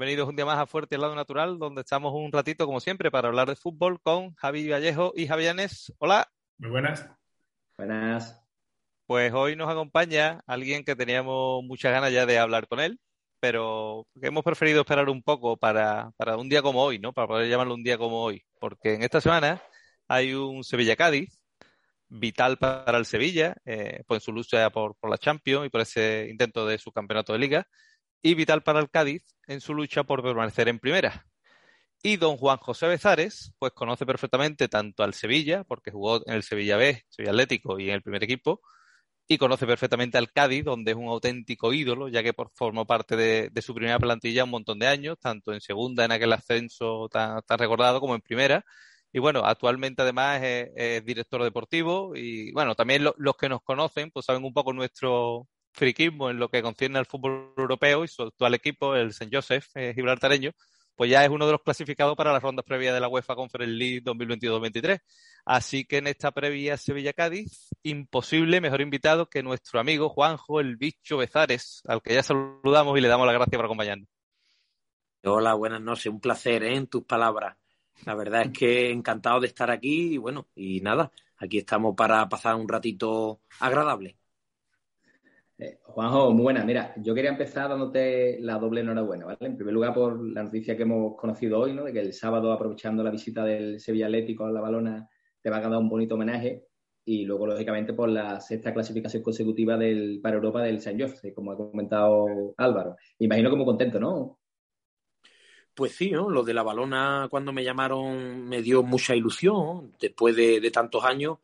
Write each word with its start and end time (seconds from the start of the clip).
Bienvenidos 0.00 0.30
un 0.30 0.36
día 0.36 0.46
más 0.46 0.58
a 0.58 0.64
Fuerte 0.64 0.94
al 0.94 1.02
Lado 1.02 1.14
Natural, 1.14 1.58
donde 1.58 1.82
estamos 1.82 2.14
un 2.14 2.32
ratito, 2.32 2.64
como 2.64 2.80
siempre, 2.80 3.10
para 3.10 3.28
hablar 3.28 3.48
de 3.48 3.54
fútbol 3.54 4.00
con 4.00 4.34
Javi 4.36 4.66
Vallejo 4.66 5.12
y 5.14 5.26
Javianes. 5.26 5.92
Hola. 5.98 6.26
Muy 6.56 6.70
buenas. 6.70 7.06
Buenas. 7.76 8.42
Pues 9.04 9.30
hoy 9.34 9.56
nos 9.56 9.68
acompaña 9.68 10.40
alguien 10.46 10.84
que 10.84 10.96
teníamos 10.96 11.62
muchas 11.64 11.92
ganas 11.92 12.14
ya 12.14 12.24
de 12.24 12.38
hablar 12.38 12.66
con 12.66 12.80
él, 12.80 12.98
pero 13.40 14.06
que 14.18 14.28
hemos 14.28 14.42
preferido 14.42 14.80
esperar 14.80 15.10
un 15.10 15.22
poco 15.22 15.58
para, 15.58 16.12
para 16.16 16.38
un 16.38 16.48
día 16.48 16.62
como 16.62 16.82
hoy, 16.82 16.98
¿no? 16.98 17.12
Para 17.12 17.28
poder 17.28 17.50
llamarlo 17.50 17.74
un 17.74 17.82
día 17.82 17.98
como 17.98 18.22
hoy. 18.22 18.42
Porque 18.58 18.94
en 18.94 19.02
esta 19.02 19.20
semana 19.20 19.62
hay 20.08 20.32
un 20.32 20.64
Sevilla-Cádiz 20.64 21.38
vital 22.08 22.56
para 22.56 22.96
el 22.96 23.04
Sevilla, 23.04 23.54
eh, 23.66 24.02
pues 24.06 24.22
en 24.22 24.24
su 24.24 24.32
lucha 24.32 24.70
por, 24.70 24.96
por 24.96 25.10
la 25.10 25.18
Champions 25.18 25.66
y 25.66 25.68
por 25.68 25.82
ese 25.82 26.26
intento 26.30 26.66
de 26.66 26.78
su 26.78 26.90
campeonato 26.90 27.34
de 27.34 27.38
liga, 27.38 27.66
y 28.22 28.34
vital 28.34 28.62
para 28.62 28.80
el 28.80 28.90
Cádiz 28.90 29.24
en 29.46 29.60
su 29.60 29.74
lucha 29.74 30.04
por 30.04 30.22
permanecer 30.22 30.68
en 30.68 30.78
primera. 30.78 31.26
Y 32.02 32.16
don 32.16 32.36
Juan 32.36 32.56
José 32.58 32.86
Bezares, 32.86 33.52
pues 33.58 33.72
conoce 33.72 34.06
perfectamente 34.06 34.68
tanto 34.68 35.02
al 35.02 35.14
Sevilla, 35.14 35.64
porque 35.64 35.90
jugó 35.90 36.26
en 36.26 36.34
el 36.34 36.42
Sevilla 36.42 36.76
B, 36.76 37.04
Sevilla 37.10 37.32
Atlético 37.32 37.78
y 37.78 37.88
en 37.88 37.96
el 37.96 38.02
primer 38.02 38.24
equipo, 38.24 38.62
y 39.28 39.38
conoce 39.38 39.66
perfectamente 39.66 40.18
al 40.18 40.32
Cádiz, 40.32 40.64
donde 40.64 40.92
es 40.92 40.96
un 40.96 41.08
auténtico 41.08 41.72
ídolo, 41.72 42.08
ya 42.08 42.22
que 42.22 42.32
formó 42.54 42.86
parte 42.86 43.16
de, 43.16 43.62
su 43.62 43.74
primera 43.74 43.98
plantilla 43.98 44.44
un 44.44 44.50
montón 44.50 44.78
de 44.78 44.86
años, 44.88 45.18
tanto 45.20 45.52
en 45.52 45.60
segunda, 45.60 46.04
en 46.04 46.12
aquel 46.12 46.32
ascenso 46.32 47.08
tan, 47.10 47.42
tan 47.42 47.58
recordado, 47.58 48.00
como 48.00 48.14
en 48.14 48.22
primera. 48.22 48.64
Y 49.12 49.18
bueno, 49.18 49.44
actualmente 49.44 50.02
además 50.02 50.40
es, 50.42 51.04
director 51.04 51.42
deportivo 51.42 52.16
y 52.16 52.52
bueno, 52.52 52.74
también 52.74 53.04
lo, 53.04 53.14
los 53.18 53.36
que 53.36 53.48
nos 53.48 53.62
conocen 53.62 54.10
pues 54.10 54.26
saben 54.26 54.44
un 54.44 54.52
poco 54.52 54.72
nuestro 54.72 55.48
friquismo 55.72 56.30
en 56.30 56.38
lo 56.38 56.48
que 56.48 56.62
concierne 56.62 56.98
al 56.98 57.06
fútbol 57.06 57.52
europeo 57.56 58.04
y 58.04 58.08
su 58.08 58.22
actual 58.22 58.54
equipo, 58.54 58.94
el 58.94 59.08
St. 59.08 59.28
Joseph 59.32 59.66
eh, 59.74 59.92
gibraltareño, 59.94 60.52
pues 61.00 61.10
ya 61.10 61.24
es 61.24 61.30
uno 61.30 61.46
de 61.46 61.52
los 61.52 61.62
clasificados 61.62 62.14
para 62.14 62.32
las 62.32 62.42
rondas 62.42 62.64
previas 62.64 62.92
de 62.92 63.00
la 63.00 63.08
UEFA 63.08 63.34
Conference 63.34 63.74
League 63.74 64.02
2022-2023. 64.02 65.00
Así 65.46 65.86
que 65.86 65.96
en 65.96 66.08
esta 66.08 66.30
previa 66.30 66.76
Sevilla-Cádiz, 66.76 67.70
imposible 67.82 68.60
mejor 68.60 68.82
invitado 68.82 69.26
que 69.26 69.42
nuestro 69.42 69.80
amigo 69.80 70.10
Juanjo, 70.10 70.60
el 70.60 70.76
bicho 70.76 71.16
Bezares, 71.16 71.80
al 71.86 72.02
que 72.02 72.12
ya 72.12 72.22
saludamos 72.22 72.98
y 72.98 73.00
le 73.00 73.08
damos 73.08 73.26
las 73.26 73.34
gracias 73.34 73.56
por 73.56 73.64
acompañarnos. 73.64 74.08
Hola, 75.24 75.54
buenas 75.54 75.80
noches. 75.80 76.06
Un 76.06 76.20
placer 76.20 76.64
¿eh? 76.64 76.76
en 76.76 76.86
tus 76.86 77.04
palabras. 77.04 77.56
La 78.04 78.14
verdad 78.14 78.42
es 78.42 78.52
que 78.52 78.90
encantado 78.90 79.40
de 79.40 79.46
estar 79.46 79.70
aquí 79.70 80.14
y 80.14 80.16
bueno, 80.18 80.48
y 80.54 80.80
nada, 80.82 81.10
aquí 81.38 81.58
estamos 81.58 81.94
para 81.96 82.28
pasar 82.28 82.56
un 82.56 82.68
ratito 82.68 83.40
agradable. 83.58 84.19
Eh, 85.60 85.78
Juanjo, 85.82 86.32
muy 86.32 86.44
buena. 86.44 86.64
Mira, 86.64 86.94
yo 86.96 87.14
quería 87.14 87.30
empezar 87.30 87.68
dándote 87.68 88.38
la 88.40 88.58
doble 88.58 88.80
enhorabuena, 88.80 89.26
¿vale? 89.26 89.38
En 89.42 89.56
primer 89.56 89.74
lugar, 89.74 89.92
por 89.92 90.18
la 90.26 90.42
noticia 90.42 90.74
que 90.74 90.84
hemos 90.84 91.14
conocido 91.18 91.58
hoy, 91.60 91.74
¿no? 91.74 91.84
De 91.84 91.92
que 91.92 92.00
el 92.00 92.14
sábado, 92.14 92.50
aprovechando 92.50 93.02
la 93.02 93.10
visita 93.10 93.44
del 93.44 93.78
Sevilla 93.78 94.06
Atlético 94.06 94.46
a 94.46 94.50
la 94.50 94.62
balona, 94.62 95.06
te 95.42 95.50
va 95.50 95.58
a 95.58 95.60
dar 95.60 95.76
un 95.76 95.90
bonito 95.90 96.14
homenaje. 96.14 96.64
Y 97.04 97.26
luego, 97.26 97.46
lógicamente, 97.46 97.92
por 97.92 98.08
la 98.08 98.40
sexta 98.40 98.72
clasificación 98.72 99.22
consecutiva 99.22 99.76
del, 99.76 100.20
para 100.22 100.36
Europa 100.36 100.62
del 100.62 100.80
San 100.80 100.98
Jose, 100.98 101.34
como 101.34 101.52
ha 101.52 101.56
comentado 101.56 102.54
Álvaro. 102.56 102.96
Imagino 103.18 103.50
como 103.50 103.66
contento, 103.66 104.00
¿no? 104.00 104.38
Pues 105.74 105.92
sí, 105.92 106.10
¿no? 106.10 106.30
lo 106.30 106.42
de 106.42 106.54
la 106.54 106.62
balona 106.62 107.28
cuando 107.30 107.52
me 107.52 107.64
llamaron 107.64 108.48
me 108.48 108.62
dio 108.62 108.82
mucha 108.82 109.14
ilusión 109.14 109.92
después 110.00 110.34
de, 110.36 110.60
de 110.60 110.70
tantos 110.70 111.04
años 111.04 111.38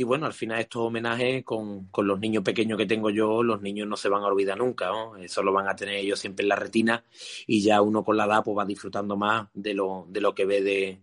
y 0.00 0.02
bueno, 0.02 0.24
al 0.24 0.32
final 0.32 0.58
estos 0.58 0.80
homenajes 0.80 1.44
con, 1.44 1.88
con, 1.88 2.06
los 2.06 2.18
niños 2.18 2.42
pequeños 2.42 2.78
que 2.78 2.86
tengo 2.86 3.10
yo, 3.10 3.42
los 3.42 3.60
niños 3.60 3.86
no 3.86 3.98
se 3.98 4.08
van 4.08 4.22
a 4.22 4.28
olvidar 4.28 4.56
nunca, 4.56 4.86
¿no? 4.86 5.18
Eso 5.18 5.42
lo 5.42 5.52
van 5.52 5.68
a 5.68 5.76
tener 5.76 5.96
ellos 5.96 6.18
siempre 6.18 6.42
en 6.42 6.48
la 6.48 6.56
retina 6.56 7.04
y 7.46 7.60
ya 7.60 7.82
uno 7.82 8.02
con 8.02 8.16
la 8.16 8.24
edad 8.24 8.42
pues 8.42 8.56
va 8.56 8.64
disfrutando 8.64 9.18
más 9.18 9.48
de 9.52 9.74
lo, 9.74 10.06
de 10.08 10.22
lo 10.22 10.34
que 10.34 10.46
ve 10.46 10.62
de, 10.62 11.00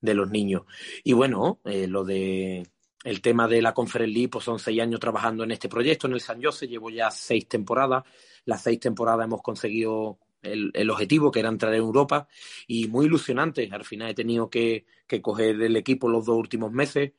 de 0.00 0.14
los 0.14 0.28
niños. 0.30 0.62
Y 1.04 1.12
bueno, 1.12 1.60
eh, 1.64 1.86
lo 1.86 2.02
de 2.02 2.66
el 3.04 3.20
tema 3.20 3.46
de 3.46 3.62
la 3.62 3.72
Conference 3.72 4.12
League, 4.12 4.30
pues 4.30 4.44
son 4.46 4.58
seis 4.58 4.80
años 4.80 4.98
trabajando 4.98 5.44
en 5.44 5.52
este 5.52 5.68
proyecto, 5.68 6.08
en 6.08 6.14
el 6.14 6.20
San 6.20 6.42
Jose, 6.42 6.66
llevo 6.66 6.90
ya 6.90 7.08
seis 7.12 7.46
temporadas. 7.46 8.02
Las 8.46 8.64
seis 8.64 8.80
temporadas 8.80 9.26
hemos 9.26 9.42
conseguido 9.42 10.18
el, 10.42 10.72
el, 10.74 10.90
objetivo, 10.90 11.30
que 11.30 11.38
era 11.38 11.50
entrar 11.50 11.72
en 11.72 11.82
Europa, 11.82 12.26
y 12.66 12.88
muy 12.88 13.06
ilusionante. 13.06 13.68
Al 13.70 13.84
final 13.84 14.10
he 14.10 14.14
tenido 14.14 14.50
que, 14.50 14.86
que 15.06 15.22
coger 15.22 15.62
el 15.62 15.76
equipo 15.76 16.08
los 16.08 16.26
dos 16.26 16.36
últimos 16.36 16.72
meses 16.72 17.12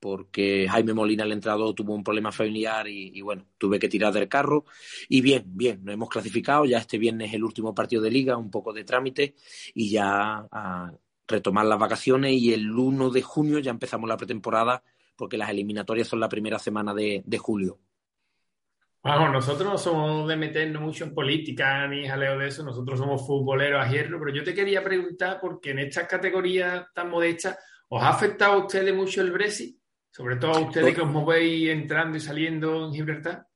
porque 0.00 0.66
Jaime 0.70 0.94
Molina, 0.94 1.24
el 1.24 1.32
entrenador, 1.32 1.74
tuvo 1.74 1.94
un 1.94 2.04
problema 2.04 2.32
familiar 2.32 2.86
y, 2.88 3.20
bueno, 3.20 3.46
tuve 3.58 3.78
que 3.78 3.88
tirar 3.88 4.12
del 4.12 4.28
carro. 4.28 4.64
Y 5.08 5.20
bien, 5.20 5.44
bien, 5.46 5.84
nos 5.84 5.94
hemos 5.94 6.08
clasificado. 6.08 6.64
Ya 6.64 6.78
este 6.78 6.98
viernes 6.98 7.28
es 7.28 7.34
el 7.34 7.44
último 7.44 7.74
partido 7.74 8.02
de 8.02 8.10
liga, 8.10 8.36
un 8.36 8.50
poco 8.50 8.72
de 8.72 8.84
trámite 8.84 9.34
y 9.74 9.90
ya 9.90 10.46
a 10.50 10.92
retomar 11.26 11.66
las 11.66 11.78
vacaciones. 11.78 12.32
Y 12.32 12.52
el 12.52 12.70
1 12.70 13.10
de 13.10 13.22
junio 13.22 13.58
ya 13.58 13.70
empezamos 13.70 14.08
la 14.08 14.16
pretemporada 14.16 14.82
porque 15.16 15.36
las 15.36 15.50
eliminatorias 15.50 16.08
son 16.08 16.20
la 16.20 16.28
primera 16.28 16.58
semana 16.58 16.94
de, 16.94 17.22
de 17.26 17.38
julio. 17.38 17.78
Vamos, 19.02 19.32
nosotros 19.32 19.68
no 19.68 19.78
somos 19.78 20.28
de 20.28 20.36
meternos 20.36 20.82
mucho 20.82 21.04
en 21.04 21.14
política 21.14 21.86
ni 21.86 22.06
jaleo 22.06 22.36
de 22.38 22.48
eso, 22.48 22.64
nosotros 22.64 22.98
somos 22.98 23.26
futboleros 23.26 23.84
a 23.84 23.88
hierro, 23.88 24.18
pero 24.18 24.34
yo 24.34 24.42
te 24.42 24.52
quería 24.52 24.82
preguntar, 24.82 25.38
porque 25.40 25.70
en 25.70 25.78
estas 25.78 26.08
categorías 26.08 26.86
tan 26.92 27.08
modestas, 27.08 27.58
¿os 27.88 28.02
ha 28.02 28.10
afectado 28.10 28.54
a 28.54 28.64
ustedes 28.64 28.94
mucho 28.94 29.22
el 29.22 29.30
Brexit? 29.30 29.78
Sobre 30.18 30.34
todo 30.34 30.54
a 30.54 30.58
ustedes 30.58 30.96
que 30.96 31.00
os 31.00 31.08
movéis 31.08 31.70
entrando 31.70 32.16
y 32.16 32.20
saliendo 32.20 32.86
en 32.86 32.92
Gibraltar. 32.92 33.46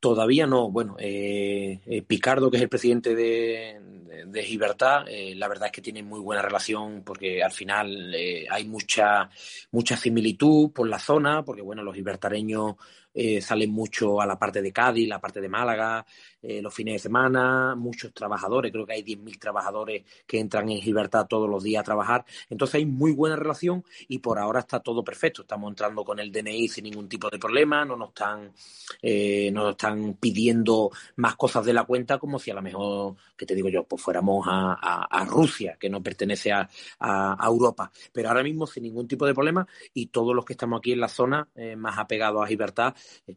Todavía 0.00 0.46
no. 0.46 0.70
Bueno, 0.70 0.96
eh, 0.98 1.82
eh, 1.84 2.00
Picardo, 2.00 2.50
que 2.50 2.56
es 2.56 2.62
el 2.62 2.70
presidente 2.70 3.14
de, 3.14 3.78
de, 4.06 4.24
de 4.24 4.42
Gibraltar, 4.42 5.06
eh, 5.10 5.34
la 5.34 5.46
verdad 5.46 5.66
es 5.66 5.72
que 5.72 5.82
tiene 5.82 6.02
muy 6.02 6.20
buena 6.20 6.40
relación 6.40 7.02
porque 7.04 7.42
al 7.42 7.52
final 7.52 8.14
eh, 8.14 8.46
hay 8.48 8.64
mucha, 8.64 9.28
mucha 9.72 9.94
similitud 9.98 10.72
por 10.72 10.88
la 10.88 10.98
zona, 10.98 11.44
porque 11.44 11.60
bueno, 11.60 11.82
los 11.82 11.94
gibraltareños 11.94 12.76
eh, 13.18 13.40
salen 13.40 13.72
mucho 13.72 14.20
a 14.20 14.26
la 14.26 14.38
parte 14.38 14.60
de 14.60 14.72
Cádiz, 14.72 15.08
la 15.08 15.18
parte 15.18 15.40
de 15.40 15.48
Málaga, 15.48 16.04
eh, 16.42 16.60
los 16.60 16.74
fines 16.74 16.96
de 16.96 16.98
semana, 16.98 17.74
muchos 17.74 18.12
trabajadores, 18.12 18.70
creo 18.70 18.84
que 18.84 18.92
hay 18.92 19.02
10.000 19.02 19.38
trabajadores 19.38 20.04
que 20.26 20.38
entran 20.38 20.68
en 20.68 20.82
Gibraltar 20.82 21.26
todos 21.26 21.48
los 21.48 21.62
días 21.62 21.80
a 21.80 21.84
trabajar. 21.84 22.26
Entonces 22.50 22.74
hay 22.74 22.84
muy 22.84 23.12
buena 23.12 23.36
relación 23.36 23.82
y 24.06 24.18
por 24.18 24.38
ahora 24.38 24.60
está 24.60 24.80
todo 24.80 25.02
perfecto. 25.02 25.42
Estamos 25.42 25.70
entrando 25.70 26.04
con 26.04 26.18
el 26.18 26.30
DNI 26.30 26.68
sin 26.68 26.84
ningún 26.84 27.08
tipo 27.08 27.30
de 27.30 27.38
problema, 27.38 27.86
no 27.86 27.96
nos 27.96 28.10
están, 28.10 28.52
eh, 29.00 29.50
no 29.50 29.62
nos 29.62 29.70
están 29.72 30.14
pidiendo 30.20 30.90
más 31.16 31.36
cosas 31.36 31.64
de 31.64 31.72
la 31.72 31.84
cuenta 31.84 32.18
como 32.18 32.38
si 32.38 32.50
a 32.50 32.54
lo 32.54 32.62
mejor, 32.62 33.16
que 33.34 33.46
te 33.46 33.54
digo 33.54 33.70
yo, 33.70 33.84
pues 33.84 34.02
fuéramos 34.02 34.46
a, 34.46 34.78
a, 34.80 35.04
a 35.04 35.24
Rusia, 35.24 35.78
que 35.80 35.88
no 35.88 36.02
pertenece 36.02 36.52
a, 36.52 36.68
a, 37.00 37.46
Europa. 37.46 37.90
Pero 38.12 38.28
ahora 38.28 38.42
mismo 38.42 38.66
sin 38.66 38.82
ningún 38.82 39.08
tipo 39.08 39.24
de 39.24 39.32
problema 39.32 39.66
y 39.94 40.08
todos 40.08 40.34
los 40.34 40.44
que 40.44 40.52
estamos 40.52 40.80
aquí 40.80 40.92
en 40.92 41.00
la 41.00 41.08
zona 41.08 41.48
más 41.78 41.98
apegados 41.98 42.44
a 42.44 42.46
Gibraltar 42.46 42.94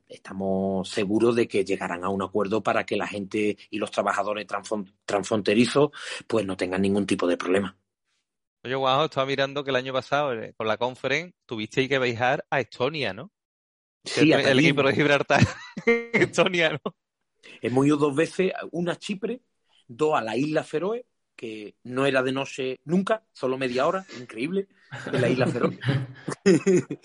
estamos 0.07 0.89
seguros 0.89 1.35
de 1.35 1.47
que 1.47 1.65
llegarán 1.65 2.03
a 2.03 2.09
un 2.09 2.21
acuerdo 2.21 2.61
para 2.61 2.85
que 2.85 2.97
la 2.97 3.07
gente 3.07 3.57
y 3.69 3.77
los 3.77 3.91
trabajadores 3.91 4.47
transfronterizos 5.05 5.91
pues 6.27 6.45
no 6.45 6.57
tengan 6.57 6.81
ningún 6.81 7.05
tipo 7.05 7.27
de 7.27 7.37
problema. 7.37 7.77
Oye, 8.63 8.75
Juanjo, 8.75 9.05
estaba 9.05 9.25
mirando 9.25 9.63
que 9.63 9.69
el 9.69 9.77
año 9.77 9.93
pasado, 9.93 10.33
con 10.57 10.67
la 10.67 10.77
conference, 10.77 11.33
tuvisteis 11.45 11.87
que 11.87 11.97
viajar 11.97 12.45
a 12.49 12.59
Estonia, 12.59 13.13
¿no? 13.13 13.31
Sí, 14.03 14.31
el, 14.31 14.41
el 14.41 14.59
equipo 14.59 14.83
de 14.83 14.93
Gibraltar, 14.93 15.41
Estonia, 15.85 16.71
¿no? 16.83 16.95
Hemos 17.61 17.85
ido 17.85 17.97
dos 17.97 18.15
veces, 18.15 18.51
una 18.71 18.93
a 18.93 18.95
Chipre, 18.97 19.41
dos 19.87 20.17
a 20.17 20.21
la 20.21 20.35
isla 20.35 20.63
Feroe, 20.63 21.05
que 21.35 21.75
no 21.83 22.05
era 22.05 22.21
de 22.21 22.33
noche 22.33 22.79
nunca, 22.83 23.23
solo 23.31 23.57
media 23.57 23.87
hora, 23.87 24.05
increíble, 24.19 24.67
de 25.09 25.19
la 25.19 25.29
isla 25.29 25.47
Feroe. 25.47 25.79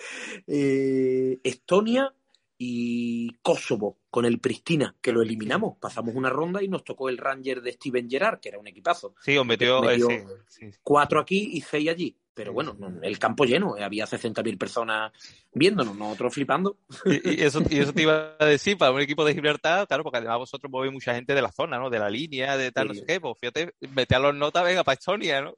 eh, 0.49 1.39
Estonia 1.45 2.13
y 2.59 3.31
Kosovo 3.43 3.99
con 4.11 4.25
el 4.25 4.39
Pristina, 4.39 4.95
que 5.01 5.13
lo 5.13 5.23
eliminamos. 5.23 5.77
Pasamos 5.79 6.15
una 6.15 6.31
ronda 6.31 6.63
y 6.63 6.69
nos 6.69 6.85
tocó 6.85 7.09
el 7.09 7.19
Ranger 7.19 7.61
de 7.63 7.73
Steven 7.73 8.09
Gerrard, 8.09 8.41
que 8.41 8.51
era 8.51 8.59
un 8.59 8.67
equipazo. 8.67 9.15
Sí, 9.21 9.37
os 9.37 9.47
metió, 9.47 9.83
metió 9.83 10.11
eh, 10.11 10.25
sí, 10.49 10.71
sí. 10.71 10.79
cuatro 10.83 11.21
aquí 11.21 11.51
y 11.53 11.61
seis 11.61 11.89
allí. 11.89 12.17
Pero 12.35 12.53
bueno, 12.53 12.77
el 13.03 13.19
campo 13.21 13.45
lleno, 13.45 13.77
eh, 13.77 13.85
había 13.85 14.07
60.000 14.07 14.59
personas 14.59 15.13
viéndonos, 15.53 15.97
nosotros 15.97 16.35
flipando. 16.35 16.79
Y, 17.05 17.41
y, 17.41 17.43
eso, 17.45 17.63
y 17.71 17.79
eso 17.79 17.93
te 17.93 18.03
iba 18.03 18.37
a 18.39 18.45
decir, 18.45 18.77
para 18.77 18.91
un 18.91 19.01
equipo 19.01 19.25
de 19.25 19.35
Gibraltar, 19.35 19.87
claro, 19.87 20.03
porque 20.03 20.19
además 20.19 20.39
vosotros 20.39 20.71
movéis 20.71 20.93
mucha 20.93 21.15
gente 21.15 21.33
de 21.33 21.43
la 21.43 21.53
zona, 21.53 21.79
¿no? 21.79 21.91
De 21.91 22.01
la 22.01 22.11
línea, 22.11 22.57
de 22.57 22.73
tal, 22.73 22.89
sí. 22.89 22.89
no 22.89 22.95
sé 22.95 23.07
qué, 23.07 23.21
pues 23.21 23.39
fíjate, 23.39 23.75
mete 23.95 24.17
a 24.17 24.19
los 24.19 24.35
notas, 24.35 24.65
venga, 24.65 24.83
para 24.83 24.95
Estonia, 24.95 25.43
¿no? 25.43 25.55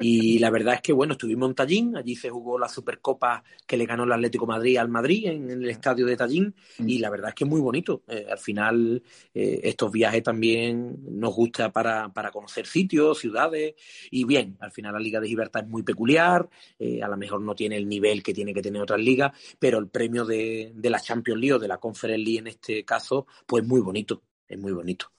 Y 0.00 0.38
la 0.38 0.50
verdad 0.50 0.74
es 0.74 0.80
que, 0.80 0.92
bueno, 0.92 1.14
estuvimos 1.14 1.48
en 1.48 1.54
Tallín, 1.56 1.96
allí 1.96 2.14
se 2.14 2.30
jugó 2.30 2.58
la 2.58 2.68
Supercopa 2.68 3.42
que 3.66 3.76
le 3.76 3.84
ganó 3.84 4.04
el 4.04 4.12
Atlético 4.12 4.46
Madrid 4.46 4.76
al 4.76 4.88
Madrid 4.88 5.26
en 5.26 5.50
el 5.50 5.68
estadio 5.68 6.06
de 6.06 6.16
Tallín, 6.16 6.54
mm. 6.78 6.88
y 6.88 6.98
la 6.98 7.10
verdad 7.10 7.30
es 7.30 7.34
que 7.34 7.44
es 7.44 7.50
muy 7.50 7.60
bonito. 7.60 8.02
Eh, 8.06 8.26
al 8.30 8.38
final, 8.38 9.02
eh, 9.34 9.60
estos 9.64 9.90
viajes 9.90 10.22
también 10.22 10.98
nos 11.18 11.34
gusta 11.34 11.72
para, 11.72 12.12
para, 12.12 12.30
conocer 12.30 12.66
sitios, 12.66 13.18
ciudades, 13.18 13.74
y 14.10 14.24
bien, 14.24 14.56
al 14.60 14.70
final 14.70 14.92
la 14.92 15.00
Liga 15.00 15.20
de 15.20 15.28
Gibraltar 15.28 15.64
es 15.64 15.70
muy 15.70 15.82
peculiar, 15.82 16.48
eh, 16.78 17.02
a 17.02 17.08
lo 17.08 17.16
mejor 17.16 17.40
no 17.40 17.54
tiene 17.54 17.76
el 17.76 17.88
nivel 17.88 18.22
que 18.22 18.34
tiene 18.34 18.54
que 18.54 18.62
tener 18.62 18.80
otras 18.80 19.00
ligas, 19.00 19.32
pero 19.58 19.78
el 19.78 19.88
premio 19.88 20.24
de, 20.24 20.72
de 20.74 20.90
la 20.90 21.00
Champions 21.00 21.40
League 21.40 21.54
o 21.54 21.58
de 21.58 21.68
la 21.68 21.78
Conference 21.78 22.18
League 22.18 22.38
en 22.38 22.46
este 22.46 22.84
caso, 22.84 23.26
pues 23.46 23.66
muy 23.66 23.80
bonito, 23.80 24.22
es 24.46 24.58
muy 24.58 24.72
bonito. 24.72 25.10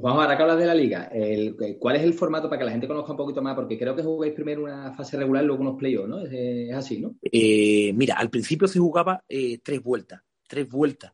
Juanjo, 0.00 0.22
ahora 0.22 0.36
que 0.36 0.42
hablas 0.42 0.58
de 0.58 0.66
la 0.66 0.74
liga, 0.74 1.10
¿cuál 1.78 1.96
es 1.96 2.02
el 2.02 2.14
formato 2.14 2.48
para 2.48 2.58
que 2.58 2.64
la 2.64 2.70
gente 2.70 2.88
conozca 2.88 3.12
un 3.12 3.18
poquito 3.18 3.42
más? 3.42 3.54
Porque 3.54 3.78
creo 3.78 3.94
que 3.94 4.02
jugáis 4.02 4.32
primero 4.32 4.64
una 4.64 4.92
fase 4.94 5.18
regular 5.18 5.44
y 5.44 5.46
luego 5.46 5.62
unos 5.62 5.76
playoffs, 5.76 6.08
¿no? 6.08 6.20
Es, 6.20 6.72
así, 6.74 7.00
¿no? 7.00 7.16
Eh, 7.22 7.92
mira, 7.94 8.14
al 8.14 8.30
principio 8.30 8.66
se 8.66 8.78
jugaba 8.78 9.22
eh, 9.28 9.58
tres 9.62 9.82
vueltas, 9.82 10.22
tres 10.48 10.66
vueltas, 10.68 11.12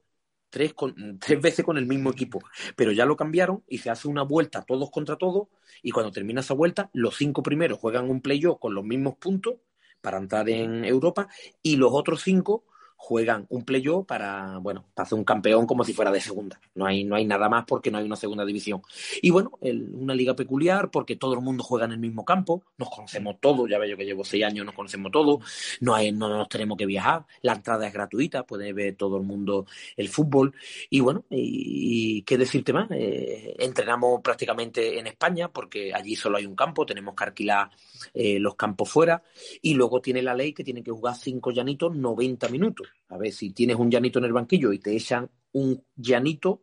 tres 1.21 1.41
veces 1.43 1.65
con 1.65 1.77
el 1.77 1.87
mismo 1.87 2.11
equipo, 2.11 2.41
pero 2.77 2.93
ya 2.93 3.05
lo 3.05 3.17
cambiaron 3.17 3.62
y 3.67 3.79
se 3.79 3.91
hace 3.91 4.09
una 4.09 4.23
vuelta 4.23 4.62
todos 4.62 4.91
contra 4.91 5.17
todos 5.17 5.49
y 5.83 5.91
cuando 5.91 6.12
termina 6.12 6.41
esa 6.41 6.55
vuelta, 6.55 6.88
los 6.93 7.17
cinco 7.17 7.43
primeros 7.43 7.79
juegan 7.79 8.09
un 8.09 8.21
playoff 8.21 8.59
con 8.59 8.75
los 8.75 8.85
mismos 8.85 9.17
puntos 9.17 9.56
para 10.00 10.19
entrar 10.19 10.49
en 10.49 10.85
Europa 10.85 11.29
y 11.62 11.77
los 11.77 11.91
otros 11.93 12.23
cinco 12.23 12.65
juegan 12.96 13.46
un 13.50 13.64
playoff 13.64 14.06
para, 14.06 14.58
bueno, 14.58 14.84
para 14.94 15.06
hacer 15.06 15.19
un 15.19 15.25
campeón 15.25 15.66
como 15.66 15.84
si 15.84 15.93
fuera 15.93 16.10
de 16.10 16.20
segunda. 16.20 16.60
No 16.75 16.87
hay, 16.87 17.04
no 17.04 17.14
hay 17.14 17.25
nada 17.25 17.48
más 17.48 17.64
porque 17.66 17.90
no 17.90 17.98
hay 17.98 18.04
una 18.04 18.16
segunda 18.16 18.44
división. 18.44 18.82
Y 19.22 19.31
bueno, 19.31 19.52
una 19.60 20.14
liga 20.14 20.34
peculiar 20.34 20.90
porque 20.90 21.16
todo 21.16 21.34
el 21.34 21.40
mundo 21.40 21.62
juega 21.62 21.84
en 21.84 21.93
el 21.93 21.98
mismo 21.98 22.25
campo, 22.25 22.64
nos 22.78 22.90
conocemos 22.90 23.37
todos, 23.40 23.69
ya 23.70 23.78
veo 23.78 23.96
que 23.96 24.04
llevo 24.04 24.25
seis 24.25 24.44
años, 24.44 24.66
nos 24.66 24.75
conocemos 24.75 25.12
todos, 25.12 25.44
no, 25.81 25.94
hay, 25.94 26.10
no 26.10 26.28
nos 26.28 26.48
tenemos 26.48 26.76
que 26.76 26.87
viajar, 26.87 27.26
la 27.43 27.52
entrada 27.52 27.87
es 27.87 27.93
gratuita, 27.93 28.44
puede 28.44 28.72
ver 28.72 28.96
todo 28.96 29.19
el 29.19 29.22
mundo 29.22 29.66
el 29.96 30.08
fútbol. 30.08 30.54
Y 30.90 31.00
bueno, 31.00 31.25
y, 31.31 32.22
qué 32.22 32.38
decirte 32.38 32.72
más, 32.72 32.90
eh, 32.90 33.54
entrenamos 33.58 34.20
prácticamente 34.22 34.99
en 34.99 35.06
España 35.06 35.49
porque 35.49 35.92
allí 35.94 36.16
solo 36.16 36.38
hay 36.38 36.46
un 36.46 36.56
campo, 36.56 36.87
tenemos 36.87 37.14
que 37.14 37.25
alquilar 37.25 37.70
eh, 38.14 38.38
los 38.38 38.56
campos 38.56 38.90
fuera 38.90 39.22
y 39.62 39.75
luego 39.75 40.00
tiene 40.00 40.22
la 40.22 40.34
ley 40.34 40.52
que 40.52 40.64
tiene 40.64 40.82
que 40.82 40.90
jugar 40.90 41.14
cinco 41.14 41.50
llanitos 41.50 41.94
90 41.94 42.49
minutos. 42.49 42.88
A 43.08 43.19
ver, 43.19 43.32
si 43.32 43.50
tienes 43.52 43.76
un 43.76 43.90
llanito 43.90 44.19
en 44.19 44.25
el 44.25 44.32
banquillo 44.32 44.72
y 44.72 44.78
te 44.78 44.94
echan 44.96 45.31
un 45.52 45.82
llanito, 45.96 46.62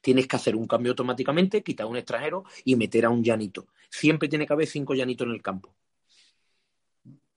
tienes 0.00 0.26
que 0.26 0.36
hacer 0.36 0.56
un 0.56 0.66
cambio 0.66 0.92
automáticamente, 0.92 1.62
quitar 1.62 1.86
un 1.86 1.96
extranjero 1.96 2.44
y 2.64 2.76
meter 2.76 3.06
a 3.06 3.10
un 3.10 3.22
llanito. 3.22 3.68
Siempre 3.88 4.28
tiene 4.28 4.46
que 4.46 4.52
haber 4.52 4.66
cinco 4.66 4.94
llanitos 4.94 5.26
en 5.26 5.34
el 5.34 5.42
campo. 5.42 5.74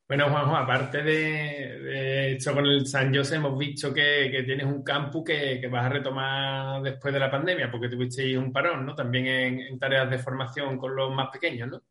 Bueno, 0.09 0.27
Juanjo, 0.27 0.55
aparte 0.55 1.03
de, 1.03 2.31
hecho 2.31 2.51
con 2.55 2.65
el 2.65 2.87
San 2.87 3.13
José 3.15 3.35
hemos 3.35 3.55
visto 3.55 3.93
que, 3.93 4.41
tienes 4.43 4.65
un 4.65 4.83
campus 4.83 5.23
que, 5.23 5.67
vas 5.71 5.85
a 5.85 5.89
retomar 5.89 6.81
después 6.81 7.13
de 7.13 7.19
la 7.19 7.29
pandemia, 7.29 7.69
porque 7.69 7.89
tuvisteis 7.89 8.35
un 8.35 8.51
parón, 8.51 8.87
¿no? 8.87 8.95
También 8.95 9.27
en, 9.27 9.77
tareas 9.77 10.09
de 10.09 10.17
formación 10.17 10.79
con 10.79 10.95
los 10.95 11.13
más 11.13 11.29
pequeños, 11.29 11.69
¿no? 11.69 11.83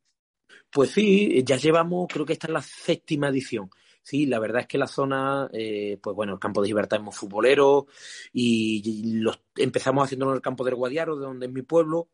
Pues 0.69 0.91
sí, 0.91 1.45
ya 1.45 1.57
llevamos, 1.57 2.09
creo 2.13 2.27
que 2.27 2.33
esta 2.33 2.49
es 2.49 2.53
la 2.53 2.63
séptima 2.63 3.29
edición. 3.29 3.71
Sí, 4.09 4.25
la 4.25 4.39
verdad 4.39 4.63
es 4.63 4.67
que 4.67 4.79
la 4.79 4.87
zona, 4.87 5.51
eh, 5.53 5.99
pues 6.03 6.17
bueno, 6.17 6.33
el 6.33 6.39
campo 6.39 6.63
de 6.63 6.69
Libertad 6.69 6.99
es 6.99 7.15
futbolero 7.15 7.89
y, 8.33 9.21
los, 9.21 9.39
empezamos 9.55 10.05
haciéndolo 10.05 10.33
en 10.33 10.37
el 10.37 10.43
campo 10.43 10.65
del 10.65 10.77
Guadiaro, 10.77 11.17
de 11.17 11.27
donde 11.27 11.45
es 11.45 11.53
mi 11.53 11.61
pueblo, 11.61 12.09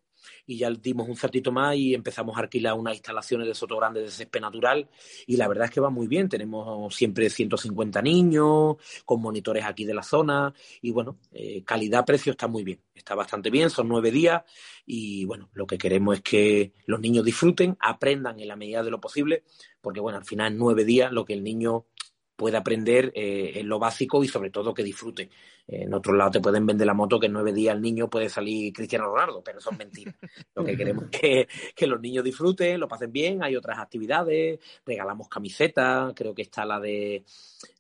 y 0.47 0.59
ya 0.59 0.71
dimos 0.71 1.09
un 1.09 1.17
saltito 1.17 1.53
más 1.53 1.76
y 1.76 1.94
empezamos 1.94 2.37
a 2.37 2.41
alquilar 2.41 2.75
unas 2.75 2.94
instalaciones 2.94 3.47
de 3.47 3.55
Soto 3.55 3.76
Grande 3.76 4.03
de 4.03 4.11
césped 4.11 4.41
natural 4.41 4.88
y 5.26 5.37
la 5.37 5.49
verdad 5.49 5.67
es 5.67 5.71
que 5.71 5.81
va 5.81 5.91
muy 5.91 6.06
bien. 6.06 6.29
Tenemos 6.29 6.94
siempre 6.94 7.31
150 7.31 8.03
niños 8.03 8.76
con 9.05 9.21
monitores 9.21 9.65
aquí 9.65 9.85
de 9.85 9.94
la 9.94 10.03
zona 10.03 10.53
y 10.81 10.91
bueno, 10.91 11.19
eh, 11.32 11.62
calidad-precio 11.65 12.32
está 12.32 12.49
muy 12.49 12.65
bien, 12.65 12.81
está 12.94 13.15
bastante 13.15 13.50
bien, 13.50 13.71
son 13.71 13.88
nueve 13.88 14.11
días 14.11 14.43
y 14.87 15.25
bueno, 15.25 15.50
lo 15.55 15.67
que 15.67 15.79
queremos 15.79 16.17
es 16.17 16.23
que 16.23 16.73
los 16.87 17.00
niños 17.00 17.25
disfruten, 17.25 17.76
aprendan 17.81 18.41
en 18.41 18.49
la 18.49 18.56
medida 18.56 18.82
de 18.82 18.91
lo 18.91 19.00
posible, 19.00 19.44
porque 19.81 20.00
bueno, 20.00 20.19
al 20.19 20.25
final 20.25 20.53
en 20.53 20.59
nueve 20.59 20.85
días 20.85 21.12
lo 21.12 21.25
que 21.25 21.32
el 21.32 21.43
niño 21.43 21.87
puede 22.37 22.56
aprender 22.56 23.12
eh, 23.15 23.53
en 23.56 23.69
lo 23.69 23.79
básico 23.79 24.23
y 24.25 24.29
sobre 24.29 24.50
todo 24.50 24.75
que 24.75 24.82
disfrute. 24.82 25.31
En 25.66 25.94
otro 25.94 26.12
lado 26.12 26.31
te 26.32 26.40
pueden 26.40 26.66
vender 26.66 26.87
la 26.87 26.93
moto 26.93 27.19
que 27.19 27.26
en 27.26 27.32
nueve 27.32 27.52
días 27.52 27.75
el 27.75 27.81
niño 27.81 28.11
puede 28.11 28.28
salir 28.28 28.72
Cristiano 28.72 29.06
Ronaldo, 29.06 29.43
pero 29.43 29.61
son 29.61 29.78
mentiras. 29.78 30.14
Lo 30.55 30.62
que 30.62 30.76
queremos 30.76 31.06
es 31.11 31.49
que, 31.75 31.87
los 31.87 32.00
niños 32.00 32.25
disfruten, 32.25 32.81
lo 32.81 32.88
pasen 32.88 33.12
bien, 33.12 33.43
hay 33.43 33.56
otras 33.56 33.78
actividades, 33.78 34.58
regalamos 34.84 35.28
camisetas, 35.28 36.12
creo 36.14 36.34
que 36.34 36.43
está 36.43 36.64
la 36.66 36.81
de, 36.81 37.25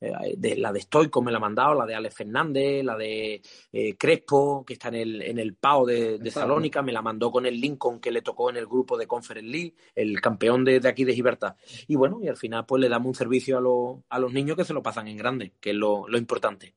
eh, 0.00 0.56
la 0.56 0.72
de 0.72 0.80
Stoico 0.80 1.20
me 1.20 1.30
la 1.30 1.38
ha 1.38 1.40
mandado, 1.40 1.74
la 1.74 1.84
de 1.84 1.94
Alex 1.94 2.14
Fernández, 2.14 2.84
la 2.84 2.96
de 2.96 3.42
eh, 3.72 3.96
Crespo, 3.96 4.64
que 4.64 4.74
está 4.74 4.88
en 4.88 4.94
el, 4.94 5.22
en 5.22 5.38
el 5.38 5.54
PAO 5.54 5.84
de, 5.84 6.30
Salónica, 6.30 6.82
me 6.82 6.92
la 6.92 7.02
mandó 7.02 7.30
con 7.30 7.44
el 7.44 7.60
Lincoln 7.60 8.00
que 8.00 8.10
le 8.10 8.22
tocó 8.22 8.50
en 8.50 8.56
el 8.56 8.66
grupo 8.66 8.96
de 8.96 9.06
Conference 9.06 9.50
League, 9.50 9.74
el 9.94 10.20
campeón 10.20 10.64
de, 10.64 10.80
aquí 10.88 11.04
de 11.04 11.14
Gibraltar. 11.14 11.56
Y 11.86 11.96
bueno, 11.96 12.18
y 12.22 12.28
al 12.28 12.36
final 12.36 12.64
pues 12.66 12.80
le 12.80 12.88
damos 12.88 13.08
un 13.08 13.14
servicio 13.14 13.58
a, 13.58 14.16
a 14.16 14.18
los 14.18 14.32
niños 14.32 14.56
que 14.56 14.64
se 14.64 14.74
lo 14.74 14.82
pasan 14.82 15.08
en 15.08 15.16
grande, 15.16 15.52
que 15.60 15.70
es 15.70 15.76
lo 15.76 16.06
importante. 16.16 16.74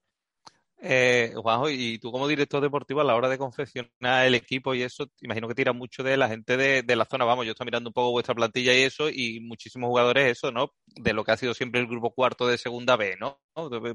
Eh, 0.80 1.34
Juanjo, 1.36 1.72
y 1.72 1.98
tú 1.98 2.12
como 2.12 2.28
director 2.28 2.62
deportivo 2.62 3.02
a 3.02 3.04
la 3.04 3.16
hora 3.16 3.30
de 3.30 3.40
confeccionar 3.40 4.28
el 4.28 4.36
equipo 4.36 4.76
y 4.76 4.84
eso, 4.84 5.08
imagino 5.22 5.48
que 5.48 5.56
tira 5.56 5.74
mucho 5.74 6.04
de 6.04 6.18
la 6.18 6.28
gente 6.30 6.56
de, 6.56 6.96
la 6.96 7.06
zona, 7.06 7.26
vamos, 7.26 7.46
yo 7.46 7.52
estoy 7.52 7.66
mirando 7.66 7.90
un 7.90 7.94
poco 7.94 8.12
vuestra 8.12 8.36
plantilla 8.36 8.74
y 8.76 8.84
eso, 8.84 9.10
y 9.10 9.40
muchísimos 9.40 9.88
jugadores 9.88 10.32
eso, 10.32 10.52
¿no? 10.52 10.74
De 10.86 11.14
lo 11.14 11.24
que 11.24 11.32
ha 11.32 11.38
sido 11.38 11.56
siempre 11.56 11.82
el 11.82 11.88
grupo 11.88 12.14
cuarto 12.14 12.48
de 12.48 12.60
segunda 12.60 12.96
B, 12.96 13.18
¿no? 13.20 13.42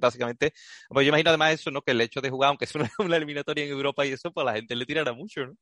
Básicamente, 0.01 0.53
pues 0.89 1.05
yo 1.07 1.11
imagino 1.11 1.31
además 1.31 1.55
eso, 1.55 1.71
¿no? 1.71 1.83
Que 1.83 1.93
el 1.93 2.01
hecho 2.01 2.21
de 2.21 2.31
jugar, 2.31 2.49
aunque 2.49 2.65
es 2.67 2.75
una, 2.75 3.17
eliminatoria 3.17 3.65
en 3.65 3.71
Europa 3.71 4.05
y 4.05 4.13
eso, 4.13 4.33
pues 4.33 4.45
la 4.45 4.55
gente 4.55 4.75
le 4.75 4.85
tirará 4.85 5.13
mucho, 5.13 5.47
¿no? 5.47 5.55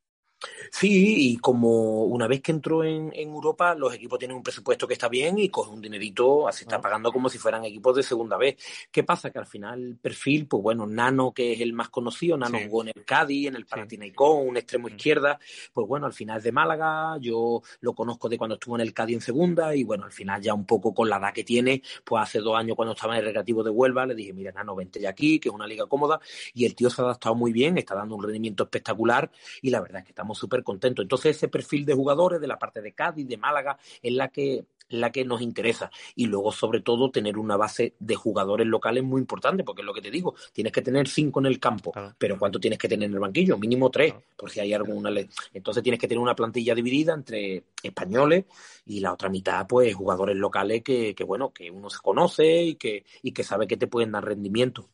Sí, 0.70 1.32
y 1.32 1.36
como 1.38 2.04
una 2.04 2.26
vez 2.26 2.40
que 2.40 2.52
entró 2.52 2.84
en, 2.84 3.12
Europa, 3.14 3.74
los 3.74 3.94
equipos 3.94 4.18
tienen 4.18 4.36
un 4.36 4.42
presupuesto 4.42 4.86
que 4.86 4.94
está 4.94 5.08
bien 5.08 5.38
y 5.38 5.48
coge 5.48 5.70
un 5.70 5.80
dinerito, 5.80 6.48
así 6.48 6.64
está 6.64 6.80
pagando 6.80 7.12
como 7.12 7.28
si 7.28 7.38
fueran 7.38 7.64
equipos 7.64 7.96
de 7.96 8.02
segunda 8.02 8.36
vez. 8.36 8.56
¿Qué 8.90 9.04
pasa? 9.04 9.30
Que 9.30 9.38
al 9.38 9.46
final 9.46 9.82
el 9.82 9.96
perfil, 9.96 10.46
pues 10.46 10.62
bueno, 10.62 10.86
Nano, 10.86 11.32
que 11.32 11.52
es 11.52 11.60
el 11.60 11.72
más 11.72 11.90
conocido, 11.90 12.36
Nano 12.36 12.58
jugó 12.64 12.82
en 12.82 12.92
el 12.94 13.04
Cádiz, 13.04 13.48
en 13.48 13.56
el 13.56 13.66
Panathinaikos, 13.66 14.38
un 14.42 14.56
extremo 14.56 14.88
mm. 14.88 14.90
izquierda, 14.90 15.38
pues 15.72 15.86
bueno, 15.86 16.06
al 16.06 16.12
final 16.12 16.38
es 16.38 16.44
de 16.44 16.52
Málaga, 16.52 17.18
yo 17.20 17.62
lo 17.80 17.94
conozco 17.94 18.28
de 18.28 18.38
cuando 18.38 18.54
estuvo 18.54 18.76
en 18.76 18.82
el 18.82 18.94
Cádiz 18.94 19.16
en 19.16 19.20
segunda 19.20 19.74
y 19.74 19.84
bueno, 19.84 20.04
al 20.04 20.12
final 20.12 20.40
ya 20.40 20.54
un 20.54 20.64
poco 20.64 20.94
con 20.94 21.08
la 21.08 21.18
edad 21.18 21.34
que 21.34 21.44
tiene, 21.44 21.82
pues 22.04 22.22
hace 22.22 22.38
dos 22.38 22.56
años 22.56 22.76
cuando 22.76 22.94
estaba 22.94 23.14
en 23.14 23.20
el 23.20 23.26
Recreativo 23.26 23.62
de 23.62 23.70
Huelva, 23.70 24.06
le 24.06 24.14
dije, 24.14 24.32
mira, 24.32 24.52
Nano, 24.52 24.74
vente 24.74 25.00
ya 25.00 25.10
aquí, 25.10 25.38
que 25.38 25.48
es 25.48 25.54
una 25.54 25.66
liga 25.66 25.86
cómoda 25.86 26.20
y 26.54 26.64
el 26.64 26.74
tío 26.74 26.88
se 26.88 27.02
ha 27.02 27.04
adaptado 27.04 27.34
muy 27.34 27.52
bien, 27.52 27.76
está 27.76 27.94
dando 27.94 28.14
un 28.14 28.22
rendimiento 28.22 28.64
espectacular 28.64 29.30
y 29.62 29.70
la 29.70 29.80
verdad 29.80 29.98
es 29.98 30.04
que 30.04 30.10
estamos 30.12 30.29
súper 30.34 30.62
contentos. 30.62 31.02
Entonces, 31.04 31.36
ese 31.36 31.48
perfil 31.48 31.84
de 31.84 31.94
jugadores 31.94 32.40
de 32.40 32.46
la 32.46 32.58
parte 32.58 32.80
de 32.80 32.92
Cádiz, 32.92 33.26
de 33.26 33.36
Málaga, 33.36 33.78
es 34.02 34.12
la 34.12 34.28
que 34.28 34.64
la 34.90 35.10
que 35.10 35.24
nos 35.24 35.40
interesa. 35.40 35.90
Y 36.14 36.26
luego, 36.26 36.52
sobre 36.52 36.80
todo, 36.80 37.10
tener 37.10 37.38
una 37.38 37.56
base 37.56 37.94
de 37.98 38.16
jugadores 38.16 38.66
locales 38.66 39.04
muy 39.04 39.20
importante, 39.20 39.64
porque 39.64 39.82
es 39.82 39.86
lo 39.86 39.94
que 39.94 40.02
te 40.02 40.10
digo, 40.10 40.34
tienes 40.52 40.72
que 40.72 40.82
tener 40.82 41.08
cinco 41.08 41.40
en 41.40 41.46
el 41.46 41.58
campo, 41.58 41.92
pero 42.18 42.38
¿cuánto 42.38 42.58
tienes 42.58 42.78
que 42.78 42.88
tener 42.88 43.08
en 43.08 43.14
el 43.14 43.20
banquillo? 43.20 43.56
Mínimo 43.56 43.90
tres, 43.90 44.14
por 44.36 44.50
si 44.50 44.60
hay 44.60 44.74
alguna... 44.74 45.10
Entonces 45.54 45.82
tienes 45.82 46.00
que 46.00 46.08
tener 46.08 46.20
una 46.20 46.34
plantilla 46.34 46.74
dividida 46.74 47.14
entre 47.14 47.64
españoles 47.82 48.44
y 48.84 49.00
la 49.00 49.12
otra 49.12 49.28
mitad, 49.28 49.66
pues, 49.66 49.94
jugadores 49.94 50.36
locales 50.36 50.82
que, 50.82 51.14
que 51.14 51.24
bueno, 51.24 51.52
que 51.52 51.70
uno 51.70 51.88
se 51.88 52.00
conoce 52.00 52.62
y 52.62 52.74
que, 52.74 53.04
y 53.22 53.32
que 53.32 53.44
sabe 53.44 53.66
que 53.66 53.76
te 53.76 53.86
pueden 53.86 54.12
dar 54.12 54.24
rendimiento. 54.24 54.88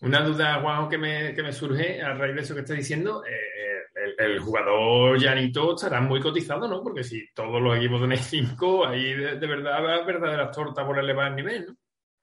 Una 0.00 0.22
duda, 0.22 0.60
Juanjo, 0.60 0.88
que 0.88 0.98
me, 0.98 1.34
que 1.34 1.42
me 1.42 1.52
surge 1.52 2.00
a 2.00 2.14
raíz 2.14 2.34
de 2.34 2.42
eso 2.42 2.54
que 2.54 2.60
estás 2.60 2.76
diciendo. 2.76 3.24
Eh, 3.24 3.77
el, 4.18 4.40
jugador 4.40 5.18
Llanito 5.18 5.74
estará 5.74 6.00
muy 6.00 6.20
cotizado, 6.20 6.68
¿no? 6.68 6.82
Porque 6.82 7.04
si 7.04 7.32
todos 7.34 7.60
los 7.62 7.76
equipos 7.76 8.00
tenéis 8.00 8.26
cinco, 8.26 8.86
ahí 8.86 9.14
de, 9.14 9.46
verdad 9.46 9.84
va 9.84 10.04
verdaderas 10.04 10.50
tortas 10.50 10.84
por 10.84 10.98
elevar 10.98 11.28
el 11.28 11.36
nivel, 11.36 11.66
¿no? 11.66 11.76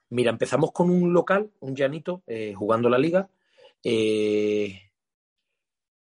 Mira, 0.10 0.30
empezamos 0.30 0.72
con 0.72 0.90
un 0.90 1.14
local, 1.14 1.50
un 1.60 1.76
Llanito, 1.76 2.24
eh, 2.28 2.54
jugando 2.54 2.90
la 2.90 3.00
liga. 3.00 3.28
Eh, 3.84 4.92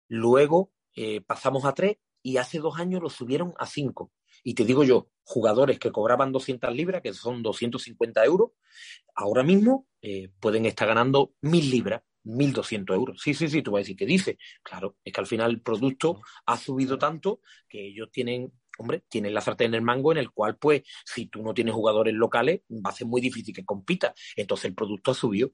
luego 0.08 0.70
pasamos 1.26 1.64
a 1.64 1.72
tres 1.72 1.96
y 2.22 2.36
hace 2.36 2.58
dos 2.58 2.78
años 2.78 3.02
lo 3.02 3.10
subieron 3.10 3.54
a 3.58 3.66
cinco. 3.66 4.12
Y 4.42 4.54
te 4.54 4.64
digo 4.64 4.84
yo, 4.84 5.08
jugadores 5.24 5.78
que 5.78 5.90
cobraban 5.90 6.32
200 6.32 6.72
libras, 6.74 7.02
que 7.02 7.12
son 7.12 7.42
250 7.42 8.24
euros, 8.24 8.50
ahora 9.14 9.42
mismo 9.42 9.86
eh, 10.02 10.30
pueden 10.40 10.66
estar 10.66 10.88
ganando 10.88 11.32
1.000 11.42 11.70
libras, 11.70 12.02
1.200 12.24 12.96
euros. 12.96 13.20
Sí, 13.20 13.34
sí, 13.34 13.48
sí, 13.48 13.62
tú 13.62 13.72
vas 13.72 13.80
a 13.80 13.82
decir, 13.82 13.96
¿qué 13.96 14.06
dice? 14.06 14.38
Claro, 14.62 14.96
es 15.04 15.12
que 15.12 15.20
al 15.20 15.26
final 15.26 15.50
el 15.50 15.60
producto 15.60 16.20
ha 16.46 16.56
subido 16.56 16.98
tanto 16.98 17.40
que 17.68 17.86
ellos 17.86 18.10
tienen 18.10 18.52
hombre, 18.78 19.04
tienen 19.08 19.34
la 19.34 19.40
sartén 19.40 19.68
en 19.68 19.74
el 19.74 19.82
mango 19.82 20.12
en 20.12 20.18
el 20.18 20.30
cual, 20.30 20.56
pues, 20.56 20.82
si 21.04 21.26
tú 21.26 21.42
no 21.42 21.54
tienes 21.54 21.74
jugadores 21.74 22.14
locales, 22.14 22.62
va 22.70 22.90
a 22.90 22.94
ser 22.94 23.06
muy 23.06 23.20
difícil 23.20 23.54
que 23.54 23.64
compita. 23.64 24.14
Entonces 24.36 24.66
el 24.66 24.74
producto 24.74 25.12
ha 25.12 25.14
subido. 25.14 25.52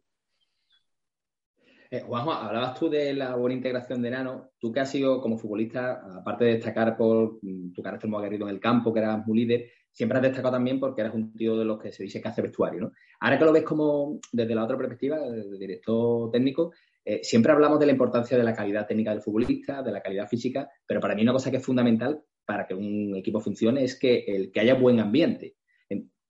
Eh, 1.93 2.03
Juanjo, 2.07 2.33
hablabas 2.33 2.79
tú 2.79 2.89
de 2.89 3.13
la 3.15 3.35
buena 3.35 3.57
integración 3.57 4.01
de 4.01 4.11
Nano. 4.11 4.53
Tú 4.61 4.73
que 4.73 4.79
has 4.79 4.91
sido 4.91 5.21
como 5.21 5.39
futbolista, 5.39 6.01
aparte 6.21 6.45
de 6.45 6.53
destacar 6.53 6.97
por 6.97 7.41
mm, 7.43 7.73
tu 7.73 7.83
carácter 7.83 8.09
muy 8.09 8.21
aguerrido 8.21 8.49
en 8.49 8.55
el 8.55 8.61
campo, 8.61 8.93
que 8.93 9.01
eras 9.01 9.27
muy 9.27 9.41
líder, 9.41 9.73
siempre 9.93 10.19
has 10.19 10.23
destacado 10.23 10.55
también 10.55 10.79
porque 10.79 11.01
eres 11.01 11.15
un 11.15 11.33
tío 11.35 11.57
de 11.57 11.65
los 11.65 11.81
que 11.81 11.93
se 11.93 12.03
dice 12.03 12.21
que 12.21 12.29
hace 12.29 12.43
vestuario, 12.43 12.81
¿no? 12.81 12.93
Ahora 13.21 13.39
que 13.39 13.45
lo 13.45 13.53
ves 13.53 13.65
como 13.65 14.19
desde 14.33 14.55
la 14.55 14.65
otra 14.65 14.77
perspectiva, 14.77 15.19
desde 15.19 15.59
director 15.59 16.31
técnico, 16.31 16.73
eh, 17.05 17.21
siempre 17.23 17.53
hablamos 17.53 17.81
de 17.81 17.87
la 17.87 17.93
importancia 17.93 18.37
de 18.37 18.45
la 18.45 18.55
calidad 18.55 18.87
técnica 18.87 19.11
del 19.11 19.23
futbolista, 19.23 19.83
de 19.83 19.93
la 19.93 20.01
calidad 20.03 20.29
física, 20.29 20.69
pero 20.87 21.01
para 21.01 21.15
mí 21.15 21.23
una 21.23 21.33
cosa 21.33 21.51
que 21.51 21.57
es 21.57 21.65
fundamental 21.65 22.23
para 22.45 22.67
que 22.67 22.75
un 22.75 23.15
equipo 23.17 23.41
funcione 23.41 23.85
es 23.85 23.99
que, 23.99 24.25
el, 24.27 24.51
que 24.53 24.61
haya 24.61 24.75
buen 24.75 25.01
ambiente. 25.01 25.57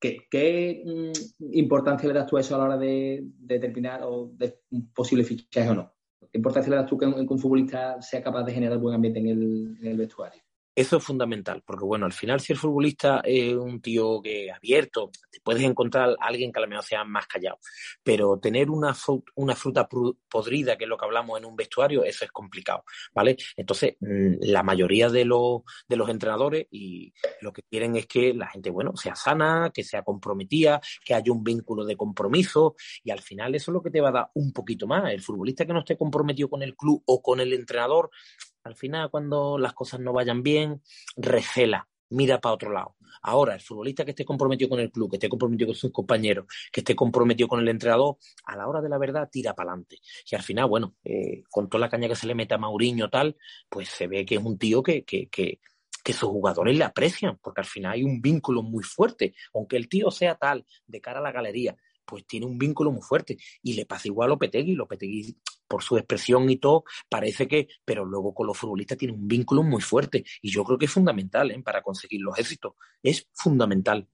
¿Qué, 0.01 0.83
mm, 0.83 1.53
importancia 1.53 2.09
le 2.09 2.15
das 2.15 2.27
tú 2.27 2.39
a 2.39 2.41
eso 2.41 2.55
a 2.55 2.59
la 2.59 2.65
hora 2.65 2.79
de, 2.79 3.23
determinar 3.39 4.03
o 4.05 4.33
de 4.35 4.61
un 4.71 4.91
posible 4.93 5.25
fichaje 5.25 5.69
o 5.69 5.75
no? 5.75 5.93
¿Qué 6.21 6.39
importancia 6.39 6.71
le 6.71 6.77
das 6.77 6.87
tú 6.87 6.97
que 6.97 7.07
un, 7.07 7.39
futbolista 7.39 8.01
sea 8.01 8.23
capaz 8.23 8.45
de 8.45 8.53
generar 8.53 8.79
buen 8.79 8.95
ambiente 8.95 9.21
en 9.21 9.29
el 9.83 9.97
vestuario? 9.99 10.43
Eso 10.75 10.99
es 10.99 11.05
fundamental, 11.05 11.63
porque 11.67 11.85
bueno, 11.85 12.07
al 12.07 12.13
final 12.13 12.41
si 12.41 12.53
el 12.53 12.59
futbolista 12.59 13.21
es 13.25 13.55
un 13.55 13.81
tío 13.81 14.23
que 14.23 14.53
abierto, 14.53 15.11
te 15.31 15.41
puedes 15.41 15.63
encontrar 15.63 16.11
a 16.21 16.27
alguien 16.27 16.53
que 16.53 16.61
a 16.61 16.63
lo 16.63 16.69
mejor 16.69 16.85
sea 16.85 17.05
más 17.05 17.27
callado, 17.27 17.59
pero 18.05 18.39
tener 18.39 18.71
una, 18.71 18.95
fruta, 18.95 19.33
una 19.35 19.57
fruta 19.57 19.89
podrida, 19.89 20.79
que 20.79 20.85
es 20.85 20.89
lo 20.89 20.97
que 20.97 21.05
hablamos 21.05 21.39
en 21.39 21.45
un 21.45 21.57
vestuario, 21.57 22.05
eso 22.05 22.25
es 22.25 22.31
complicado, 22.31 22.85
¿vale? 23.13 23.37
Entonces, 23.57 23.97
mm, 24.01 24.37
la 24.43 24.63
mayoría 24.63 25.09
de 25.09 25.25
los, 25.25 25.63
de 25.89 25.97
los 25.97 26.09
entrenadores 26.09 26.67
y 26.71 27.13
lo 27.41 27.53
que 27.53 27.63
quieren 27.63 27.97
es 27.97 28.07
que 28.07 28.33
la 28.33 28.47
gente, 28.47 28.71
bueno, 28.71 28.97
sea 28.97 29.17
sana, 29.17 29.73
que 29.75 29.83
sea 29.83 30.03
comprometida, 30.03 30.81
que 31.05 31.15
haya 31.15 31.33
un 31.33 31.43
vínculo 31.43 31.85
de 31.85 31.97
compromiso 31.97 32.77
y 33.03 33.11
al 33.11 33.21
final 33.21 33.55
eso 33.57 33.71
es 33.71 33.75
lo 33.75 33.83
que 33.83 33.91
te 33.91 34.01
va 34.01 34.11
a 34.11 34.13
dar 34.13 34.31
un 34.35 34.53
poquito 34.53 34.87
más. 34.87 35.13
El 35.13 35.21
futbolista 35.21 35.67
que 35.67 35.73
no 35.73 35.81
esté 35.81 35.97
comprometido 35.97 36.49
con 36.49 36.63
el 36.63 36.77
club 36.77 37.03
o 37.07 37.21
con 37.21 37.41
el 37.41 37.53
entrenador, 37.53 38.11
al 38.63 38.77
final, 38.77 39.11
cuando 39.11 39.59
las 39.59 39.73
cosas 39.73 40.01
no 40.01 40.13
vayan 40.13 40.43
bien, 40.43 40.83
recela, 41.17 41.89
mira 42.11 42.41
para 42.41 42.55
otro 42.55 42.73
lado. 42.73 42.97
Ahora, 43.23 43.55
el 43.55 43.61
futbolista 43.61 44.05
que 44.05 44.11
esté 44.11 44.25
comprometido 44.25 44.71
con 44.71 44.81
el 44.81 44.91
club, 44.91 45.11
que 45.11 45.17
esté 45.17 45.29
comprometido 45.29 45.69
con 45.69 45.77
sus 45.77 45.93
compañeros, 45.93 46.47
que 46.73 46.81
esté 46.81 46.95
comprometido 46.95 47.49
con 47.49 47.61
el 47.61 47.69
entrenador, 47.69 48.17
a 48.45 48.57
la 48.57 48.69
hora 48.69 48.81
de 48.81 48.89
la 48.89 48.99
verdad 48.99 49.29
tira 49.31 49.55
para 49.55 49.73
adelante. 49.73 49.99
Y 50.31 50.35
al 50.35 50.43
final, 50.43 50.69
bueno, 50.69 50.97
eh, 51.05 51.43
con 51.51 51.69
toda 51.69 51.81
la 51.81 51.89
caña 51.89 52.09
que 52.09 52.17
se 52.17 52.27
le 52.27 52.35
mete 52.35 52.55
a 52.55 52.59
Mauriño 52.59 53.11
tal, 53.11 53.37
pues 53.69 53.89
se 53.89 54.07
ve 54.07 54.25
que 54.25 54.37
es 54.37 54.43
un 54.43 54.59
tío 54.59 54.83
que, 54.83 55.05
que, 55.05 55.29
que, 55.29 55.61
que 56.03 56.13
sus 56.13 56.29
jugadores 56.29 56.77
le 56.77 56.85
aprecian, 56.85 57.39
porque 57.43 57.61
al 57.63 57.67
final 57.67 57.93
hay 57.93 58.05
un 58.05 58.21
vínculo 58.21 58.63
muy 58.63 58.83
fuerte. 58.85 59.35
Aunque 59.55 59.77
el 59.77 59.89
tío 59.89 60.11
sea 60.11 60.37
tal, 60.37 60.65
de 60.87 61.01
cara 61.01 61.21
a 61.21 61.23
la 61.23 61.33
galería, 61.33 61.77
pues 62.05 62.27
tiene 62.27 62.47
un 62.47 62.59
vínculo 62.59 62.91
muy 62.91 63.03
fuerte. 63.03 63.39
Y 63.63 63.75
le 63.75 63.87
pasa 63.87 64.09
igual 64.09 64.27
a 64.27 64.31
Lopetegui. 64.31 64.75
Lopetegui 64.75 65.37
por 65.71 65.85
su 65.85 65.97
expresión 65.97 66.51
y 66.51 66.57
todo, 66.57 66.83
parece 67.09 67.47
que, 67.47 67.69
pero 67.85 68.05
luego 68.05 68.35
con 68.35 68.49
los 68.49 68.59
futbolistas 68.59 68.99
tiene 68.99 69.15
un 69.15 69.29
vínculo 69.29 69.63
muy 69.63 69.81
fuerte 69.81 70.25
y 70.43 70.51
yo 70.51 70.65
creo 70.65 70.77
que 70.77 70.87
es 70.87 70.91
fundamental 70.91 71.53
¿eh? 71.53 71.63
para 71.65 71.81
conseguir 71.81 72.21
los 72.23 72.37
éxitos. 72.37 72.73
Es 73.01 73.29
fundamental. 73.33 74.09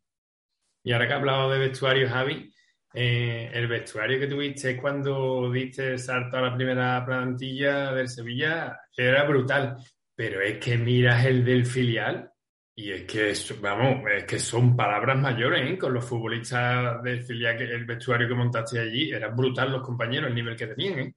Y 0.84 0.92
ahora 0.92 1.08
que 1.08 1.14
ha 1.14 1.16
hablado 1.16 1.50
de 1.50 1.58
vestuario, 1.58 2.10
Javi, 2.10 2.52
eh, 2.92 3.50
el 3.54 3.66
vestuario 3.68 4.20
que 4.20 4.26
tuviste 4.26 4.76
cuando 4.76 5.50
diste 5.50 5.96
salto 5.96 6.36
a 6.36 6.42
la 6.42 6.54
primera 6.54 7.02
plantilla 7.06 7.92
del 7.94 8.08
Sevilla 8.08 8.78
era 8.94 9.24
brutal, 9.24 9.78
pero 10.14 10.42
es 10.42 10.58
que 10.58 10.76
miras 10.76 11.24
el 11.24 11.42
del 11.42 11.64
filial 11.64 12.30
y 12.78 12.92
es 12.92 13.02
que, 13.04 13.32
vamos, 13.62 14.04
es 14.14 14.24
que 14.24 14.38
son 14.38 14.76
palabras 14.76 15.18
mayores, 15.18 15.70
¿eh? 15.70 15.78
Con 15.78 15.94
los 15.94 16.04
futbolistas 16.04 17.02
del 17.02 17.22
filial, 17.22 17.62
el 17.62 17.86
vestuario 17.86 18.28
que 18.28 18.34
montaste 18.34 18.78
allí, 18.78 19.10
era 19.10 19.28
brutal 19.28 19.72
los 19.72 19.82
compañeros, 19.82 20.28
el 20.28 20.34
nivel 20.34 20.54
que 20.54 20.66
tenían, 20.66 20.98
¿eh? 20.98 21.14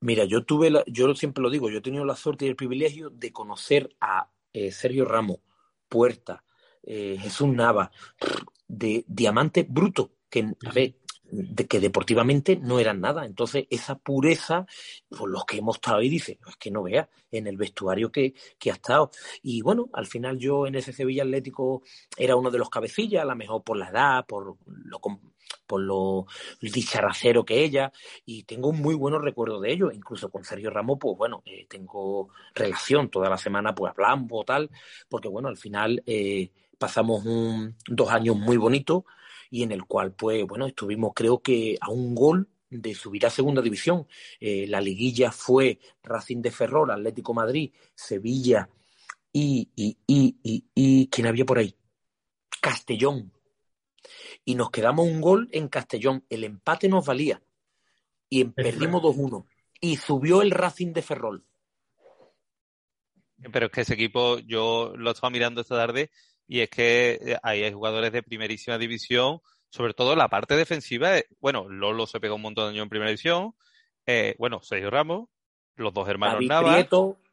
Mira, 0.00 0.24
yo 0.24 0.44
tuve, 0.44 0.70
la, 0.70 0.84
yo 0.86 1.14
siempre 1.14 1.42
lo 1.42 1.50
digo, 1.50 1.70
yo 1.70 1.78
he 1.78 1.82
tenido 1.82 2.04
la 2.04 2.16
suerte 2.16 2.44
y 2.44 2.48
el 2.48 2.56
privilegio 2.56 3.10
de 3.10 3.32
conocer 3.32 3.96
a 4.00 4.30
eh, 4.52 4.70
Sergio 4.70 5.04
Ramos, 5.04 5.38
Puerta, 5.88 6.44
eh, 6.82 7.16
Jesús 7.20 7.48
Nava, 7.48 7.90
de 8.68 9.04
diamante 9.08 9.66
bruto, 9.68 10.12
que, 10.28 10.52
a 10.66 10.72
ver, 10.72 10.96
que 11.68 11.80
deportivamente 11.80 12.56
no 12.56 12.78
eran 12.78 13.00
nada. 13.00 13.24
Entonces, 13.24 13.66
esa 13.70 13.98
pureza, 13.98 14.66
por 15.08 15.30
los 15.30 15.44
que 15.44 15.58
hemos 15.58 15.76
estado 15.76 15.98
ahí, 15.98 16.08
dice, 16.08 16.38
es 16.46 16.56
que 16.56 16.70
no 16.70 16.82
vea 16.82 17.08
en 17.30 17.46
el 17.46 17.56
vestuario 17.56 18.10
que, 18.12 18.34
que, 18.58 18.70
ha 18.70 18.74
estado. 18.74 19.10
Y 19.42 19.62
bueno, 19.62 19.88
al 19.92 20.06
final 20.06 20.38
yo 20.38 20.66
en 20.66 20.76
ese 20.76 20.92
Sevilla 20.92 21.22
Atlético 21.22 21.82
era 22.16 22.36
uno 22.36 22.50
de 22.50 22.58
los 22.58 22.70
cabecillas, 22.70 23.22
a 23.22 23.26
lo 23.26 23.36
mejor 23.36 23.64
por 23.64 23.76
la 23.76 23.88
edad, 23.88 24.26
por 24.26 24.56
lo, 24.66 25.00
por 25.66 25.80
lo 25.80 26.26
dicharracero 26.60 27.44
que 27.44 27.64
ella, 27.64 27.92
y 28.24 28.44
tengo 28.44 28.70
un 28.70 28.80
muy 28.80 28.94
buenos 28.94 29.22
recuerdos 29.22 29.62
de 29.62 29.72
ello, 29.72 29.90
incluso 29.90 30.30
con 30.30 30.44
Sergio 30.44 30.70
Ramos, 30.70 30.98
pues 31.00 31.16
bueno, 31.16 31.42
eh, 31.44 31.66
tengo 31.68 32.30
relación, 32.54 33.10
toda 33.10 33.28
la 33.28 33.38
semana 33.38 33.74
pues 33.74 33.92
hablamos 33.92 34.44
tal, 34.46 34.70
porque 35.08 35.28
bueno, 35.28 35.48
al 35.48 35.56
final 35.56 36.02
eh, 36.06 36.50
pasamos 36.78 37.24
un, 37.24 37.76
dos 37.86 38.10
años 38.10 38.36
muy 38.36 38.56
bonitos 38.56 39.04
y 39.50 39.62
en 39.62 39.72
el 39.72 39.84
cual 39.84 40.12
pues 40.12 40.44
bueno, 40.46 40.66
estuvimos 40.66 41.12
creo 41.14 41.40
que 41.40 41.76
a 41.80 41.90
un 41.90 42.14
gol 42.14 42.48
de 42.68 42.94
subir 42.94 43.24
a 43.26 43.30
segunda 43.30 43.62
división. 43.62 44.06
Eh, 44.40 44.66
la 44.68 44.80
liguilla 44.80 45.30
fue 45.30 45.78
Racing 46.02 46.42
de 46.42 46.50
Ferrol, 46.50 46.90
Atlético 46.90 47.32
Madrid, 47.34 47.72
Sevilla 47.94 48.68
y, 49.32 49.70
y, 49.76 49.96
y, 50.06 50.36
y, 50.42 50.64
y 50.74 51.08
¿quién 51.08 51.26
había 51.26 51.44
por 51.44 51.58
ahí? 51.58 51.74
Castellón, 52.60 53.32
y 54.46 54.54
nos 54.54 54.70
quedamos 54.70 55.06
un 55.06 55.20
gol 55.20 55.48
en 55.52 55.68
Castellón. 55.68 56.24
El 56.30 56.44
empate 56.44 56.88
nos 56.88 57.04
valía 57.04 57.42
y 58.30 58.44
perdimos 58.44 59.02
2-1. 59.02 59.44
Y 59.80 59.96
subió 59.96 60.40
el 60.40 60.52
Racing 60.52 60.92
de 60.92 61.02
Ferrol. 61.02 61.44
Pero 63.52 63.66
es 63.66 63.72
que 63.72 63.80
ese 63.82 63.94
equipo, 63.94 64.38
yo 64.38 64.94
lo 64.96 65.10
estaba 65.10 65.30
mirando 65.30 65.60
esta 65.60 65.76
tarde 65.76 66.10
y 66.46 66.60
es 66.60 66.70
que 66.70 67.18
eh, 67.20 67.38
ahí 67.42 67.64
hay 67.64 67.72
jugadores 67.72 68.12
de 68.12 68.22
primerísima 68.22 68.78
división, 68.78 69.40
sobre 69.68 69.94
todo 69.94 70.14
la 70.14 70.28
parte 70.28 70.54
defensiva. 70.54 71.18
Eh, 71.18 71.26
bueno, 71.40 71.68
Lolo 71.68 72.06
se 72.06 72.20
pegó 72.20 72.36
un 72.36 72.42
montón 72.42 72.66
de 72.66 72.70
años 72.70 72.84
en 72.84 72.88
primera 72.88 73.10
división. 73.10 73.52
Eh, 74.06 74.36
bueno, 74.38 74.62
Sergio 74.62 74.90
Ramos, 74.90 75.28
los 75.74 75.92
dos 75.92 76.08
hermanos 76.08 76.46
David 76.46 76.86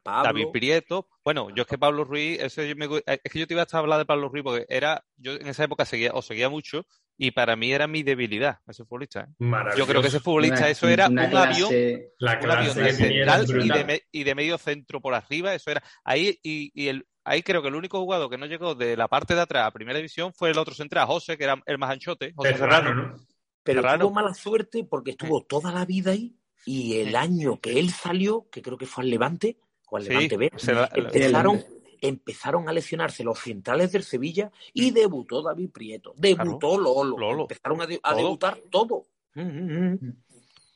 David 0.04 0.48
Prieto. 0.52 1.08
Bueno, 1.24 1.48
yo 1.50 1.62
es 1.62 1.68
que 1.68 1.78
Pablo 1.78 2.04
Ruiz, 2.04 2.38
es 2.40 2.54
que 2.54 3.38
yo 3.38 3.46
te 3.46 3.54
iba 3.54 3.62
a 3.62 3.64
estar 3.64 3.80
hablando 3.80 3.98
de 3.98 4.06
Pablo 4.06 4.28
Ruiz 4.28 4.44
porque 4.44 4.66
era, 4.68 5.04
yo 5.16 5.32
en 5.32 5.46
esa 5.46 5.64
época 5.64 5.84
seguía, 5.84 6.12
o 6.12 6.22
seguía 6.22 6.48
mucho, 6.48 6.86
y 7.16 7.30
para 7.30 7.56
mí 7.56 7.72
era 7.72 7.86
mi 7.86 8.02
debilidad, 8.02 8.58
ese 8.66 8.84
futbolista. 8.84 9.20
¿eh? 9.20 9.44
Yo 9.76 9.86
creo 9.86 10.02
que 10.02 10.08
ese 10.08 10.20
futbolista, 10.20 10.68
eso 10.68 10.88
era 10.88 11.08
un 11.08 11.18
avión, 11.18 11.70
la 12.18 12.40
un 12.42 12.50
avión 12.50 12.76
de 12.76 12.92
central 12.92 13.46
y 13.48 13.68
de, 13.68 14.02
y 14.10 14.24
de, 14.24 14.34
medio 14.34 14.58
centro 14.58 15.00
por 15.00 15.14
arriba, 15.14 15.54
eso 15.54 15.70
era. 15.70 15.82
Ahí, 16.04 16.38
y, 16.42 16.70
y 16.74 16.88
el, 16.88 17.06
ahí 17.24 17.42
creo 17.42 17.62
que 17.62 17.68
el 17.68 17.74
único 17.74 18.00
jugador 18.00 18.30
que 18.30 18.38
no 18.38 18.46
llegó 18.46 18.74
de 18.74 18.96
la 18.96 19.08
parte 19.08 19.34
de 19.34 19.40
atrás 19.40 19.66
a 19.66 19.70
primera 19.70 19.96
división 19.96 20.32
fue 20.34 20.50
el 20.50 20.58
otro 20.58 20.74
central, 20.74 21.06
José, 21.06 21.38
que 21.38 21.44
era 21.44 21.60
el 21.66 21.78
más 21.78 21.90
anchote, 21.90 22.32
José 22.34 22.56
Serrano. 22.56 23.14
Pero 23.62 23.82
tuvo 23.98 24.10
mala 24.10 24.34
suerte 24.34 24.84
porque 24.84 25.12
estuvo 25.12 25.42
toda 25.42 25.72
la 25.72 25.86
vida 25.86 26.10
ahí 26.10 26.36
y 26.66 26.98
el 26.98 27.16
año 27.16 27.60
que 27.60 27.78
él 27.78 27.90
salió, 27.90 28.48
que 28.50 28.60
creo 28.60 28.76
que 28.76 28.86
fue 28.86 29.04
al 29.04 29.10
Levante, 29.10 29.58
o 29.94 29.96
al 29.96 30.04
Levante 30.04 30.36
B, 30.36 30.50
empezaron, 30.94 31.64
empezaron 32.00 32.68
a 32.68 32.72
lesionarse 32.72 33.22
los 33.22 33.38
centrales 33.38 33.92
del 33.92 34.02
Sevilla 34.02 34.50
y 34.72 34.90
mm. 34.90 34.94
debutó 34.94 35.42
David 35.42 35.70
Prieto, 35.70 36.14
debutó 36.16 36.78
Lolo, 36.78 37.42
empezaron 37.42 37.80
a, 37.80 38.14
debutar 38.14 38.58
todo. 38.70 39.06
Mm, 39.34 39.92
mm, 39.92 40.22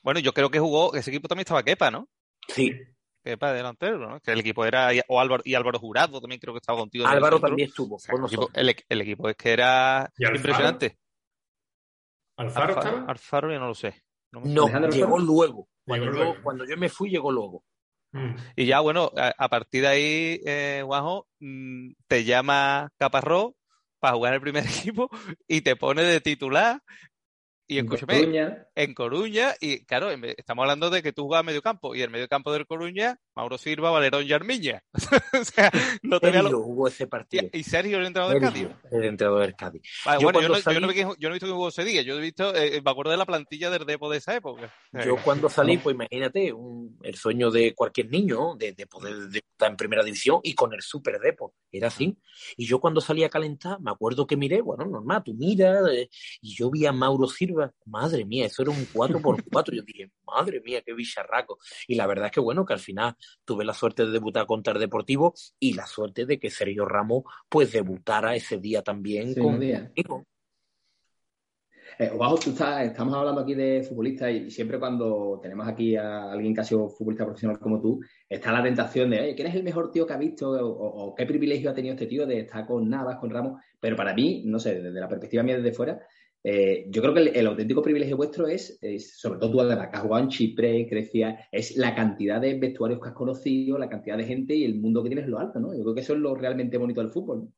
bueno, 0.03 0.19
yo 0.21 0.33
creo 0.33 0.49
que 0.49 0.59
jugó, 0.59 0.93
ese 0.95 1.11
equipo 1.11 1.27
también 1.27 1.43
estaba 1.43 1.63
Kepa, 1.63 1.91
¿no? 1.91 2.07
Sí. 2.47 2.73
Kepa 3.21 3.51
delantero, 3.51 3.97
¿no? 3.97 4.19
Que 4.21 4.31
el 4.31 4.39
equipo 4.39 4.65
era, 4.65 4.91
o 5.09 5.19
Álvaro, 5.19 5.43
y 5.45 5.53
Álvaro 5.53 5.79
Jurado 5.79 6.21
también 6.21 6.39
creo 6.39 6.53
que 6.53 6.59
estaba 6.59 6.79
contigo. 6.79 7.05
Álvaro 7.05 7.39
también 7.39 7.67
estuvo 7.67 7.97
el, 8.53 9.01
equipo, 9.01 9.27
es 9.27 9.35
que 9.35 9.51
era 9.51 10.09
impresionante. 10.17 10.97
¿Alfaro, 12.37 12.77
Alfaro, 12.77 13.05
Alfaro 13.09 13.51
ya 13.51 13.59
no 13.59 13.67
lo 13.67 13.75
sé. 13.75 14.01
No, 14.31 14.67
llegó 14.89 15.19
luego. 15.19 15.67
Cuando 15.85 16.13
yo, 16.13 16.35
cuando 16.41 16.65
yo 16.65 16.77
me 16.77 16.87
fui, 16.87 17.09
llegó 17.09 17.31
luego. 17.31 17.63
Mm. 18.11 18.35
Y 18.55 18.65
ya, 18.65 18.79
bueno, 18.79 19.11
a, 19.15 19.49
partir 19.49 19.81
de 19.81 19.87
ahí, 19.87 20.41
eh, 20.45 20.83
mm, 21.39 21.91
te 22.07 22.23
llama 22.23 22.91
Caparrós 22.97 23.53
para 23.99 24.15
jugar 24.15 24.33
en 24.33 24.35
el 24.35 24.41
primer 24.41 24.63
equipo 24.65 25.09
y 25.47 25.61
te 25.61 25.75
pone 25.75 26.03
de 26.03 26.21
titular 26.21 26.81
y 27.69 27.77
en 27.77 27.85
Coruña. 27.85 28.67
en 28.73 28.93
Coruña, 28.95 29.53
y 29.61 29.85
claro, 29.85 30.09
estamos 30.09 30.63
hablando 30.63 30.89
de 30.89 31.03
que 31.03 31.13
tú 31.13 31.25
jugabas 31.25 31.45
medio 31.45 31.61
campo, 31.61 31.93
y 31.93 32.01
el 32.01 32.09
medio 32.09 32.27
campo 32.27 32.51
del 32.51 32.65
Coruña, 32.65 33.19
Mauro 33.35 33.59
Silva, 33.59 33.91
Valerón 33.91 34.25
y 34.25 34.33
Armiña. 34.33 34.83
o 35.39 35.45
sea, 35.45 35.71
no 36.01 36.19
tenía 36.19 36.41
lo... 36.41 36.63
jugó 36.63 36.87
ese 36.87 37.05
partido. 37.05 37.47
Y 37.53 37.61
Sergio, 37.61 37.99
el 37.99 38.07
entrenador 38.07 38.41
del 38.41 38.49
Cádiz. 38.49 38.67
El 38.91 39.03
entrenador 39.03 39.41
del 39.41 39.55
Cádiz. 39.55 39.83
bueno, 40.19 40.41
yo 40.41 40.49
no, 40.49 40.57
yo, 40.59 40.79
no, 40.79 40.91
yo 40.91 41.29
no, 41.29 41.29
he 41.29 41.33
visto 41.33 41.45
que 41.45 41.53
jugó 41.53 41.67
ese 41.69 41.83
día, 41.83 42.01
yo 42.01 42.17
he 42.17 42.21
visto, 42.21 42.55
eh, 42.55 42.81
me 42.83 42.89
acuerdo 42.89 43.11
de 43.11 43.17
la 43.17 43.27
plantilla 43.27 43.69
del 43.69 43.85
Depo 43.85 44.09
de 44.09 44.17
esa 44.17 44.35
época. 44.35 44.73
Yo 45.05 45.17
cuando 45.23 45.47
salí, 45.47 45.77
pues 45.77 45.93
imagínate, 45.93 46.51
un, 46.51 46.97
el 47.03 47.13
sueño 47.13 47.51
de 47.51 47.75
cualquier 47.75 48.09
niño, 48.09 48.55
de, 48.55 48.71
de 48.71 48.87
poder 48.87 49.13
estar 49.31 49.69
en 49.69 49.77
primera 49.77 50.03
división 50.03 50.39
y 50.41 50.55
con 50.55 50.73
el 50.73 50.81
Super 50.81 51.19
Depo, 51.19 51.53
era 51.71 51.89
así. 51.89 52.17
Y 52.57 52.65
yo 52.65 52.79
cuando 52.79 52.99
salí 52.99 53.23
a 53.23 53.29
calentar, 53.29 53.79
me 53.79 53.91
acuerdo 53.91 54.25
que 54.25 54.37
miré, 54.37 54.61
bueno, 54.61 54.85
normal, 54.85 55.21
tú 55.23 55.35
miras, 55.35 55.87
eh, 55.91 56.09
y 56.41 56.55
yo 56.55 56.71
vi 56.71 56.87
a 56.87 56.91
Mauro 56.91 57.27
Silva 57.27 57.58
madre 57.85 58.25
mía, 58.25 58.45
eso 58.45 58.61
era 58.61 58.71
un 58.71 58.85
4x4. 58.85 59.75
Yo 59.75 59.83
dije, 59.83 60.11
madre 60.25 60.61
mía, 60.61 60.81
qué 60.85 60.93
bicharraco. 60.93 61.59
Y 61.87 61.95
la 61.95 62.07
verdad 62.07 62.27
es 62.27 62.31
que 62.31 62.39
bueno, 62.39 62.65
que 62.65 62.73
al 62.73 62.79
final 62.79 63.15
tuve 63.45 63.65
la 63.65 63.73
suerte 63.73 64.05
de 64.05 64.11
debutar 64.11 64.45
contra 64.45 64.73
el 64.73 64.79
Deportivo 64.79 65.33
y 65.59 65.73
la 65.73 65.85
suerte 65.85 66.25
de 66.25 66.39
que 66.39 66.49
Sergio 66.49 66.85
Ramos 66.85 67.23
pues 67.47 67.71
debutara 67.71 68.35
ese 68.35 68.57
día 68.57 68.81
también 68.81 69.33
conmigo. 69.33 70.25
Eh, 72.01 72.11
tú 72.41 72.51
estamos 72.51 73.13
hablando 73.13 73.41
aquí 73.41 73.55
de 73.55 73.83
futbolistas 73.83 74.31
y 74.31 74.49
siempre 74.49 74.79
cuando 74.79 75.37
tenemos 75.41 75.67
aquí 75.67 75.97
a 75.97 76.31
alguien 76.31 76.53
que 76.53 76.61
ha 76.61 76.63
sido 76.63 76.87
futbolista 76.87 77.25
profesional 77.25 77.59
como 77.59 77.81
tú, 77.81 77.99
está 78.29 78.53
la 78.53 78.63
tentación 78.63 79.09
de, 79.09 79.19
oye, 79.19 79.35
¿quién 79.35 79.47
es 79.47 79.55
el 79.55 79.63
mejor 79.63 79.91
tío 79.91 80.07
que 80.07 80.13
ha 80.13 80.17
visto 80.17 80.51
o, 80.51 81.13
qué 81.13 81.25
privilegio 81.25 81.69
ha 81.69 81.73
tenido 81.73 81.95
este 81.95 82.07
tío 82.07 82.25
de 82.25 82.39
estar 82.39 82.65
con 82.65 82.89
Navas, 82.89 83.17
con 83.17 83.29
Ramos? 83.29 83.61
Pero 83.81 83.97
para 83.97 84.13
mí, 84.13 84.43
no 84.45 84.59
sé, 84.59 84.81
desde 84.81 84.97
la 84.97 85.09
perspectiva 85.09 85.43
mía 85.43 85.57
desde 85.57 85.73
fuera, 85.73 85.99
Eh, 86.43 86.85
yo 86.89 87.01
creo 87.01 87.13
que 87.13 87.21
el, 87.37 87.47
auténtico 87.47 87.81
privilegio 87.81 88.15
vuestro 88.15 88.47
es, 88.47 88.79
sobre 89.17 89.39
todo 89.39 89.51
tú 89.51 89.61
además 89.61 89.89
que 89.89 89.97
has 89.97 90.03
jugado 90.03 90.23
en 90.23 90.29
Chipre, 90.29 90.83
Grecia, 90.85 91.47
es 91.51 91.75
la 91.75 91.93
cantidad 91.93 92.39
de 92.39 92.57
vestuarios 92.57 93.01
que 93.01 93.09
has 93.09 93.15
conocido, 93.15 93.77
la 93.77 93.89
cantidad 93.89 94.17
de 94.17 94.25
gente 94.25 94.55
y 94.55 94.63
el 94.63 94.75
mundo 94.75 95.03
que 95.03 95.09
tienes 95.09 95.27
lo 95.27 95.39
alto, 95.39 95.59
¿no? 95.59 95.73
Yo 95.75 95.83
creo 95.83 95.95
que 95.95 96.01
eso 96.01 96.13
es 96.13 96.19
lo 96.19 96.35
realmente 96.35 96.77
bonito 96.77 97.01
del 97.01 97.09
fútbol. 97.09 97.49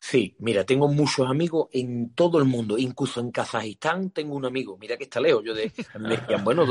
Sí, 0.00 0.36
mira, 0.40 0.64
tengo 0.64 0.88
muchos 0.88 1.26
amigos 1.26 1.68
en 1.72 2.10
todo 2.10 2.38
el 2.38 2.44
mundo, 2.44 2.76
incluso 2.76 3.20
en 3.20 3.30
Kazajistán 3.30 4.10
tengo 4.10 4.36
un 4.36 4.44
amigo, 4.44 4.76
mira 4.78 4.98
que 4.98 5.04
está 5.04 5.18
lejos, 5.18 5.42
yo 5.44 5.54
de, 5.54 5.72
me 5.98 6.10
decían, 6.10 6.44
bueno, 6.44 6.66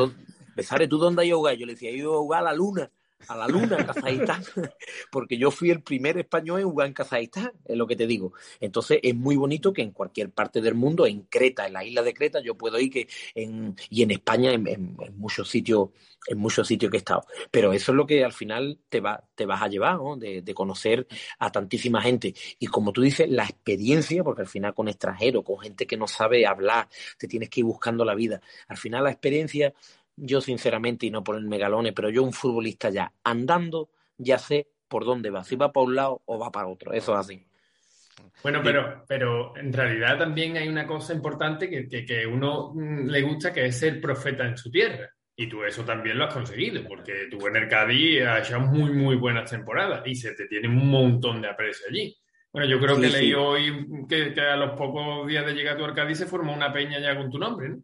Besare, 0.55 0.87
¿tú 0.87 0.99
dónde 0.99 1.23
has 1.23 1.31
jugar? 1.31 1.55
Yo 1.55 1.65
le 1.65 1.73
decía, 1.73 1.89
he 1.89 1.99
a 1.99 2.19
jugar 2.19 2.41
a 2.41 2.43
la 2.43 2.53
luna, 2.53 2.91
a 3.27 3.37
la 3.37 3.47
luna 3.47 3.77
en 3.77 3.85
Kazajistán, 3.85 4.43
porque 5.11 5.37
yo 5.37 5.51
fui 5.51 5.69
el 5.69 5.81
primer 5.81 6.17
español 6.17 6.59
en 6.59 6.69
jugar 6.69 6.87
en 6.87 6.93
Kazajistán, 6.93 7.51
es 7.65 7.77
lo 7.77 7.87
que 7.87 7.95
te 7.95 8.07
digo. 8.07 8.33
Entonces 8.59 8.99
es 9.01 9.15
muy 9.15 9.35
bonito 9.35 9.73
que 9.73 9.81
en 9.81 9.91
cualquier 9.91 10.31
parte 10.31 10.61
del 10.61 10.75
mundo, 10.75 11.05
en 11.05 11.23
Creta, 11.23 11.65
en 11.67 11.73
la 11.73 11.83
isla 11.83 12.01
de 12.01 12.13
Creta, 12.13 12.41
yo 12.41 12.55
puedo 12.55 12.79
ir 12.79 12.91
que 12.91 13.07
en, 13.35 13.75
y 13.89 14.03
en 14.03 14.11
España, 14.11 14.51
en, 14.53 14.95
muchos 15.15 15.49
sitios, 15.49 15.89
en 16.27 16.37
muchos 16.37 16.67
sitios 16.67 16.89
que 16.89 16.97
he 16.97 16.99
estado. 16.99 17.25
Pero 17.51 17.73
eso 17.73 17.91
es 17.91 17.95
lo 17.95 18.05
que 18.05 18.23
al 18.23 18.33
final 18.33 18.79
te 18.89 18.99
va, 18.99 19.23
te 19.35 19.45
vas 19.45 19.61
a 19.61 19.67
llevar, 19.67 19.97
¿no? 19.97 20.15
De, 20.15 20.41
de 20.41 20.53
conocer 20.53 21.07
a 21.39 21.51
tantísima 21.51 22.01
gente. 22.01 22.33
Y 22.59 22.67
como 22.67 22.91
tú 22.91 23.01
dices, 23.01 23.29
la 23.29 23.43
experiencia, 23.43 24.23
porque 24.23 24.41
al 24.41 24.47
final 24.47 24.73
con 24.73 24.87
extranjeros, 24.87 25.43
con 25.43 25.59
gente 25.59 25.87
que 25.87 25.97
no 25.97 26.07
sabe 26.07 26.45
hablar, 26.45 26.87
te 27.17 27.27
tienes 27.27 27.49
que 27.49 27.61
ir 27.61 27.65
buscando 27.65 28.05
la 28.05 28.15
vida. 28.15 28.41
Al 28.67 28.77
final 28.77 29.03
la 29.03 29.11
experiencia 29.11 29.73
yo 30.15 30.41
sinceramente, 30.41 31.05
y 31.05 31.11
no 31.11 31.23
por 31.23 31.35
el 31.35 31.45
megalone, 31.45 31.93
pero 31.93 32.09
yo 32.09 32.23
un 32.23 32.33
futbolista 32.33 32.89
ya 32.89 33.11
andando, 33.23 33.89
ya 34.17 34.37
sé 34.37 34.67
por 34.87 35.05
dónde 35.05 35.29
va, 35.29 35.43
si 35.43 35.55
va 35.55 35.71
para 35.71 35.85
un 35.85 35.95
lado 35.95 36.21
o 36.25 36.37
va 36.37 36.51
para 36.51 36.67
otro, 36.67 36.93
eso 36.93 37.13
es 37.13 37.19
así. 37.19 37.45
Bueno, 38.43 38.61
pero, 38.63 39.05
pero 39.07 39.57
en 39.57 39.73
realidad 39.73 40.17
también 40.17 40.57
hay 40.57 40.67
una 40.67 40.85
cosa 40.85 41.13
importante 41.13 41.69
que, 41.69 42.05
que, 42.05 42.27
uno 42.27 42.73
mm, 42.73 43.07
le 43.07 43.21
gusta, 43.21 43.53
que 43.53 43.65
es 43.65 43.79
ser 43.79 43.99
profeta 44.01 44.45
en 44.45 44.57
su 44.57 44.69
tierra. 44.69 45.09
Y 45.35 45.47
tú 45.47 45.63
eso 45.63 45.83
también 45.83 46.19
lo 46.19 46.25
has 46.25 46.33
conseguido, 46.33 46.83
porque 46.87 47.27
tú 47.31 47.47
en 47.47 47.55
el 47.55 47.67
Cádiz 47.67 48.21
has 48.21 48.47
hecho 48.47 48.59
muy, 48.59 48.91
muy 48.91 49.15
buenas 49.15 49.49
temporadas 49.49 50.03
y 50.05 50.13
se 50.13 50.33
te 50.35 50.45
tiene 50.45 50.67
un 50.67 50.87
montón 50.87 51.41
de 51.41 51.49
aprecio 51.49 51.87
allí. 51.89 52.15
Bueno, 52.51 52.67
yo 52.67 52.79
creo 52.79 53.01
que 53.01 53.09
leí 53.09 53.33
hoy 53.33 53.87
que, 54.07 54.31
que, 54.31 54.41
a 54.41 54.55
los 54.55 54.77
pocos 54.77 55.25
días 55.25 55.43
de 55.43 55.53
llegar 55.53 55.73
a 55.73 55.77
tu 55.77 55.85
Arcadí 55.85 56.13
se 56.13 56.27
formó 56.27 56.53
una 56.53 56.71
peña 56.71 56.99
ya 56.99 57.17
con 57.17 57.31
tu 57.31 57.39
nombre, 57.39 57.69
¿no? 57.69 57.81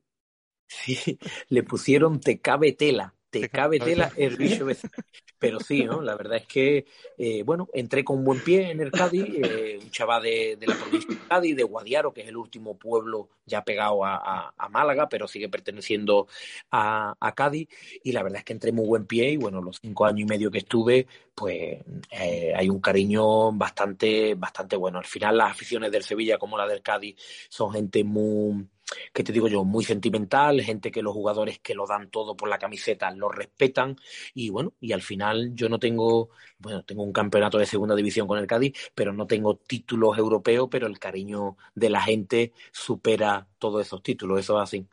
Sí, 0.70 1.18
le 1.50 1.64
pusieron 1.64 2.20
te 2.20 2.40
cabe 2.40 2.74
tela, 2.74 3.16
te 3.32 3.50
cabe 3.50 3.80
tela 3.80 4.12
el 4.16 4.38
bicho 4.38 4.68
Pero 5.40 5.62
sí, 5.62 5.86
¿no? 5.86 6.02
La 6.02 6.18
verdad 6.18 6.40
es 6.40 6.48
que, 6.48 6.86
eh, 7.18 7.44
bueno, 7.44 7.70
entré 7.74 8.04
con 8.04 8.26
buen 8.26 8.44
pie 8.44 8.72
en 8.72 8.82
el 8.82 8.92
Cádiz, 8.92 9.24
eh, 9.38 9.80
un 9.82 9.90
chaval 9.90 10.24
de, 10.24 10.58
la 10.68 10.76
provincia 10.76 11.16
de 11.16 11.28
Cádiz, 11.30 11.56
de 11.56 11.64
Guadiaro, 11.64 12.14
que 12.14 12.24
es 12.24 12.28
el 12.28 12.36
último 12.36 12.78
pueblo 12.78 13.30
ya 13.46 13.64
pegado 13.64 14.04
a, 14.04 14.54
Málaga, 14.70 15.08
pero 15.08 15.30
sigue 15.30 15.48
perteneciendo 15.48 16.28
a, 16.72 17.16
Cádiz. 17.38 17.70
Y 18.04 18.12
la 18.12 18.22
verdad 18.22 18.40
es 18.40 18.44
que 18.44 18.52
entré 18.52 18.74
muy 18.74 18.86
buen 18.86 19.06
pie 19.06 19.32
y, 19.32 19.38
bueno, 19.38 19.62
los 19.62 19.80
cinco 19.82 20.06
años 20.06 20.20
y 20.20 20.26
medio 20.26 20.52
que 20.52 20.58
estuve, 20.58 21.08
pues 21.34 21.80
eh, 22.12 22.54
hay 22.54 22.70
un 22.70 22.82
cariño 22.82 23.54
bastante, 23.54 24.36
bastante 24.36 24.76
bueno. 24.76 25.00
Al 25.00 25.06
final, 25.06 25.38
las 25.38 25.52
aficiones 25.52 25.90
del 25.90 26.04
Sevilla 26.04 26.38
como 26.38 26.58
la 26.58 26.68
del 26.68 26.82
Cádiz 26.82 27.16
son 27.48 27.72
gente 27.72 28.04
muy 28.04 28.68
que 29.14 29.24
te 29.24 29.32
digo 29.34 29.48
yo, 29.48 29.64
muy 29.64 29.84
sentimental, 29.84 30.62
gente 30.62 30.92
que 30.92 31.02
los 31.02 31.14
jugadores 31.14 31.60
que 31.60 31.76
lo 31.76 31.86
dan 31.88 32.10
todo 32.10 32.36
por 32.36 32.50
la 32.50 32.60
camiseta 32.60 33.12
lo 33.12 33.30
respetan 33.30 33.96
y 34.34 34.50
bueno, 34.50 34.74
y 34.80 34.92
al 34.94 35.02
final 35.02 35.52
yo 35.56 35.70
no 35.70 35.80
tengo, 35.80 36.30
bueno, 36.60 36.84
tengo 36.84 37.04
un 37.04 37.14
campeonato 37.14 37.58
de 37.58 37.66
segunda 37.66 37.96
división 37.96 38.28
con 38.28 38.40
el 38.40 38.48
Cádiz, 38.48 38.74
pero 38.96 39.14
no 39.14 39.28
tengo 39.28 39.56
títulos 39.58 40.18
europeos, 40.18 40.68
pero 40.72 40.88
el 40.88 41.00
cariño 41.00 41.58
de 41.76 41.90
la 41.90 42.02
gente 42.02 42.54
supera 42.72 43.48
todos 43.58 43.86
esos 43.86 44.02
títulos, 44.04 44.40
eso 44.40 44.58
es 44.58 44.64
así. 44.64 44.88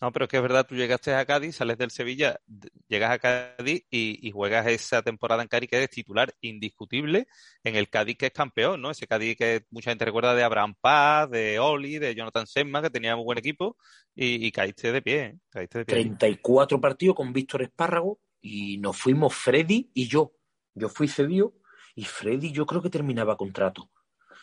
No, 0.00 0.12
pero 0.12 0.26
es 0.26 0.30
que 0.30 0.36
es 0.36 0.42
verdad, 0.42 0.64
tú 0.64 0.76
llegaste 0.76 1.12
a 1.12 1.26
Cádiz, 1.26 1.56
sales 1.56 1.76
del 1.76 1.90
Sevilla, 1.90 2.38
llegas 2.86 3.10
a 3.10 3.18
Cádiz 3.18 3.84
y, 3.90 4.30
juegas 4.30 4.66
esa 4.68 5.02
temporada 5.02 5.42
en 5.42 5.48
Cádiz 5.48 5.68
que 5.68 5.76
eres 5.76 5.90
titular 5.90 6.32
indiscutible 6.40 7.26
en 7.64 7.74
el 7.74 7.88
Cádiz 7.88 8.16
que 8.16 8.26
es 8.26 8.32
campeón, 8.32 8.80
¿no? 8.80 8.92
Ese 8.92 9.08
Cádiz 9.08 9.36
que 9.36 9.64
mucha 9.70 9.90
gente 9.90 10.04
recuerda 10.04 10.36
de 10.36 10.44
Abraham 10.44 10.76
Paz, 10.80 11.28
de 11.30 11.58
Oli, 11.58 11.98
de 11.98 12.14
Jonathan 12.14 12.46
Semma, 12.46 12.80
que 12.80 12.90
tenía 12.90 13.16
muy 13.16 13.24
buen 13.24 13.38
equipo 13.38 13.76
y, 14.14 14.52
caíste 14.52 14.92
de 14.92 15.02
pie, 15.02 15.20
¿eh? 15.20 15.38
caíste 15.50 15.78
de 15.78 15.84
pie. 15.84 15.94
34 15.94 16.80
partidos 16.80 17.16
con 17.16 17.32
Víctor 17.32 17.62
Espárrago 17.62 18.20
y 18.40 18.78
nos 18.78 18.96
fuimos 18.96 19.34
Freddy 19.34 19.90
y 19.94 20.06
yo. 20.06 20.32
Yo 20.74 20.88
fui 20.88 21.08
cedido 21.08 21.54
y 21.96 22.04
Freddy 22.04 22.52
yo 22.52 22.66
creo 22.66 22.80
que 22.80 22.90
terminaba 22.90 23.36
contrato. 23.36 23.90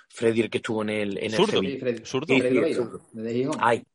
Freddy 0.09 0.41
el 0.41 0.49
que 0.49 0.57
estuvo 0.57 0.81
en 0.81 0.89
el, 0.89 1.17
en 1.17 1.33
el 1.33 1.45
Sevilla. 1.45 1.79
Freddy, 1.79 3.49
Ay, 3.59 3.85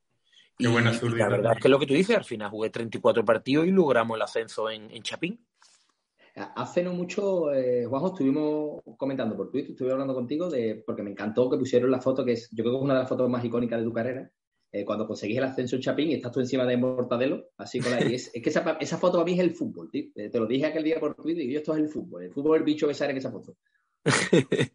y, 0.61 1.09
la 1.16 1.29
verdad 1.29 1.53
es 1.57 1.62
que 1.62 1.68
lo 1.68 1.79
que 1.79 1.87
tú 1.87 1.94
dices, 1.94 2.16
al 2.16 2.25
final 2.25 2.51
jugué 2.51 2.70
34 2.70 3.25
partidos 3.25 3.66
y 3.66 3.70
logramos 3.70 4.16
el 4.16 4.23
ascenso 4.23 4.70
en, 4.70 5.03
Chapín. 5.03 5.44
Hace 6.35 6.83
no 6.83 6.92
mucho, 6.92 7.53
eh, 7.53 7.85
Juanjo, 7.87 8.09
estuvimos 8.09 8.83
comentando 8.96 9.37
por 9.37 9.51
Twitter, 9.51 9.73
estuve 9.73 9.92
hablando 9.92 10.14
contigo 10.14 10.49
de, 10.49 10.83
porque 10.87 11.03
me 11.03 11.11
encantó 11.11 11.51
que 11.51 11.59
pusieron 11.59 11.90
la 11.90 12.01
foto, 12.01 12.25
que 12.25 12.33
es, 12.33 12.49
yo 12.53 12.62
creo 12.62 12.75
que 12.75 12.79
es 12.79 12.85
una 12.85 12.94
de 12.94 13.01
las 13.01 13.09
fotos 13.09 13.29
más 13.29 13.44
icónicas 13.44 13.81
de 13.81 13.85
tu 13.85 13.92
carrera, 13.92 14.31
eh, 14.73 14.85
cuando 14.85 15.07
conseguís 15.07 15.38
el 15.38 15.44
ascenso 15.44 15.77
en 15.77 15.83
Chapín 15.83 16.11
y 16.11 16.14
estás 16.14 16.31
tú 16.31 16.38
encima 16.38 16.64
de 16.64 16.77
Mortadelo, 16.77 17.49
así 17.59 17.81
con 17.81 17.90
la, 17.90 17.99
es, 17.99 18.31
es, 18.33 18.42
que 18.42 18.51
esa, 18.51 18.77
esa, 18.81 18.99
foto 18.99 19.14
para 19.14 19.25
mí 19.25 19.33
es 19.33 19.40
el 19.40 19.51
fútbol, 19.51 19.90
tío. 19.90 20.05
Te 20.14 20.38
lo 20.38 20.46
dije 20.46 20.66
aquel 20.66 20.85
día 20.85 21.01
por 21.01 21.16
Twitter 21.16 21.44
y 21.44 21.53
yo 21.53 21.59
esto 21.59 21.75
es 21.75 21.81
el 21.81 21.88
fútbol. 21.88 22.23
El 22.23 22.33
fútbol 22.33 22.57
es 22.57 22.61
el 22.61 22.64
bicho 22.64 22.87
que 22.87 22.94
sale 22.94 23.11
en 23.11 23.18
esa 23.18 23.33
foto. 23.33 23.57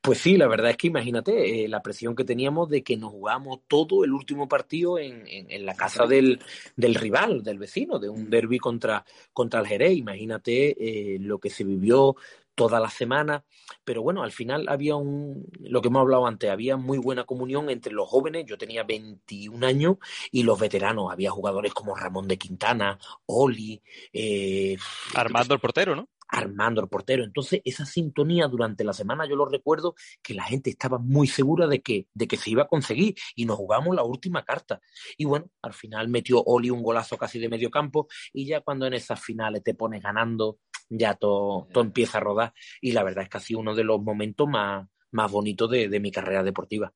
pues 0.00 0.18
sí, 0.18 0.36
la 0.36 0.46
verdad 0.46 0.70
es 0.70 0.76
que 0.76 0.86
imagínate 0.86 1.64
eh, 1.64 1.68
la 1.68 1.82
presión 1.82 2.14
que 2.14 2.24
teníamos 2.24 2.68
de 2.68 2.82
que 2.82 2.96
nos 2.96 3.10
jugamos 3.10 3.60
todo 3.66 4.04
el 4.04 4.12
último 4.12 4.48
partido 4.48 4.98
en, 4.98 5.26
la 5.66 5.74
casa 5.74 6.06
del, 6.06 6.40
rival, 6.76 7.42
del 7.42 7.58
vecino, 7.58 7.98
de 7.98 8.08
un 8.08 8.30
derby 8.30 8.58
contra, 8.58 9.04
contra 9.32 9.60
el 9.60 9.66
Jerez. 9.66 9.96
Imagínate 9.96 10.76
eh, 10.78 11.18
lo 11.18 11.38
que 11.38 11.50
se 11.50 11.64
vivió 11.64 12.16
toda 12.58 12.80
la 12.80 12.90
semana. 12.90 13.44
Pero 13.84 14.02
bueno, 14.02 14.22
al 14.22 14.32
final 14.32 14.66
había 14.68 14.96
un, 14.96 15.46
lo 15.60 15.80
que 15.80 15.88
hemos 15.88 16.00
hablado 16.00 16.26
antes, 16.26 16.50
había 16.50 16.76
muy 16.76 16.98
buena 16.98 17.24
comunión 17.24 17.70
entre 17.70 17.92
los 17.92 18.08
jóvenes, 18.08 18.44
yo 18.46 18.58
tenía 18.58 18.82
21 18.82 19.64
años, 19.64 19.96
y 20.32 20.42
los 20.42 20.58
veteranos. 20.58 21.10
Había 21.10 21.30
jugadores 21.30 21.72
como 21.72 21.94
Ramón 21.94 22.26
de 22.28 22.36
Quintana, 22.36 22.98
Oli. 23.26 23.80
Eh, 24.12 24.76
Armando 25.14 25.54
el 25.54 25.60
portero, 25.60 25.94
¿no? 25.94 26.08
Armando 26.28 26.80
el 26.80 26.88
portero. 26.88 27.24
Entonces, 27.24 27.60
esa 27.64 27.86
sintonía 27.86 28.46
durante 28.48 28.84
la 28.84 28.92
semana, 28.92 29.26
yo 29.28 29.36
lo 29.36 29.46
recuerdo 29.46 29.94
que 30.22 30.34
la 30.34 30.44
gente 30.44 30.70
estaba 30.70 30.98
muy 30.98 31.26
segura 31.26 31.66
de 31.66 31.80
que, 31.80 32.06
de 32.12 32.28
que 32.28 32.36
se 32.36 32.50
iba 32.50 32.64
a 32.64 32.68
conseguir 32.68 33.14
y 33.34 33.46
nos 33.46 33.56
jugamos 33.56 33.96
la 33.96 34.02
última 34.02 34.44
carta. 34.44 34.80
Y 35.16 35.24
bueno, 35.24 35.50
al 35.62 35.72
final 35.72 36.08
metió 36.08 36.42
Oli 36.44 36.70
un 36.70 36.82
golazo 36.82 37.16
casi 37.16 37.38
de 37.38 37.48
medio 37.48 37.70
campo 37.70 38.08
y 38.32 38.46
ya 38.46 38.60
cuando 38.60 38.86
en 38.86 38.94
esas 38.94 39.20
finales 39.20 39.62
te 39.62 39.74
pones 39.74 40.02
ganando, 40.02 40.58
ya 40.88 41.14
todo, 41.14 41.68
todo 41.72 41.84
empieza 41.84 42.18
a 42.18 42.20
rodar. 42.20 42.52
Y 42.80 42.92
la 42.92 43.02
verdad 43.02 43.24
es 43.24 43.30
que 43.30 43.38
ha 43.38 43.40
sido 43.40 43.60
uno 43.60 43.74
de 43.74 43.84
los 43.84 44.00
momentos 44.00 44.48
más, 44.48 44.86
más 45.12 45.30
bonitos 45.30 45.70
de, 45.70 46.00
mi 46.00 46.10
carrera 46.10 46.42
deportiva. 46.42 46.92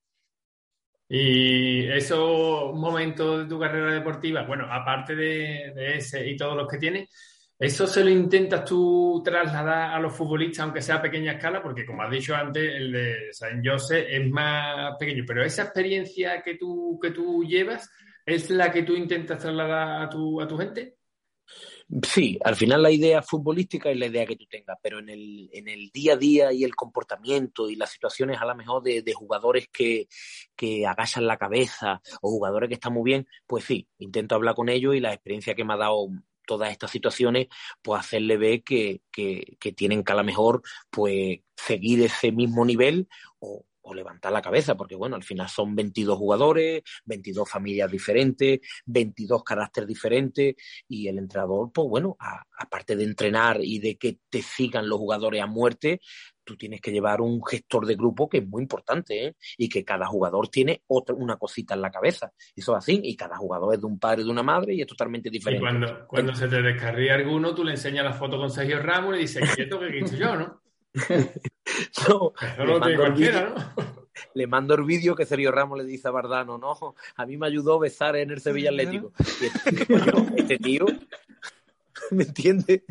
Y 1.08 1.84
esos 1.88 2.74
momentos 2.74 3.40
de 3.40 3.46
tu 3.46 3.60
carrera 3.60 3.92
deportiva, 3.92 4.44
bueno, 4.44 4.66
aparte 4.70 5.14
de, 5.14 5.72
de 5.74 5.96
ese 5.96 6.26
y 6.26 6.36
todos 6.36 6.56
los 6.56 6.66
que 6.66 6.78
tienes, 6.78 7.10
¿Eso 7.62 7.86
se 7.86 8.02
lo 8.02 8.10
intentas 8.10 8.64
tú 8.64 9.22
trasladar 9.24 9.94
a 9.94 10.00
los 10.00 10.12
futbolistas, 10.12 10.64
aunque 10.64 10.82
sea 10.82 10.96
a 10.96 11.02
pequeña 11.02 11.34
escala? 11.34 11.62
Porque, 11.62 11.86
como 11.86 12.02
has 12.02 12.10
dicho 12.10 12.34
antes, 12.34 12.74
el 12.74 12.90
de 12.90 13.28
San 13.30 13.64
Jose 13.64 14.16
es 14.16 14.28
más 14.28 14.96
pequeño. 14.98 15.22
Pero 15.24 15.44
esa 15.44 15.62
experiencia 15.62 16.42
que 16.42 16.56
tú, 16.56 16.98
que 17.00 17.12
tú 17.12 17.44
llevas, 17.44 17.88
¿es 18.26 18.50
la 18.50 18.72
que 18.72 18.82
tú 18.82 18.94
intentas 18.94 19.38
trasladar 19.38 20.02
a 20.02 20.10
tu, 20.10 20.40
a 20.40 20.48
tu 20.48 20.58
gente? 20.58 20.96
Sí, 22.02 22.36
al 22.42 22.56
final 22.56 22.82
la 22.82 22.90
idea 22.90 23.22
futbolística 23.22 23.90
es 23.90 23.96
la 23.96 24.06
idea 24.06 24.26
que 24.26 24.34
tú 24.34 24.46
tengas, 24.46 24.78
pero 24.82 24.98
en 24.98 25.10
el, 25.10 25.48
en 25.52 25.68
el 25.68 25.90
día 25.90 26.14
a 26.14 26.16
día 26.16 26.52
y 26.52 26.64
el 26.64 26.74
comportamiento 26.74 27.70
y 27.70 27.76
las 27.76 27.90
situaciones 27.90 28.40
a 28.40 28.44
lo 28.44 28.56
mejor 28.56 28.82
de, 28.82 29.02
de 29.02 29.14
jugadores 29.14 29.68
que, 29.68 30.08
que 30.56 30.84
agachan 30.84 31.28
la 31.28 31.36
cabeza 31.36 32.02
o 32.22 32.30
jugadores 32.30 32.68
que 32.68 32.74
están 32.74 32.94
muy 32.94 33.04
bien, 33.04 33.28
pues 33.46 33.66
sí, 33.66 33.86
intento 33.98 34.34
hablar 34.34 34.56
con 34.56 34.68
ellos 34.68 34.96
y 34.96 35.00
la 35.00 35.12
experiencia 35.12 35.54
que 35.54 35.64
me 35.64 35.74
ha 35.74 35.76
dado 35.76 36.08
todas 36.46 36.70
estas 36.70 36.90
situaciones, 36.90 37.48
pues 37.82 38.00
hacerle 38.00 38.36
ver 38.36 38.62
que, 38.62 39.02
que, 39.10 39.72
tienen 39.76 40.04
que 40.04 40.12
a 40.12 40.16
lo 40.16 40.24
mejor 40.24 40.62
pues 40.90 41.40
seguir 41.56 42.02
ese 42.02 42.32
mismo 42.32 42.64
nivel 42.64 43.08
o, 43.38 43.64
levantar 43.94 44.32
la 44.32 44.40
cabeza, 44.40 44.74
porque 44.74 44.94
bueno, 44.94 45.16
al 45.16 45.22
final 45.22 45.50
son 45.50 45.74
22 45.74 46.16
jugadores, 46.16 46.82
22 47.04 47.46
familias 47.46 47.90
diferentes, 47.90 48.60
22 48.86 49.44
caracteres 49.44 49.86
diferentes 49.86 50.54
y 50.88 51.08
el 51.08 51.18
entrenador, 51.18 51.70
pues 51.74 51.88
bueno, 51.88 52.16
aparte 52.58 52.96
de 52.96 53.04
entrenar 53.04 53.58
y 53.60 53.80
de 53.80 53.98
que 53.98 54.18
te 54.30 54.40
sigan 54.40 54.88
los 54.88 54.98
jugadores 54.98 55.42
a 55.42 55.46
muerte, 55.46 56.00
tú 56.44 56.56
tienes 56.56 56.80
que 56.80 56.90
llevar 56.90 57.20
un 57.20 57.44
gestor 57.44 57.86
de 57.86 57.94
grupo 57.94 58.28
que 58.28 58.38
es 58.38 58.46
muy 58.46 58.62
importante 58.62 59.26
¿eh? 59.26 59.36
y 59.56 59.68
que 59.68 59.84
cada 59.84 60.06
jugador 60.06 60.48
tiene 60.48 60.82
otra, 60.88 61.14
una 61.14 61.36
cosita 61.36 61.74
en 61.74 61.82
la 61.82 61.90
cabeza. 61.90 62.32
Eso 62.54 62.72
es 62.72 62.78
así, 62.78 63.00
y 63.02 63.16
cada 63.16 63.36
jugador 63.36 63.74
es 63.74 63.80
de 63.80 63.86
un 63.86 63.98
padre 63.98 64.22
y 64.22 64.24
de 64.24 64.30
una 64.30 64.42
madre 64.42 64.74
y 64.74 64.80
es 64.80 64.86
totalmente 64.86 65.30
diferente. 65.30 65.64
Y 65.64 65.68
cuando, 65.68 66.06
cuando 66.06 66.34
se 66.34 66.48
te 66.48 66.62
descarría 66.62 67.14
alguno, 67.14 67.54
tú 67.54 67.64
le 67.64 67.72
enseñas 67.72 68.04
la 68.04 68.12
foto 68.12 68.38
con 68.38 68.50
Sergio 68.50 68.80
Ramos 68.80 69.16
y 69.16 69.20
dices, 69.20 69.50
¿qué 69.56 69.68
que 69.68 69.98
he 69.98 70.18
yo, 70.18 70.36
no? 70.36 70.62
no, 72.08 72.32
Eso 72.40 72.64
lo 72.64 72.80
cualquiera, 72.80 73.54
¿no? 73.76 74.02
le 74.34 74.46
mando 74.46 74.74
el 74.74 74.84
vídeo 74.84 75.14
que 75.14 75.26
Sergio 75.26 75.52
Ramos 75.52 75.78
le 75.78 75.84
dice 75.84 76.08
a 76.08 76.10
Bardano, 76.10 76.58
no, 76.58 76.94
a 77.16 77.26
mí 77.26 77.36
me 77.36 77.46
ayudó 77.46 77.76
a 77.76 77.80
besar 77.80 78.16
en 78.16 78.30
el 78.30 78.40
Sevilla 78.40 78.70
Atlético. 78.70 79.12
Y 80.36 80.40
este 80.40 80.58
tío, 80.58 80.86
¿me 82.16 82.24
entiende? 82.24 82.84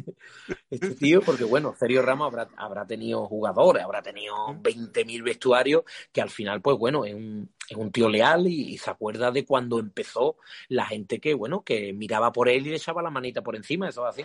Este 0.70 0.96
tío, 0.96 1.22
porque 1.22 1.44
bueno, 1.44 1.76
Sergio 1.78 2.02
Ramos 2.02 2.28
habrá, 2.28 2.50
habrá 2.58 2.86
tenido 2.86 3.26
jugadores, 3.28 3.84
habrá 3.84 4.02
tenido 4.02 4.36
20.000 4.62 5.24
vestuarios, 5.24 5.84
que 6.12 6.22
al 6.22 6.30
final, 6.30 6.62
pues 6.62 6.78
bueno, 6.78 7.06
es 7.06 7.14
un, 7.14 7.50
es 7.70 7.78
un 7.78 7.92
tío 7.92 8.10
leal 8.10 8.48
y, 8.48 8.78
se 8.78 8.90
acuerda 8.90 9.32
de 9.32 9.46
cuando 9.46 9.80
empezó 9.80 10.38
la 10.68 10.86
gente 10.86 11.20
que, 11.20 11.34
bueno, 11.34 11.62
que 11.64 11.94
miraba 11.94 12.32
por 12.32 12.50
él 12.50 12.66
y 12.66 12.72
le 12.72 12.78
echaba 12.78 13.04
la 13.04 13.12
manita 13.12 13.42
por 13.42 13.56
encima, 13.56 13.90
eso 13.90 14.06
así. 14.06 14.24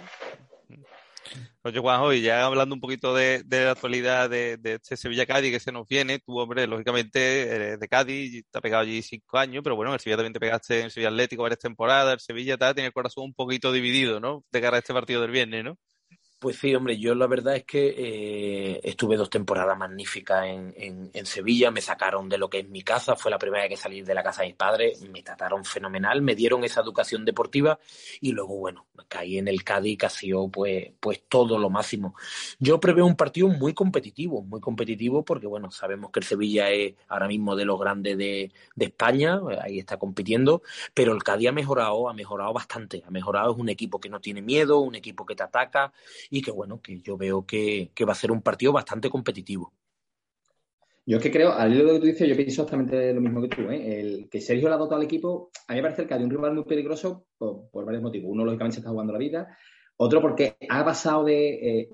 Oye, 1.62 1.80
Juanjo, 1.80 2.12
y 2.12 2.22
ya 2.22 2.44
hablando 2.44 2.74
un 2.74 2.80
poquito 2.80 3.14
de, 3.14 3.44
la 3.48 3.72
actualidad 3.72 4.30
de, 4.30 4.58
este 4.62 4.96
Sevilla-Cádiz 4.96 5.50
que 5.50 5.60
se 5.60 5.72
nos 5.72 5.86
viene, 5.88 6.20
tú, 6.20 6.38
hombre, 6.38 6.66
lógicamente 6.66 7.48
eres 7.48 7.80
de 7.80 7.88
Cádiz, 7.88 8.44
te 8.50 8.58
ha 8.58 8.60
pegado 8.60 8.82
allí 8.82 9.02
cinco 9.02 9.38
años, 9.38 9.62
pero 9.64 9.74
bueno, 9.74 9.92
el 9.92 10.00
Sevilla 10.00 10.18
también 10.18 10.32
te 10.32 10.40
pegaste 10.40 10.78
en 10.78 10.84
el 10.86 10.90
Sevilla 10.90 11.08
Atlético 11.08 11.42
varias 11.42 11.58
temporadas, 11.58 12.14
el 12.14 12.20
Sevilla 12.20 12.56
tiene 12.56 12.86
el 12.86 12.92
corazón 12.92 13.24
un 13.24 13.34
poquito 13.34 13.72
dividido, 13.72 14.20
¿no? 14.20 14.44
De 14.52 14.60
cara 14.60 14.76
a 14.76 14.80
este 14.80 14.94
partido 14.94 15.22
del 15.22 15.30
viernes, 15.32 15.64
¿no? 15.64 15.76
Pues 16.38 16.58
sí, 16.58 16.74
hombre, 16.74 16.98
yo 16.98 17.14
la 17.14 17.26
verdad 17.26 17.56
es 17.56 17.64
que 17.64 17.94
eh, 17.96 18.80
estuve 18.84 19.16
dos 19.16 19.30
temporadas 19.30 19.76
magníficas 19.78 20.44
en, 20.46 21.10
en, 21.14 21.26
Sevilla, 21.26 21.70
me 21.70 21.80
sacaron 21.80 22.28
de 22.28 22.36
lo 22.36 22.50
que 22.50 22.58
es 22.58 22.68
mi 22.68 22.82
casa, 22.82 23.16
fue 23.16 23.30
la 23.30 23.38
primera 23.38 23.62
vez 23.62 23.70
que 23.70 23.76
salí 23.78 24.02
de 24.02 24.14
la 24.14 24.22
casa 24.22 24.42
de 24.42 24.48
mis 24.48 24.56
padres, 24.56 25.00
me 25.10 25.22
trataron 25.22 25.64
fenomenal, 25.64 26.20
me 26.20 26.34
dieron 26.34 26.62
esa 26.62 26.82
educación 26.82 27.24
deportiva 27.24 27.78
y 28.20 28.32
luego, 28.32 28.54
bueno, 28.58 28.86
caí 29.08 29.38
en 29.38 29.48
el 29.48 29.64
Cádiz 29.64 29.96
que 29.96 30.06
ha 30.06 30.10
sido 30.10 30.48
pues, 30.50 30.92
pues 31.00 31.22
todo 31.26 31.58
lo 31.58 31.70
máximo. 31.70 32.14
Yo 32.58 32.78
preveo 32.80 33.06
un 33.06 33.16
partido 33.16 33.48
muy 33.48 33.72
competitivo, 33.72 34.42
muy 34.42 34.60
competitivo 34.60 35.24
porque, 35.24 35.46
bueno, 35.46 35.70
sabemos 35.70 36.10
que 36.10 36.20
el 36.20 36.26
Sevilla 36.26 36.70
es 36.70 36.96
ahora 37.08 37.28
mismo 37.28 37.56
de 37.56 37.64
los 37.64 37.80
grandes 37.80 38.18
de, 38.18 38.52
de 38.74 38.84
España, 38.84 39.40
ahí 39.62 39.78
está 39.78 39.96
compitiendo, 39.96 40.62
pero 40.92 41.14
el 41.14 41.22
Cádiz 41.22 41.48
ha 41.48 41.52
mejorado, 41.52 42.10
ha 42.10 42.12
mejorado 42.12 42.52
bastante, 42.52 43.02
ha 43.06 43.10
mejorado, 43.10 43.52
es 43.52 43.58
un 43.58 43.70
equipo 43.70 43.98
que 43.98 44.10
no 44.10 44.20
tiene 44.20 44.42
miedo, 44.42 44.80
un 44.80 44.96
equipo 44.96 45.24
que 45.24 45.34
te 45.34 45.42
ataca 45.42 45.94
y 46.30 46.42
que 46.42 46.50
bueno, 46.50 46.80
que 46.80 47.00
yo 47.00 47.16
veo 47.16 47.46
que, 47.46 47.90
va 48.06 48.12
a 48.12 48.16
ser 48.16 48.30
un 48.30 48.42
partido 48.42 48.72
bastante 48.72 49.10
competitivo. 49.10 49.72
Yo 51.08 51.18
es 51.18 51.22
que 51.22 51.30
creo, 51.30 51.52
al 51.52 51.72
hilo 51.72 51.84
de 51.84 51.86
lo 51.86 51.94
que 51.94 52.00
tú 52.00 52.06
dices, 52.06 52.28
yo 52.28 52.34
pienso 52.34 52.62
exactamente 52.62 53.14
lo 53.14 53.20
mismo 53.20 53.40
que 53.40 53.48
tú. 53.48 53.62
¿eh? 53.70 54.00
El 54.00 54.28
que 54.28 54.40
Sergio 54.40 54.68
le 54.68 54.74
ha 54.74 54.78
dotado 54.78 54.96
al 54.96 55.06
equipo, 55.06 55.50
a 55.68 55.72
mí 55.72 55.76
me 55.76 55.82
parece 55.82 56.04
que 56.04 56.14
de 56.18 56.24
un 56.24 56.30
rival 56.30 56.54
muy 56.54 56.64
peligroso 56.64 57.26
por, 57.38 57.84
varios 57.84 58.02
motivos. 58.02 58.28
Uno, 58.32 58.44
lógicamente, 58.44 58.74
se 58.74 58.80
está 58.80 58.90
jugando 58.90 59.12
la 59.12 59.18
vida. 59.20 59.56
Otro, 59.98 60.20
porque 60.20 60.56
ha 60.68 60.84
pasado 60.84 61.24
de. 61.24 61.80
Eh, 61.80 61.88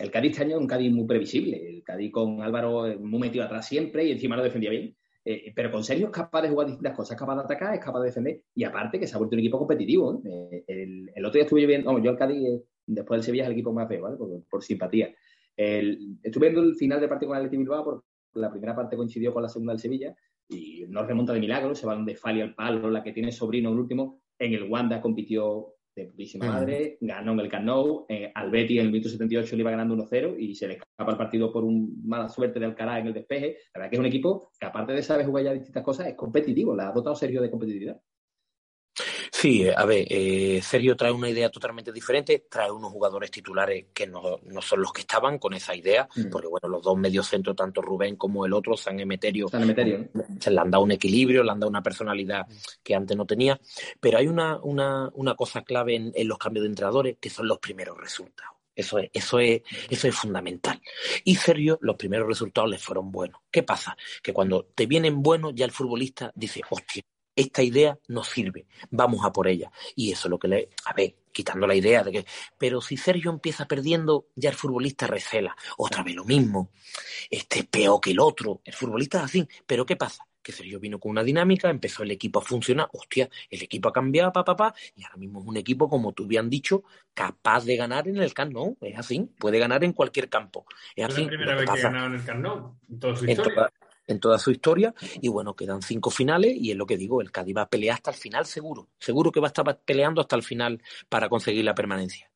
el 0.00 0.10
Cádiz 0.10 0.32
este 0.32 0.44
año 0.44 0.58
un 0.58 0.66
Cádiz 0.66 0.92
muy 0.92 1.06
previsible. 1.06 1.68
El 1.68 1.82
Cádiz 1.84 2.10
con 2.10 2.42
Álvaro 2.42 2.86
eh, 2.86 2.96
muy 2.96 3.20
metido 3.20 3.44
atrás 3.44 3.66
siempre 3.66 4.04
y 4.06 4.12
encima 4.12 4.36
lo 4.36 4.42
defendía 4.42 4.70
bien. 4.70 4.96
Eh, 5.24 5.52
pero 5.54 5.70
con 5.70 5.84
Sergio 5.84 6.06
es 6.06 6.12
capaz 6.12 6.42
de 6.42 6.50
jugar 6.50 6.66
distintas 6.66 6.96
cosas, 6.96 7.12
es 7.12 7.18
capaz 7.18 7.36
de 7.36 7.42
atacar, 7.42 7.74
es 7.74 7.80
capaz 7.80 8.00
de 8.00 8.06
defender. 8.06 8.42
Y 8.54 8.64
aparte, 8.64 8.98
que 8.98 9.06
se 9.06 9.14
ha 9.14 9.18
vuelto 9.18 9.36
un 9.36 9.40
equipo 9.40 9.58
competitivo. 9.58 10.20
El, 10.66 11.10
el, 11.14 11.24
otro 11.24 11.34
día 11.34 11.44
estuve 11.44 11.66
viendo. 11.66 11.86
Vamos, 11.86 12.02
yo 12.02 12.10
el 12.10 12.18
Cádiz 12.18 12.60
Después 12.86 13.18
del 13.18 13.24
Sevilla 13.24 13.44
es 13.44 13.46
el 13.48 13.54
equipo 13.54 13.72
más 13.72 13.88
feo, 13.88 14.02
¿vale? 14.02 14.16
Por, 14.16 14.62
simpatía. 14.62 15.14
estuve 15.56 16.50
viendo 16.50 16.62
el 16.62 16.74
final 16.74 17.00
del 17.00 17.08
partido 17.08 17.28
con 17.28 17.38
el 17.38 17.44
Athletic 17.44 17.60
Bilbao 17.60 17.84
porque 17.84 18.06
la 18.34 18.50
primera 18.50 18.74
parte 18.74 18.96
coincidió 18.96 19.32
con 19.32 19.42
la 19.42 19.48
segunda 19.48 19.72
del 19.72 19.80
Sevilla 19.80 20.14
y 20.48 20.84
no 20.88 21.04
remonta 21.04 21.32
de 21.32 21.40
milagro, 21.40 21.74
se 21.74 21.86
van 21.86 22.04
de 22.04 22.16
Fali 22.16 22.40
al 22.40 22.54
palo, 22.54 22.90
la 22.90 23.02
que 23.02 23.12
tiene 23.12 23.32
sobrino 23.32 23.70
el 23.70 23.78
último. 23.78 24.20
En 24.38 24.52
el 24.52 24.64
Wanda 24.64 25.00
compitió 25.00 25.74
de 25.94 26.06
putísima 26.06 26.46
madre, 26.46 26.98
ganó 27.00 27.32
en 27.32 27.40
el 27.40 27.48
Camp 27.48 27.64
Nou, 27.64 28.04
eh, 28.08 28.30
al 28.34 28.50
Betis 28.50 28.80
en 28.80 28.86
el 28.86 28.92
minuto 28.92 29.08
78 29.08 29.54
le 29.54 29.62
iba 29.62 29.70
ganando 29.70 29.94
1-0 29.94 30.36
y 30.38 30.54
se 30.54 30.66
le 30.66 30.74
escapa 30.74 31.12
el 31.12 31.16
partido 31.16 31.52
por 31.52 31.62
una 31.62 31.86
mala 32.02 32.28
suerte 32.28 32.58
de 32.58 32.66
Alcaraz 32.66 33.00
en 33.00 33.06
el 33.06 33.14
despeje. 33.14 33.58
La 33.74 33.80
verdad 33.80 33.90
que 33.90 33.96
es 33.96 34.00
un 34.00 34.06
equipo 34.06 34.50
que 34.58 34.66
aparte 34.66 34.92
de 34.92 35.02
saber 35.02 35.24
jugar 35.24 35.44
ya 35.44 35.52
distintas 35.52 35.84
cosas, 35.84 36.08
es 36.08 36.14
competitivo, 36.14 36.74
le 36.74 36.82
ha 36.82 36.90
dotado 36.90 37.14
serio 37.14 37.40
de 37.40 37.50
competitividad. 37.50 38.00
Sí, 39.44 39.68
a 39.68 39.84
ver, 39.84 40.06
eh, 40.08 40.62
Sergio 40.62 40.96
trae 40.96 41.12
una 41.12 41.28
idea 41.28 41.50
totalmente 41.50 41.92
diferente, 41.92 42.46
trae 42.48 42.70
unos 42.70 42.90
jugadores 42.90 43.30
titulares 43.30 43.88
que 43.92 44.06
no, 44.06 44.40
no 44.42 44.62
son 44.62 44.80
los 44.80 44.90
que 44.90 45.02
estaban 45.02 45.38
con 45.38 45.52
esa 45.52 45.76
idea, 45.76 46.08
mm. 46.16 46.30
porque 46.30 46.48
bueno, 46.48 46.66
los 46.66 46.80
dos 46.80 46.96
mediocentros, 46.96 47.54
tanto 47.54 47.82
Rubén 47.82 48.16
como 48.16 48.46
el 48.46 48.54
otro, 48.54 48.74
San 48.74 48.98
Emeterio, 49.00 49.48
San 49.48 49.64
Emeterio. 49.64 50.08
se 50.40 50.50
le 50.50 50.58
han 50.58 50.70
dado 50.70 50.84
un 50.84 50.92
equilibrio, 50.92 51.42
le 51.42 51.50
han 51.50 51.60
dado 51.60 51.68
una 51.68 51.82
personalidad 51.82 52.46
que 52.82 52.94
antes 52.94 53.14
no 53.18 53.26
tenía, 53.26 53.60
pero 54.00 54.16
hay 54.16 54.28
una, 54.28 54.58
una, 54.62 55.10
una 55.12 55.34
cosa 55.34 55.60
clave 55.60 55.96
en, 55.96 56.10
en 56.14 56.26
los 56.26 56.38
cambios 56.38 56.62
de 56.62 56.70
entrenadores, 56.70 57.18
que 57.20 57.28
son 57.28 57.46
los 57.46 57.58
primeros 57.58 57.98
resultados. 57.98 58.56
Eso 58.74 58.98
es, 58.98 59.10
eso 59.12 59.40
es, 59.40 59.60
eso 59.90 60.08
es 60.08 60.14
fundamental. 60.14 60.80
Y 61.22 61.36
Sergio, 61.36 61.78
los 61.82 61.96
primeros 61.96 62.26
resultados 62.26 62.70
le 62.70 62.78
fueron 62.78 63.12
buenos. 63.12 63.42
¿Qué 63.50 63.62
pasa? 63.62 63.94
Que 64.22 64.32
cuando 64.32 64.64
te 64.74 64.86
vienen 64.86 65.22
buenos, 65.22 65.52
ya 65.54 65.66
el 65.66 65.70
futbolista 65.70 66.32
dice, 66.34 66.62
hostia, 66.70 67.02
esta 67.36 67.62
idea 67.62 67.98
nos 68.08 68.28
sirve, 68.28 68.66
vamos 68.90 69.24
a 69.24 69.32
por 69.32 69.48
ella. 69.48 69.70
Y 69.96 70.12
eso 70.12 70.28
es 70.28 70.30
lo 70.30 70.38
que 70.38 70.48
le, 70.48 70.68
a 70.84 70.92
ver, 70.92 71.14
quitando 71.32 71.66
la 71.66 71.74
idea 71.74 72.02
de 72.02 72.12
que, 72.12 72.26
pero 72.56 72.80
si 72.80 72.96
Sergio 72.96 73.30
empieza 73.30 73.66
perdiendo, 73.66 74.28
ya 74.36 74.50
el 74.50 74.56
futbolista 74.56 75.06
recela, 75.06 75.56
otra 75.76 76.02
vez 76.02 76.14
lo 76.14 76.24
mismo, 76.24 76.70
este 77.28 77.60
es 77.60 77.66
peor 77.66 78.00
que 78.00 78.12
el 78.12 78.20
otro, 78.20 78.60
el 78.64 78.72
futbolista 78.72 79.18
es 79.18 79.24
así, 79.24 79.48
pero 79.66 79.84
¿qué 79.84 79.96
pasa? 79.96 80.26
Que 80.42 80.52
Sergio 80.52 80.78
vino 80.78 81.00
con 81.00 81.10
una 81.10 81.24
dinámica, 81.24 81.70
empezó 81.70 82.02
el 82.02 82.10
equipo 82.10 82.38
a 82.38 82.42
funcionar, 82.42 82.88
hostia, 82.92 83.28
el 83.50 83.62
equipo 83.62 83.88
ha 83.88 83.92
cambiado, 83.92 84.30
papá, 84.30 84.54
papá, 84.56 84.78
y 84.94 85.02
ahora 85.02 85.16
mismo 85.16 85.40
es 85.40 85.46
un 85.46 85.56
equipo, 85.56 85.88
como 85.88 86.12
tú 86.12 86.26
bien 86.26 86.48
dicho, 86.48 86.84
capaz 87.14 87.64
de 87.64 87.76
ganar 87.76 88.06
en 88.08 88.18
el 88.18 88.32
Camp 88.32 88.52
Nou, 88.52 88.76
es 88.82 88.96
así, 88.96 89.28
puede 89.38 89.58
ganar 89.58 89.82
en 89.84 89.92
cualquier 89.92 90.28
campo. 90.28 90.66
Es, 90.94 91.06
así. 91.06 91.22
la 91.22 91.28
primera 91.28 91.54
vez 91.56 91.64
que 91.64 91.78
ha 91.78 91.82
ganado 91.82 92.06
en 92.06 92.14
el 92.14 92.24
Camp 92.24 92.40
Nou, 92.40 92.76
en 92.90 93.00
toda 93.00 93.16
su 93.16 93.24
historia. 93.24 93.50
en 93.50 93.54
toda 93.54 93.72
su 94.38 94.50
historia. 94.50 94.94
Y 95.20 95.28
bueno, 95.28 95.54
quedan 95.54 95.82
cinco 95.82 96.10
finales 96.10 96.54
y 96.54 96.70
es 96.70 96.76
lo 96.76 96.86
que 96.86 96.96
digo, 96.96 97.20
el 97.20 97.30
Cádiz 97.30 97.56
va 97.56 97.62
a 97.62 97.68
pelear 97.68 97.94
hasta 97.94 98.10
el 98.10 98.16
final 98.16 98.46
seguro. 98.46 98.88
Seguro 98.98 99.30
que 99.30 99.40
va 99.40 99.48
a 99.48 99.52
estar 99.54 99.80
peleando 99.84 100.20
hasta 100.20 100.36
el 100.36 100.42
final 100.42 100.82
para 101.08 101.28
conseguir 101.28 101.64
la 101.64 101.74
permanencia. 101.74 102.30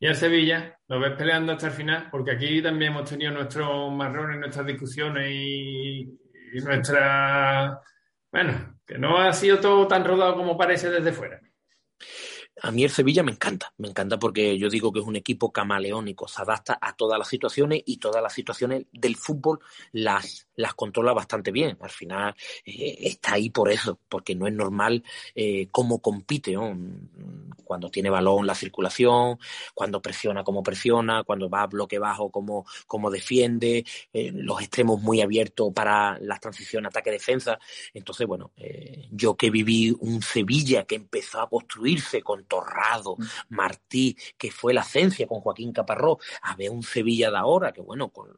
Y 0.00 0.06
el 0.06 0.14
Sevilla, 0.14 0.78
¿lo 0.86 1.00
ves 1.00 1.16
peleando 1.16 1.52
hasta 1.52 1.66
el 1.66 1.72
final? 1.72 2.08
Porque 2.10 2.32
aquí 2.32 2.62
también 2.62 2.92
hemos 2.92 3.10
tenido 3.10 3.32
nuestros 3.32 3.92
marrones, 3.92 4.38
nuestras 4.38 4.66
discusiones 4.66 5.28
y 5.30 6.18
nuestra... 6.64 7.80
Bueno, 8.30 8.78
que 8.86 8.98
no 8.98 9.18
ha 9.18 9.32
sido 9.32 9.58
todo 9.58 9.88
tan 9.88 10.04
rodado 10.04 10.36
como 10.36 10.56
parece 10.56 10.90
desde 10.90 11.12
fuera. 11.12 11.40
A 12.62 12.70
mí 12.70 12.84
el 12.84 12.90
Sevilla 12.90 13.22
me 13.22 13.32
encanta, 13.32 13.72
me 13.78 13.88
encanta 13.88 14.18
porque 14.18 14.58
yo 14.58 14.68
digo 14.68 14.92
que 14.92 15.00
es 15.00 15.06
un 15.06 15.16
equipo 15.16 15.52
camaleónico, 15.52 16.26
se 16.26 16.42
adapta 16.42 16.78
a 16.80 16.94
todas 16.94 17.18
las 17.18 17.28
situaciones 17.28 17.82
y 17.86 17.98
todas 17.98 18.22
las 18.22 18.32
situaciones 18.32 18.86
del 18.92 19.16
fútbol 19.16 19.60
las, 19.92 20.48
las 20.56 20.74
controla 20.74 21.12
bastante 21.12 21.52
bien. 21.52 21.78
Al 21.80 21.90
final 21.90 22.34
eh, 22.64 22.96
está 23.00 23.34
ahí 23.34 23.50
por 23.50 23.70
eso, 23.70 24.00
porque 24.08 24.34
no 24.34 24.46
es 24.46 24.52
normal 24.52 25.04
eh, 25.34 25.68
cómo 25.70 26.00
compite, 26.00 26.56
cuando 27.64 27.90
tiene 27.90 28.10
balón 28.10 28.46
la 28.46 28.54
circulación, 28.54 29.38
cuando 29.74 30.02
presiona 30.02 30.42
como 30.42 30.62
presiona, 30.62 31.22
cuando 31.24 31.48
va 31.48 31.62
a 31.62 31.66
bloque 31.66 31.98
bajo 31.98 32.30
como 32.30 33.10
defiende, 33.10 33.84
eh, 34.12 34.32
los 34.34 34.60
extremos 34.60 35.00
muy 35.00 35.20
abiertos 35.20 35.72
para 35.72 36.18
las 36.20 36.40
transiciones 36.40 36.88
ataque-defensa. 36.88 37.58
Entonces, 37.94 38.26
bueno, 38.26 38.52
yo 39.10 39.36
que 39.36 39.50
viví 39.50 39.94
un 40.00 40.22
Sevilla 40.22 40.84
que 40.84 40.96
empezó 40.96 41.40
a 41.40 41.48
construirse 41.48 42.22
con 42.22 42.47
Torrado, 42.48 43.16
mm. 43.16 43.24
Martí, 43.50 44.16
que 44.36 44.50
fue 44.50 44.74
la 44.74 44.80
esencia 44.80 45.26
con 45.26 45.40
Joaquín 45.40 45.72
Caparrós, 45.72 46.18
a 46.42 46.56
ver 46.56 46.70
un 46.70 46.82
Sevilla 46.82 47.30
de 47.30 47.36
ahora, 47.36 47.72
que 47.72 47.80
bueno, 47.80 48.08
con, 48.08 48.36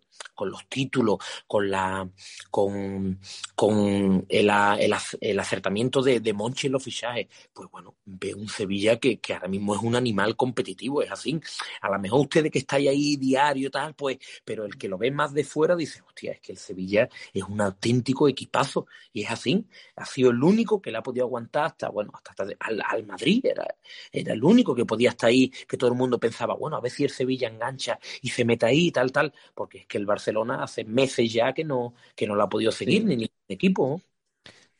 los 0.50 0.68
títulos, 0.68 1.18
con 1.46 1.70
la 1.70 2.08
con, 2.50 3.20
con 3.54 4.26
el, 4.28 4.50
acertamiento 4.50 6.02
de, 6.02 6.20
de 6.20 6.32
Monchi 6.32 6.66
en 6.66 6.72
los 6.74 6.82
fichajes, 6.82 7.28
pues 7.52 7.70
bueno, 7.70 7.96
ve 8.04 8.34
un 8.34 8.48
Sevilla 8.48 8.98
que, 8.98 9.18
que 9.18 9.34
ahora 9.34 9.48
mismo 9.48 9.74
es 9.74 9.82
un 9.82 9.96
animal 9.96 10.36
competitivo, 10.36 11.02
es 11.02 11.10
así. 11.10 11.40
A 11.80 11.90
lo 11.90 11.98
mejor 11.98 12.20
ustedes 12.20 12.50
que 12.50 12.60
estáis 12.60 12.88
ahí 12.88 13.16
diario 13.16 13.68
y 13.68 13.70
tal, 13.70 13.94
pues, 13.94 14.18
pero 14.44 14.64
el 14.64 14.76
que 14.76 14.88
lo 14.88 14.98
ve 14.98 15.10
más 15.10 15.32
de 15.32 15.44
fuera 15.44 15.76
dice, 15.76 16.02
hostia, 16.06 16.32
es 16.32 16.40
que 16.40 16.52
el 16.52 16.58
Sevilla 16.58 17.08
es 17.32 17.42
un 17.44 17.60
auténtico 17.60 18.28
equipazo, 18.28 18.86
y 19.12 19.22
es 19.22 19.30
así. 19.30 19.66
Ha 19.96 20.06
sido 20.06 20.30
el 20.30 20.42
único 20.42 20.80
que 20.80 20.90
le 20.90 20.98
ha 20.98 21.02
podido 21.02 21.26
aguantar 21.26 21.66
hasta, 21.66 21.88
bueno, 21.88 22.12
hasta, 22.14 22.44
al, 22.60 22.82
al 22.86 23.06
Madrid, 23.06 23.44
era, 23.44 23.66
era 24.12 24.32
el 24.32 24.42
único 24.42 24.74
que 24.74 24.84
podía 24.84 25.10
estar 25.10 25.28
ahí, 25.28 25.50
que 25.68 25.76
todo 25.76 25.90
el 25.90 25.96
mundo 25.96 26.18
pensaba, 26.18 26.54
bueno, 26.54 26.76
a 26.76 26.80
ver 26.80 26.90
si 26.90 27.04
el 27.04 27.10
Sevilla 27.10 27.48
engancha 27.48 27.98
y 28.22 28.28
se 28.30 28.44
mete 28.44 28.66
ahí 28.66 28.88
y 28.88 28.92
tal, 28.92 29.12
tal, 29.12 29.32
porque 29.54 29.78
es 29.78 29.86
que 29.86 29.98
el 29.98 30.06
Barcelona 30.06 30.62
hace 30.62 30.84
meses 30.84 31.32
ya 31.32 31.52
que 31.52 31.64
no, 31.64 31.94
que 32.14 32.26
no 32.26 32.34
lo 32.34 32.42
ha 32.42 32.48
podido 32.48 32.72
seguir 32.72 33.04
ni 33.04 33.16
ningún 33.16 33.34
equipo. 33.48 34.00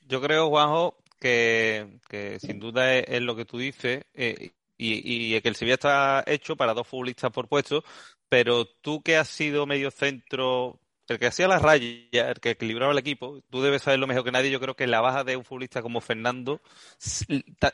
Yo 0.09 0.21
creo, 0.21 0.49
Juanjo, 0.49 0.97
que, 1.21 2.01
sin 2.41 2.59
duda 2.59 2.97
es, 2.97 3.21
lo 3.21 3.37
que 3.37 3.45
tú 3.45 3.59
dices, 3.59 4.05
eh, 4.15 4.53
y, 4.77 5.35
y, 5.37 5.41
que 5.41 5.49
el 5.49 5.57
Sevilla 5.57 5.75
está 5.75 6.25
hecho 6.27 6.57
para 6.57 6.75
dos 6.75 6.89
futbolistas 6.89 7.31
por 7.31 7.47
puesto, 7.47 7.85
pero 8.29 8.65
tú 8.65 9.03
que 9.03 9.17
has 9.17 9.29
sido 9.29 9.67
medio 9.67 9.91
centro 9.91 10.80
el 11.11 11.19
que 11.19 11.27
hacía 11.27 11.49
la 11.49 11.59
raya, 11.59 12.31
el 12.31 12.39
que 12.41 12.51
equilibraba 12.51 12.93
el 12.93 12.99
equipo, 12.99 13.43
tú 13.51 13.61
debes 13.63 13.83
saberlo 13.83 14.07
mejor 14.07 14.23
que 14.23 14.31
nadie. 14.31 14.49
Yo 14.49 14.61
creo 14.61 14.77
que 14.77 14.87
la 14.87 15.01
baja 15.01 15.25
de 15.25 15.37
un 15.37 15.45
futbolista 15.45 15.83
como 15.83 16.01
Fernando 16.01 16.61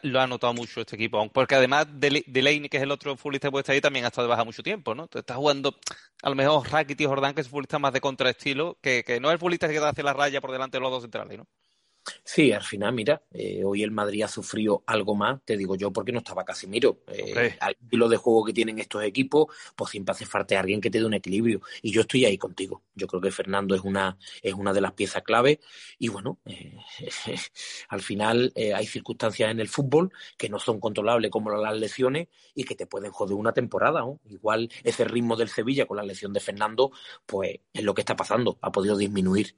lo 0.02 0.20
ha 0.22 0.26
notado 0.26 0.54
mucho 0.54 0.80
este 0.80 0.96
equipo. 0.96 1.28
Porque 1.30 1.54
además 1.54 1.86
de 1.92 2.24
Delaney, 2.26 2.70
que 2.70 2.78
es 2.78 2.82
el 2.82 2.90
otro 2.90 3.14
futbolista 3.18 3.48
que 3.48 3.52
puede 3.52 3.60
estar 3.60 3.74
ahí, 3.74 3.82
también 3.82 4.06
ha 4.06 4.08
estado 4.08 4.26
de 4.26 4.30
baja 4.30 4.44
mucho 4.44 4.62
tiempo, 4.62 4.94
¿no? 4.94 5.06
Estás 5.12 5.36
jugando 5.36 5.76
a 6.22 6.30
lo 6.30 6.34
mejor 6.34 6.66
Rakitic 6.66 7.06
Jordán, 7.06 7.34
que 7.34 7.42
es 7.42 7.48
un 7.48 7.50
futbolista 7.50 7.78
más 7.78 7.92
de 7.92 8.00
contraestilo, 8.00 8.78
que, 8.80 9.04
que 9.04 9.20
no 9.20 9.28
es 9.28 9.34
el 9.34 9.38
futbolista 9.38 9.68
que 9.68 9.76
hace 9.76 10.02
la 10.02 10.14
raya 10.14 10.40
por 10.40 10.50
delante 10.50 10.78
de 10.78 10.80
los 10.80 10.90
dos 10.90 11.02
centrales, 11.02 11.36
¿no? 11.36 11.46
Sí, 12.24 12.52
al 12.52 12.62
final, 12.62 12.92
mira, 12.92 13.22
eh, 13.32 13.62
hoy 13.64 13.82
el 13.82 13.90
Madrid 13.90 14.22
ha 14.22 14.28
sufrido 14.28 14.82
algo 14.86 15.14
más, 15.14 15.40
te 15.44 15.56
digo 15.56 15.76
yo, 15.76 15.92
porque 15.92 16.12
no 16.12 16.18
estaba 16.18 16.44
Casimiro. 16.44 17.00
Eh, 17.08 17.56
al 17.60 17.76
estilo 17.80 18.08
de 18.08 18.16
juego 18.16 18.44
que 18.44 18.52
tienen 18.52 18.78
estos 18.78 19.02
equipos, 19.02 19.46
pues 19.74 19.90
siempre 19.90 20.12
hace 20.12 20.26
falta 20.26 20.58
alguien 20.58 20.80
que 20.80 20.90
te 20.90 20.98
dé 20.98 21.04
un 21.04 21.14
equilibrio. 21.14 21.60
Y 21.82 21.92
yo 21.92 22.02
estoy 22.02 22.24
ahí 22.24 22.38
contigo. 22.38 22.82
Yo 22.94 23.06
creo 23.06 23.20
que 23.20 23.30
Fernando 23.30 23.74
es 23.74 23.82
una, 23.82 24.18
es 24.42 24.54
una 24.54 24.72
de 24.72 24.80
las 24.80 24.92
piezas 24.92 25.22
clave. 25.22 25.60
Y 25.98 26.08
bueno, 26.08 26.38
eh, 26.46 26.76
al 27.88 28.00
final 28.00 28.52
eh, 28.54 28.74
hay 28.74 28.86
circunstancias 28.86 29.50
en 29.50 29.60
el 29.60 29.68
fútbol 29.68 30.12
que 30.36 30.48
no 30.48 30.58
son 30.58 30.80
controlables 30.80 31.30
como 31.30 31.50
las 31.50 31.76
lesiones 31.76 32.28
y 32.54 32.64
que 32.64 32.74
te 32.74 32.86
pueden 32.86 33.12
joder 33.12 33.34
una 33.34 33.52
temporada. 33.52 34.00
¿no? 34.00 34.20
Igual 34.28 34.70
ese 34.84 35.04
ritmo 35.04 35.36
del 35.36 35.48
Sevilla 35.48 35.86
con 35.86 35.96
la 35.96 36.02
lesión 36.02 36.32
de 36.32 36.40
Fernando, 36.40 36.90
pues 37.26 37.60
es 37.72 37.82
lo 37.82 37.94
que 37.94 38.02
está 38.02 38.16
pasando, 38.16 38.58
ha 38.60 38.72
podido 38.72 38.96
disminuir. 38.96 39.56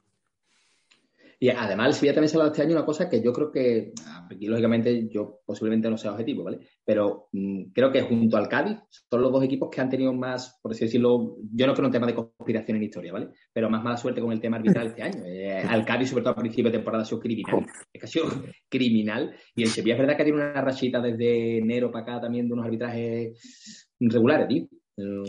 Y 1.41 1.49
además 1.49 1.87
el 1.87 1.93
Sevilla 1.93 2.15
también 2.15 2.29
se 2.29 2.35
ha 2.35 2.39
dado 2.39 2.51
este 2.51 2.63
año 2.63 2.73
una 2.73 2.85
cosa 2.85 3.09
que 3.09 3.21
yo 3.23 3.31
creo 3.31 3.49
que, 3.49 3.93
aquí 4.29 4.45
lógicamente 4.47 5.07
yo 5.07 5.39
posiblemente 5.45 5.89
no 5.89 5.97
sea 5.97 6.11
objetivo, 6.11 6.43
¿vale? 6.43 6.59
Pero 6.83 7.29
mm, 7.31 7.71
creo 7.73 7.91
que 7.93 8.01
junto 8.01 8.35
al 8.35 8.49
Cádiz 8.49 8.77
son 9.09 9.21
los 9.21 9.31
dos 9.31 9.43
equipos 9.45 9.69
que 9.71 9.79
han 9.79 9.89
tenido 9.89 10.11
más, 10.11 10.59
por 10.61 10.73
así 10.73 10.83
decirlo, 10.83 11.37
yo 11.53 11.65
no 11.65 11.73
creo 11.73 11.85
un 11.85 11.93
tema 11.93 12.07
de 12.07 12.15
conspiración 12.15 12.75
en 12.75 12.83
historia, 12.83 13.13
¿vale? 13.13 13.29
Pero 13.53 13.69
más 13.69 13.81
mala 13.81 13.95
suerte 13.95 14.19
con 14.19 14.33
el 14.33 14.41
tema 14.41 14.57
arbitral 14.57 14.87
este 14.87 15.01
año. 15.01 15.23
Eh, 15.25 15.63
al 15.65 15.85
Cádiz, 15.85 16.09
sobre 16.09 16.23
todo 16.23 16.33
a 16.33 16.35
principio 16.35 16.71
de 16.71 16.77
temporada, 16.77 17.03
ha 17.03 17.05
sido 17.05 17.21
criminal. 17.21 17.65
Ha 18.01 18.07
sido 18.07 18.25
criminal. 18.67 19.33
Y 19.55 19.63
el 19.63 19.69
Sevilla 19.69 19.93
es 19.93 19.99
verdad 20.01 20.17
que 20.17 20.23
tiene 20.25 20.41
una 20.41 20.61
rachita 20.61 20.99
desde 20.99 21.59
enero 21.59 21.89
para 21.89 22.03
acá 22.03 22.21
también 22.21 22.47
de 22.47 22.53
unos 22.53 22.65
arbitrajes 22.65 23.87
regulares, 23.97 24.47
tío. 24.49 24.67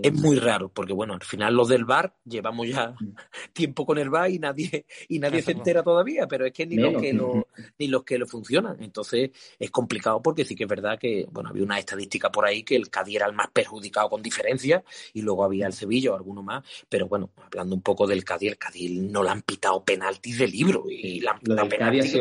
Es 0.03 0.13
muy 0.13 0.39
raro, 0.39 0.69
porque 0.69 0.93
bueno, 0.93 1.15
al 1.15 1.23
final 1.23 1.55
los 1.55 1.69
del 1.69 1.85
bar 1.85 2.17
llevamos 2.25 2.69
ya 2.69 2.95
mm. 2.99 3.15
tiempo 3.53 3.87
con 3.87 3.99
el 3.99 4.11
bar 4.11 4.31
y 4.31 4.39
nadie, 4.39 4.87
y 5.09 5.19
nadie 5.19 5.43
se 5.43 5.53
entera 5.53 5.83
todavía, 5.83 6.27
pero 6.27 6.47
es 6.47 6.53
que 6.53 6.67
ni 6.67 6.77
los 6.77 7.01
que 7.01 7.13
lo, 7.13 7.47
ni 7.79 7.89
los 7.89 8.05
que 8.05 8.19
lo 8.19 8.27
funcionan. 8.27 8.83
Entonces 8.83 9.31
es 9.59 9.71
complicado 9.71 10.23
porque 10.23 10.45
sí 10.45 10.55
que 10.55 10.65
es 10.65 10.69
verdad 10.69 10.99
que, 10.99 11.27
bueno, 11.31 11.51
había 11.51 11.63
una 11.63 11.79
estadística 11.79 12.31
por 12.31 12.47
ahí 12.47 12.63
que 12.63 12.77
el 12.77 12.91
Cádiz 12.91 13.17
era 13.17 13.27
el 13.27 13.33
más 13.33 13.49
perjudicado 13.53 14.09
con 14.09 14.23
diferencia, 14.23 14.83
y 15.13 15.23
luego 15.23 15.45
había 15.45 15.67
el 15.67 15.73
Sevilla 15.73 16.13
o 16.13 16.17
alguno 16.17 16.43
más, 16.43 16.65
pero 16.89 17.09
bueno, 17.09 17.31
hablando 17.37 17.75
un 17.75 17.83
poco 17.83 18.07
del 18.07 18.25
Cádiz, 18.25 18.53
el 18.53 18.59
Cádiz 18.59 18.91
no 18.91 19.23
le 19.23 19.31
han 19.31 19.43
pitado 19.43 19.85
penaltis 19.85 20.39
de 20.39 20.49
libro 20.49 20.85
y 20.89 21.21
la 21.21 21.33
han 21.33 21.41
pitado 21.41 21.69
penaltis. 21.69 22.17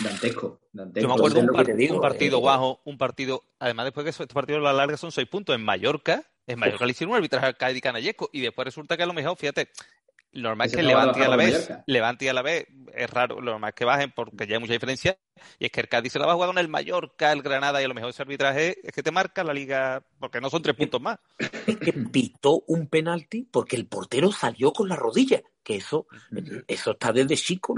Dantesco, 0.00 0.60
Yo 0.72 1.08
me 1.08 1.14
acuerdo 1.14 1.40
un, 1.40 1.48
un 1.48 2.00
partido, 2.00 2.38
guajo, 2.38 2.80
un 2.84 2.98
partido, 2.98 3.42
además 3.58 3.86
después 3.86 4.04
que 4.04 4.10
estos 4.10 4.26
partidos 4.26 4.60
a 4.60 4.64
la 4.64 4.72
larga 4.74 4.98
son 4.98 5.12
seis 5.12 5.26
puntos 5.28 5.54
en 5.54 5.62
Mallorca, 5.62 6.24
en 6.46 6.58
Mallorca 6.58 6.84
le 6.86 6.92
hicieron 6.92 7.12
un 7.12 7.16
arbitraje 7.16 7.46
al 7.46 7.56
Cádiz 7.56 7.82
Canallesco 7.82 8.30
y 8.32 8.40
después 8.40 8.64
resulta 8.64 8.96
que 8.96 9.02
a 9.02 9.06
lo 9.06 9.12
mejor, 9.12 9.36
fíjate, 9.36 9.70
lo 10.32 10.50
normal 10.50 10.66
es 10.66 10.76
que 10.76 10.82
Levante 10.82 11.24
a 11.24 11.28
la 11.28 11.36
vez, 11.36 11.70
Levante 11.86 12.30
a 12.30 12.32
la 12.32 12.42
vez, 12.42 12.66
es 12.94 13.10
raro, 13.10 13.40
lo 13.40 13.52
normal 13.52 13.70
es 13.70 13.74
que 13.74 13.84
bajen 13.84 14.12
porque 14.14 14.46
ya 14.46 14.56
hay 14.56 14.60
mucha 14.60 14.74
diferencia, 14.74 15.18
y 15.58 15.66
es 15.66 15.72
que 15.72 15.80
el 15.80 15.88
Cádiz 15.88 16.12
se 16.12 16.18
la 16.18 16.26
va 16.26 16.32
a 16.32 16.34
jugar 16.34 16.50
con 16.50 16.58
el 16.58 16.68
Mallorca, 16.68 17.32
el 17.32 17.42
Granada, 17.42 17.80
y 17.80 17.84
a 17.84 17.88
lo 17.88 17.94
mejor 17.94 18.10
ese 18.10 18.22
arbitraje 18.22 18.76
es 18.82 18.92
que 18.92 19.02
te 19.02 19.10
marca 19.10 19.44
la 19.44 19.54
liga, 19.54 20.04
porque 20.18 20.40
no 20.40 20.50
son 20.50 20.62
tres 20.62 20.76
puntos 20.76 21.00
más. 21.00 21.18
Es 21.66 21.76
que 21.78 21.92
pitó 21.92 22.62
un 22.66 22.88
penalti 22.88 23.48
porque 23.50 23.76
el 23.76 23.86
portero 23.86 24.30
salió 24.30 24.72
con 24.72 24.88
la 24.88 24.96
rodilla, 24.96 25.42
que 25.66 25.78
eso, 25.78 26.06
eso 26.68 26.92
está 26.92 27.12
desde 27.12 27.36
chico, 27.36 27.74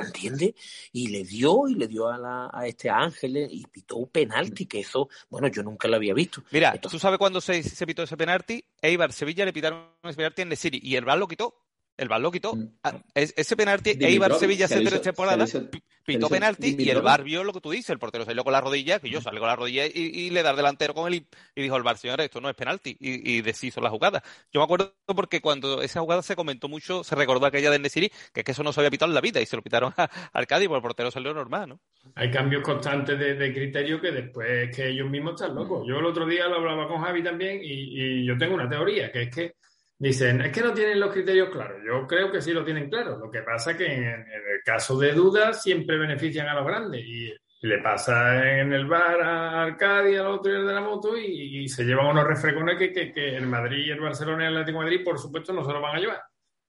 ¿entiendes? 0.00 0.54
Y 0.90 1.06
le 1.06 1.22
dio, 1.22 1.68
y 1.68 1.76
le 1.76 1.86
dio 1.86 2.08
a, 2.08 2.18
la, 2.18 2.50
a 2.52 2.66
este 2.66 2.90
Ángel, 2.90 3.36
y 3.48 3.64
pitó 3.66 3.94
un 3.94 4.08
penalti, 4.08 4.66
que 4.66 4.80
eso, 4.80 5.08
bueno, 5.30 5.46
yo 5.46 5.62
nunca 5.62 5.86
lo 5.86 5.94
había 5.94 6.14
visto. 6.14 6.42
Mira, 6.50 6.76
¿tú 6.80 6.98
sabes 6.98 7.16
cuándo 7.16 7.40
se, 7.40 7.62
se 7.62 7.86
pitó 7.86 8.02
ese 8.02 8.16
penalti? 8.16 8.64
Eibar, 8.82 9.12
Sevilla 9.12 9.44
le 9.44 9.52
pitaron 9.52 9.86
ese 10.02 10.16
penalti 10.16 10.42
en 10.42 10.56
City 10.56 10.80
y 10.82 10.96
el 10.96 11.04
VAR 11.04 11.16
lo 11.16 11.28
quitó 11.28 11.67
el 11.98 12.08
VAR 12.08 12.20
lo 12.20 12.30
quitó. 12.30 12.54
Mm. 12.54 12.68
Ah, 12.84 12.96
ese 13.14 13.56
penalti, 13.56 13.98
Eibar 14.00 14.34
Sevilla 14.34 14.64
hace 14.64 14.80
tres 14.80 15.02
temporadas, 15.02 15.60
pitó 16.04 16.28
penalti 16.28 16.76
y 16.78 16.88
el 16.88 17.02
VAR 17.02 17.22
vio 17.22 17.44
lo 17.44 17.52
que 17.52 17.60
tú 17.60 17.70
dices, 17.70 17.90
el 17.90 17.98
portero 17.98 18.24
salió 18.24 18.44
con 18.44 18.52
la 18.52 18.60
rodilla, 18.60 19.00
que 19.00 19.10
yo 19.10 19.20
salí 19.20 19.38
con 19.38 19.48
la 19.48 19.56
rodilla 19.56 19.84
y, 19.86 20.30
le 20.30 20.42
da 20.42 20.54
delantero 20.54 20.94
con 20.94 21.12
él 21.12 21.26
y, 21.54 21.60
dijo 21.60 21.76
el 21.76 21.82
VAR, 21.82 21.98
señores, 21.98 22.24
esto 22.24 22.40
no 22.40 22.48
es 22.48 22.54
penalti, 22.54 22.96
y, 22.98 23.42
deshizo 23.42 23.80
la 23.80 23.90
jugada. 23.90 24.22
Yo 24.52 24.60
me 24.60 24.64
acuerdo 24.64 24.94
porque 25.06 25.40
cuando 25.40 25.82
esa 25.82 26.00
jugada 26.00 26.22
se 26.22 26.36
comentó 26.36 26.68
mucho, 26.68 27.02
se 27.02 27.14
recordó 27.14 27.46
aquella 27.46 27.70
de 27.70 27.78
Nesiri, 27.78 28.10
que 28.32 28.40
es 28.40 28.44
que 28.44 28.52
eso 28.52 28.62
no 28.62 28.72
se 28.72 28.80
había 28.80 28.90
pitado 28.90 29.10
en 29.10 29.14
la 29.14 29.20
vida 29.20 29.40
y 29.40 29.46
se 29.46 29.56
lo 29.56 29.62
pitaron 29.62 29.92
a, 29.96 30.08
al 30.32 30.46
Cádiz, 30.46 30.68
porque 30.68 30.78
el 30.78 30.82
portero 30.82 31.10
salió 31.10 31.34
normal, 31.34 31.68
¿no? 31.68 31.80
Hay 32.14 32.30
cambios 32.30 32.62
constantes 32.62 33.18
de, 33.18 33.52
criterio 33.52 34.00
que 34.00 34.12
después 34.12 34.74
que 34.74 34.88
ellos 34.88 35.10
mismos 35.10 35.34
están 35.34 35.54
locos. 35.54 35.84
Yo 35.86 35.98
el 35.98 36.06
otro 36.06 36.26
día 36.26 36.46
lo 36.46 36.56
hablaba 36.56 36.86
con 36.86 37.02
Javi 37.02 37.22
también 37.22 37.60
y 37.62 38.24
yo 38.24 38.38
tengo 38.38 38.54
una 38.54 38.68
teoría, 38.68 39.10
que 39.10 39.22
es 39.22 39.34
que 39.34 39.54
Dicen, 40.00 40.40
es 40.42 40.52
que 40.52 40.62
no 40.62 40.72
tienen 40.72 41.00
los 41.00 41.12
criterios 41.12 41.50
claros. 41.50 41.78
Yo 41.84 42.06
creo 42.06 42.30
que 42.30 42.40
sí 42.40 42.52
lo 42.52 42.64
tienen 42.64 42.88
claros. 42.88 43.18
Lo 43.18 43.30
que 43.30 43.42
pasa 43.42 43.72
es 43.72 43.76
que 43.76 43.86
en, 43.86 44.04
el 44.04 44.62
caso 44.64 44.96
de 44.96 45.12
dudas 45.12 45.60
siempre 45.60 45.98
benefician 45.98 46.46
a 46.46 46.54
los 46.54 46.66
grandes. 46.66 47.04
Y 47.04 47.34
le 47.62 47.78
pasa 47.78 48.60
en 48.60 48.72
el 48.72 48.86
bar 48.86 49.20
a 49.20 49.62
Arcadia, 49.64 50.20
al 50.20 50.28
otro 50.28 50.52
de 50.52 50.72
la 50.72 50.80
moto, 50.80 51.16
y, 51.16 51.68
se 51.68 51.82
llevan 51.82 52.06
unos 52.06 52.24
refrescones 52.24 52.78
que, 52.78 52.92
que, 52.92 53.12
que, 53.12 53.36
el 53.36 53.48
Madrid, 53.48 53.90
el 53.90 54.00
Barcelona 54.00 54.44
y 54.44 54.46
el 54.46 54.56
Atlético 54.58 54.78
de 54.78 54.84
Madrid, 54.84 55.04
por 55.04 55.18
supuesto, 55.18 55.52
no 55.52 55.64
se 55.64 55.72
lo 55.72 55.80
van 55.80 55.96
a 55.96 56.00
llevar. 56.00 56.22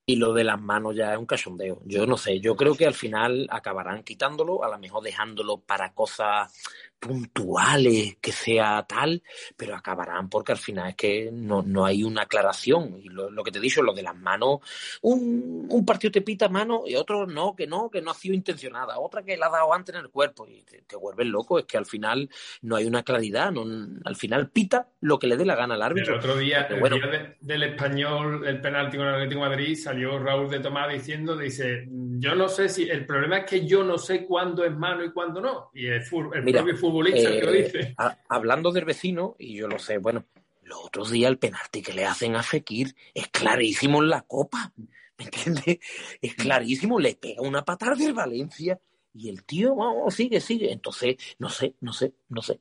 Y 0.08 0.16
lo 0.16 0.34
de 0.34 0.44
las 0.44 0.60
manos 0.60 0.96
ya 0.96 1.14
es 1.14 1.20
un 1.20 1.28
cachondeo. 1.28 1.84
Yo 1.86 2.08
no 2.08 2.18
sé, 2.18 2.40
yo 2.40 2.56
creo 2.56 2.74
que 2.74 2.88
al 2.88 2.96
final 2.96 3.46
acabarán 3.52 4.02
quitándolo, 4.02 4.64
a 4.64 4.70
lo 4.70 4.80
mejor 4.80 5.04
dejándolo 5.04 5.60
para 5.60 5.94
cosas 5.94 6.52
puntuales, 7.00 8.18
que 8.22 8.32
sea 8.32 8.86
tal, 8.88 9.24
pero 9.56 9.76
acabarán 9.76 10.30
porque 10.30 10.52
al 10.52 10.58
final 10.58 10.90
es 10.90 10.96
que 10.96 11.30
no, 11.32 11.62
no 11.62 11.86
hay 11.86 12.04
una 12.04 12.24
aclaración. 12.24 13.00
Y 13.02 13.10
lo, 13.10 13.30
lo, 13.30 13.44
que 13.44 13.52
te 13.52 13.60
he 13.60 13.62
dicho, 13.62 13.82
lo 13.82 13.94
de 13.94 14.04
las 14.04 14.16
manos, 14.16 14.60
un, 15.02 15.68
un, 15.70 15.86
partido 15.86 16.12
te 16.12 16.22
pita 16.22 16.50
mano 16.50 16.84
y 16.86 16.96
otro 16.96 17.26
no, 17.26 17.56
que 17.56 17.66
no, 17.66 17.90
que 17.90 18.02
no 18.02 18.12
ha 18.12 18.14
sido 18.14 18.36
intencionada, 18.36 19.00
otra 19.00 19.24
que 19.24 19.38
la 19.38 19.48
ha 19.48 19.52
dado 19.52 19.74
antes 19.74 19.96
en 19.96 20.02
el 20.02 20.10
cuerpo 20.10 20.48
y 20.48 20.62
te, 20.64 20.82
te 20.82 20.96
vuelves 20.96 21.28
loco, 21.28 21.60
es 21.60 21.66
que 21.66 21.78
al 21.78 21.86
final 21.86 22.30
no 22.62 22.76
hay 22.76 22.86
una 22.86 23.04
claridad, 23.04 23.52
no, 23.52 23.66
al 24.04 24.16
final 24.16 24.50
pita 24.50 24.90
lo 25.02 25.18
que 25.18 25.28
le 25.28 25.38
dé 25.38 25.46
la 25.46 25.56
gana 25.56 25.76
al 25.76 25.82
árbitro. 25.82 26.14
El 26.14 26.20
otro 26.20 26.38
día, 26.38 26.64
el 26.64 26.82
día 26.82 27.08
de, 27.08 27.38
del 27.40 27.64
español, 27.64 28.46
el 28.46 28.60
penalti 28.60 28.98
con 28.98 29.08
el 29.08 29.16
Atlético 29.16 29.44
de 29.44 29.50
Madrid, 29.50 29.76
salió 29.76 30.20
Raúl 30.20 30.50
de 30.50 30.60
Tomás 30.60 30.92
diciendo, 30.92 31.38
dice, 31.38 31.88
yo 31.90 32.36
no 32.36 32.50
sé 32.50 32.68
si, 32.70 32.90
el 32.90 33.06
problema 33.06 33.40
es 33.40 33.46
que 33.46 33.66
yo 33.66 33.84
no 33.84 33.98
sé 33.98 34.26
cuándo 34.26 34.64
es 34.66 34.76
mano 34.76 35.04
y 35.04 35.12
cuándo 35.12 35.42
no. 35.42 35.70
Y 35.74 35.88
el, 35.88 36.04
el 36.34 36.44
Mira, 36.44 36.64
propio 36.64 36.78
futbolista 36.90 37.30
eh, 37.30 37.44
lo 37.44 37.52
dice. 37.52 37.94
A, 37.98 38.18
hablando 38.30 38.72
del 38.72 38.86
vecino, 38.86 39.36
y 39.40 39.56
yo 39.56 39.68
lo 39.68 39.80
sé, 39.80 39.98
bueno, 39.98 40.26
los 40.64 40.80
otros 40.86 41.12
días 41.12 41.30
el 41.30 41.38
penalti 41.38 41.82
que 41.82 41.94
le 41.94 42.06
hacen 42.06 42.36
a 42.36 42.44
Fekir 42.44 42.96
es 43.14 43.28
clarísimo 43.30 44.02
en 44.02 44.10
la 44.10 44.22
copa, 44.22 44.72
¿me 45.18 45.26
entiendes? 45.26 45.80
Es 46.22 46.36
clarísimo, 46.36 47.00
le 47.00 47.16
pega 47.16 47.42
una 47.42 47.64
patada 47.66 47.96
del 47.96 48.14
Valencia 48.14 48.80
y 49.14 49.30
el 49.30 49.44
tío, 49.44 49.76
vamos, 49.76 50.14
sigue, 50.14 50.40
sigue. 50.40 50.72
Entonces, 50.72 51.16
no 51.40 51.50
sé, 51.50 51.76
no 51.82 51.94
sé, 51.94 52.14
no 52.30 52.42
sé. 52.42 52.60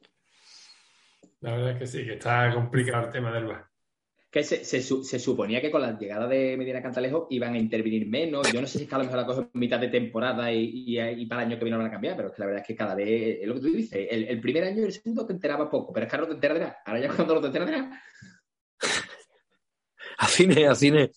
La 1.41 1.53
verdad 1.53 1.73
es 1.73 1.79
que 1.79 1.87
sí, 1.87 2.05
que 2.05 2.15
está 2.15 2.53
complicado 2.53 3.07
el 3.07 3.13
tema 3.13 3.31
del 3.31 3.47
VAR 3.47 3.68
que 4.31 4.45
se, 4.45 4.65
se, 4.65 4.83
se, 4.83 5.19
suponía 5.19 5.61
que 5.61 5.71
con 5.71 5.81
la 5.81 5.99
llegada 5.99 6.27
de 6.27 6.57
Medina 6.57 6.83
Cantalejo 6.83 7.29
iban 7.31 7.55
a 7.55 7.59
intervenir 7.59 8.07
menos. 8.07 8.53
Yo 8.53 8.61
no 8.61 8.67
sé 8.67 8.79
si 8.79 8.85
es 8.85 8.89
que 8.89 8.95
a 8.95 8.99
lo 8.99 9.05
mejor 9.05 9.21
la 9.21 9.27
cosa 9.27 9.41
en 9.41 9.61
mitad 9.61 9.81
de 9.81 9.89
temporada 9.89 10.53
y, 10.53 10.65
y, 10.87 11.01
y, 11.01 11.27
para 11.27 11.43
el 11.43 11.49
año 11.49 11.59
que 11.59 11.65
viene 11.65 11.79
van 11.79 11.87
a 11.87 11.91
cambiar, 11.91 12.15
pero 12.15 12.29
es 12.29 12.35
que 12.35 12.41
la 12.43 12.47
verdad 12.47 12.63
es 12.63 12.67
que 12.67 12.77
cada 12.77 12.95
vez, 12.95 13.39
es 13.41 13.49
lo 13.49 13.55
que 13.55 13.61
tú 13.61 13.73
dices, 13.73 14.07
el, 14.11 14.25
el 14.25 14.41
primer 14.41 14.65
año 14.65 14.83
y 14.83 14.85
el 14.85 14.93
segundo 14.93 15.27
te 15.27 15.33
enteraba 15.33 15.71
poco, 15.71 15.93
pero 15.93 16.05
es 16.05 16.11
que 16.11 16.17
ahora 16.17 16.27
no 16.27 16.29
te 16.29 16.35
enteras 16.35 16.59
de 16.59 16.65
nada. 16.65 16.79
Ahora 16.85 17.01
ya 17.01 17.09
cuando 17.15 17.35
no 17.35 17.41
te 17.41 17.47
enteras 17.47 17.71
de 17.71 17.77
nada. 17.79 18.03
Así 20.19 20.49
es, 20.51 20.69
así 20.69 20.89
es. 20.89 21.11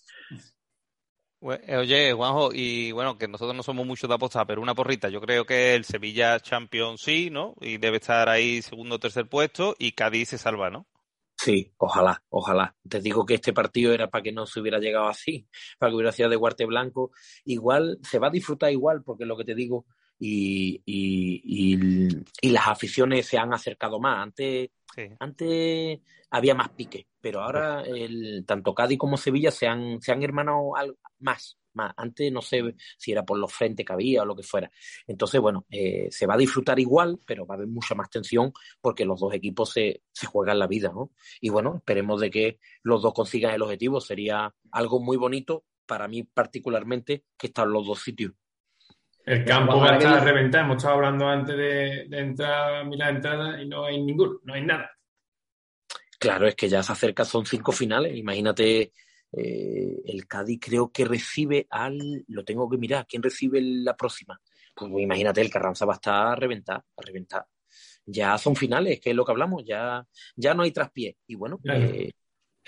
Oye, 1.42 2.14
Juanjo, 2.14 2.52
y 2.54 2.92
bueno, 2.92 3.18
que 3.18 3.28
nosotros 3.28 3.56
no 3.56 3.64
somos 3.64 3.86
muchos 3.86 4.08
de 4.08 4.14
apostar, 4.14 4.46
pero 4.46 4.62
una 4.62 4.76
porrita. 4.76 5.10
Yo 5.10 5.20
creo 5.20 5.44
que 5.44 5.74
el 5.74 5.86
Sevilla 5.86 6.40
Champion 6.40 7.00
sí, 7.00 7.32
¿no? 7.32 7.56
Y 7.60 7.78
debe 7.78 7.98
estar 7.98 8.30
ahí 8.30 8.62
segundo 8.62 8.96
o 8.96 9.00
tercer 9.00 9.28
puesto 9.28 9.76
y 9.80 9.94
Cádiz 9.94 10.30
se 10.30 10.38
salva, 10.38 10.70
¿no? 10.70 10.86
Sí, 11.44 11.74
ojalá, 11.78 12.24
ojalá. 12.30 12.76
Te 12.88 13.00
digo 13.00 13.26
que 13.26 13.34
este 13.34 13.52
partido 13.52 13.94
era 13.94 14.12
para 14.12 14.22
que 14.22 14.32
no 14.32 14.46
se 14.46 14.60
hubiera 14.60 14.78
llegado 14.78 15.08
así, 15.08 15.48
para 15.80 15.90
que 15.90 15.96
hubiera 15.96 16.12
sido 16.12 16.30
de 16.30 16.36
guarte 16.36 16.66
blanco. 16.68 17.12
Igual, 17.46 17.98
se 18.04 18.20
va 18.20 18.28
a 18.28 18.32
disfrutar 18.32 18.72
igual, 18.72 19.02
porque 19.04 19.24
es 19.24 19.28
lo 19.28 19.36
que 19.36 19.46
te 19.46 19.56
digo, 19.56 19.88
y, 20.20 20.84
y, 20.86 21.42
y, 21.44 22.10
y 22.42 22.50
las 22.52 22.68
aficiones 22.68 23.26
se 23.26 23.40
han 23.40 23.56
acercado 23.56 24.00
más. 24.00 24.22
Antes, 24.22 24.70
sí. 24.96 25.10
antes 25.20 26.00
había 26.30 26.54
más 26.54 26.70
pique, 26.70 27.08
pero 27.20 27.42
ahora 27.42 27.82
el, 27.88 28.46
tanto 28.46 28.76
Cádiz 28.76 29.00
como 29.00 29.18
Sevilla 29.18 29.50
se 29.50 29.66
han, 29.66 30.00
se 30.00 30.12
han 30.12 30.22
hermanado 30.22 30.76
al, 30.76 30.96
más 31.18 31.58
más. 31.74 31.94
Antes 31.98 32.32
no 32.32 32.42
sé 32.42 32.76
si 32.98 33.12
era 33.12 33.24
por 33.24 33.38
los 33.38 33.52
frentes 33.52 33.86
que 33.86 33.94
había 33.94 34.24
o 34.24 34.26
lo 34.26 34.36
que 34.36 34.44
fuera. 34.44 34.72
Entonces, 35.08 35.40
bueno, 35.42 35.66
eh, 35.70 36.08
se 36.12 36.26
va 36.26 36.36
a 36.36 36.38
disfrutar 36.38 36.80
igual, 36.80 37.20
pero 37.26 37.46
va 37.46 37.56
a 37.56 37.58
haber 37.58 37.68
mucha 37.68 37.96
más 37.96 38.10
tensión 38.10 38.52
porque 38.80 39.06
los 39.06 39.20
dos 39.20 39.34
equipos 39.34 39.72
se, 39.72 40.04
se 40.12 40.28
juegan 40.28 40.60
la 40.60 40.68
vida, 40.68 40.92
¿no? 40.94 41.12
Y 41.40 41.50
bueno, 41.50 41.78
esperemos 41.78 42.22
de 42.22 42.30
que 42.30 42.60
los 42.84 43.02
dos 43.02 43.14
consigan 43.14 43.54
el 43.54 43.62
objetivo. 43.62 44.02
Sería 44.02 44.54
algo 44.72 45.00
muy 45.00 45.18
bonito 45.18 45.66
para 45.86 46.08
mí 46.08 46.24
particularmente, 46.24 47.26
que 47.38 47.48
están 47.48 47.72
los 47.72 47.86
dos 47.86 48.02
sitios. 48.02 48.32
El 49.26 49.46
campo 49.46 49.80
va 49.80 49.92
a 49.92 49.98
estar 49.98 50.18
a 50.18 50.24
reventar. 50.24 50.66
Hemos 50.66 50.78
estado 50.78 50.96
hablando 50.96 51.28
antes 51.28 51.56
de, 51.56 52.08
entrar, 52.12 52.86
mirar 52.86 53.16
entrada 53.16 53.62
y 53.62 53.68
no 53.68 53.86
hay 53.86 54.02
ninguno, 54.02 54.40
no 54.44 54.54
hay 54.54 54.64
nada. 54.64 54.90
Claro, 56.20 56.48
es 56.48 56.56
que 56.56 56.70
ya 56.70 56.84
se 56.84 56.92
acerca, 56.92 57.26
son 57.26 57.46
cinco 57.46 57.72
finales. 57.72 58.16
Imagínate, 58.16 58.94
eh, 59.34 60.02
el 60.06 60.28
Cádiz 60.28 60.60
creo 60.62 60.92
que 60.92 61.06
recibe 61.06 61.68
al. 61.70 62.24
Lo 62.28 62.44
tengo 62.44 62.70
que 62.70 62.78
mirar, 62.78 63.06
¿quién 63.08 63.24
recibe 63.24 63.62
la 63.62 63.96
próxima? 63.96 64.40
Pues 64.76 64.92
imagínate, 64.98 65.42
el 65.42 65.50
Carranza 65.50 65.86
va 65.86 65.94
a 65.94 65.96
estar 65.96 66.28
a 66.28 66.36
reventar, 66.36 66.78
a 66.78 67.02
reventar. 67.02 67.46
Ya 68.06 68.38
son 68.38 68.56
finales, 68.56 69.00
que 69.00 69.12
es 69.12 69.16
lo 69.16 69.24
que 69.24 69.32
hablamos, 69.32 69.64
ya, 69.66 70.06
ya 70.36 70.54
no 70.54 70.64
hay 70.64 70.72
traspié. 70.72 71.18
Y 71.28 71.36
bueno, 71.36 71.60
eh, 71.64 72.12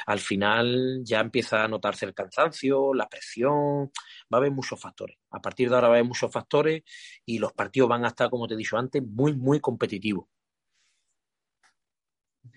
al 0.05 0.19
final 0.19 1.01
ya 1.03 1.19
empieza 1.19 1.63
a 1.63 1.67
notarse 1.67 2.05
el 2.05 2.13
cansancio, 2.13 2.93
la 2.93 3.09
presión, 3.09 3.91
va 4.31 4.37
a 4.37 4.37
haber 4.37 4.51
muchos 4.51 4.79
factores. 4.79 5.17
A 5.31 5.41
partir 5.41 5.69
de 5.69 5.75
ahora 5.75 5.87
va 5.87 5.95
a 5.95 5.97
haber 5.97 6.07
muchos 6.07 6.31
factores 6.31 6.83
y 7.25 7.39
los 7.39 7.51
partidos 7.53 7.89
van 7.89 8.05
a 8.05 8.09
estar, 8.09 8.29
como 8.29 8.47
te 8.47 8.53
he 8.53 8.57
dicho 8.57 8.77
antes, 8.77 9.03
muy, 9.03 9.33
muy 9.33 9.59
competitivos. 9.59 10.27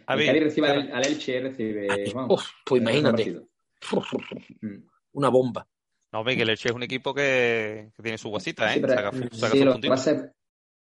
A 0.07 0.15
ver, 0.15 0.43
recibe 0.43 0.69
al, 0.69 1.07
Elche, 1.07 1.41
recibe. 1.41 1.89
pues 2.65 2.81
imagínate. 2.81 3.47
Una 5.13 5.29
bomba. 5.29 5.67
No, 6.13 6.25
ve 6.25 6.37
que 6.37 6.43
el 6.43 6.51
Elche 6.51 6.69
es 6.69 6.75
un 6.75 6.83
equipo 6.83 7.13
que, 7.13 7.91
tiene 8.03 8.19
su 8.19 8.29
guasita, 8.29 8.75
¿eh? 8.75 8.81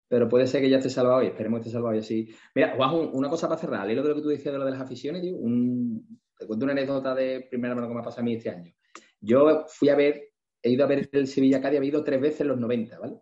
pero, 0.08 0.28
puede 0.28 0.46
ser 0.46 0.62
que 0.62 0.70
ya 0.70 0.76
esté 0.76 0.88
salvado 0.88 1.22
y 1.22 1.26
esperemos 1.26 1.58
que 1.58 1.62
esté 1.62 1.72
salvado 1.72 1.96
y 1.96 1.98
así. 1.98 2.34
Mira, 2.54 2.74
Juanjo, 2.76 3.10
una 3.10 3.28
cosa 3.28 3.48
para 3.48 3.60
cerrar. 3.60 3.86
Leí 3.86 3.96
lo 3.96 4.02
de 4.02 4.10
lo 4.10 4.14
que 4.14 4.22
tú 4.22 4.28
decías 4.28 4.52
de 4.52 4.58
lo 4.58 4.64
de 4.64 4.70
las 4.70 4.80
aficiones, 4.80 5.20
tío. 5.20 5.36
Un, 5.36 6.20
te 6.38 6.46
cuento 6.46 6.64
una 6.64 6.72
anécdota 6.72 7.14
de 7.14 7.46
primera 7.50 7.74
mano 7.74 7.88
que 7.88 7.94
me 7.94 8.00
ha 8.00 8.04
pasado 8.04 8.22
a 8.22 8.24
mí 8.24 8.34
este 8.34 8.50
año. 8.50 8.72
Yo 9.20 9.64
fui 9.68 9.88
a 9.88 9.96
ver, 9.96 10.32
he 10.62 10.70
ido 10.70 10.84
a 10.84 10.88
ver 10.88 11.08
el 11.10 11.26
Sevilla 11.26 11.60
Cádiz, 11.60 11.80
he 11.80 11.86
ido 11.86 12.04
tres 12.04 12.20
veces 12.20 12.42
en 12.42 12.48
los 12.48 12.58
90, 12.58 12.98
¿vale? 12.98 13.16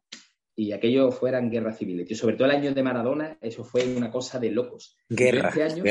Y 0.56 0.72
aquello 0.72 1.10
fueran 1.10 1.50
guerras 1.50 1.78
civiles. 1.78 2.10
Y 2.10 2.14
sobre 2.14 2.36
todo 2.36 2.46
el 2.46 2.56
año 2.56 2.74
de 2.74 2.82
Maradona, 2.82 3.38
eso 3.40 3.64
fue 3.64 3.96
una 3.96 4.10
cosa 4.10 4.38
de 4.38 4.50
locos. 4.50 4.96
Guerra. 5.08 5.48
Este 5.48 5.62
año, 5.62 5.84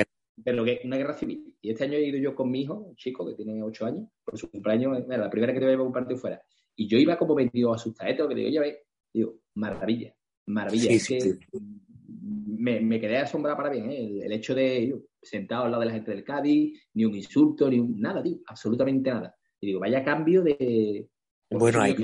Pero 0.43 0.63
que 0.63 0.81
una 0.83 0.97
guerra 0.97 1.13
civil. 1.13 1.55
Y 1.61 1.71
este 1.71 1.83
año 1.83 1.93
he 1.93 2.07
ido 2.07 2.17
yo 2.17 2.35
con 2.35 2.49
mi 2.49 2.61
hijo, 2.61 2.75
un 2.75 2.95
chico 2.95 3.25
que 3.25 3.35
tiene 3.35 3.61
ocho 3.61 3.85
años, 3.85 4.07
por 4.23 4.37
su 4.37 4.49
cumpleaños, 4.49 5.03
era 5.05 5.17
la 5.17 5.29
primera 5.29 5.53
que 5.53 5.59
te 5.59 5.71
iba 5.71 5.81
a 5.81 5.85
un 5.85 5.93
partido 5.93 6.17
fuera. 6.17 6.41
Y 6.75 6.87
yo 6.87 6.97
iba 6.97 7.17
como 7.17 7.35
vendido 7.35 7.73
asustado, 7.73 8.27
que 8.27 8.35
digo, 8.35 8.49
ya 8.49 8.61
ves, 8.61 8.77
digo, 9.13 9.39
maravilla, 9.55 10.15
maravilla. 10.47 10.91
es 10.91 11.07
que 11.07 11.37
me, 12.63 12.99
quedé 12.99 13.17
asombrado 13.17 13.57
para 13.57 13.69
bien, 13.69 13.91
¿eh? 13.91 14.19
el, 14.23 14.31
hecho 14.31 14.55
de 14.55 14.95
sentado 15.21 15.65
al 15.65 15.71
lado 15.71 15.81
de 15.81 15.87
la 15.87 15.93
gente 15.93 16.11
del 16.11 16.23
Cádiz, 16.23 16.81
ni 16.93 17.05
un 17.05 17.15
insulto, 17.15 17.69
ni 17.69 17.79
un 17.79 17.99
nada, 17.99 18.23
tío, 18.23 18.37
absolutamente 18.47 19.09
nada. 19.09 19.35
Y 19.59 19.67
digo, 19.67 19.79
vaya 19.79 20.03
cambio 20.03 20.41
de. 20.43 21.09
Bueno, 21.57 21.81
hay, 21.81 21.95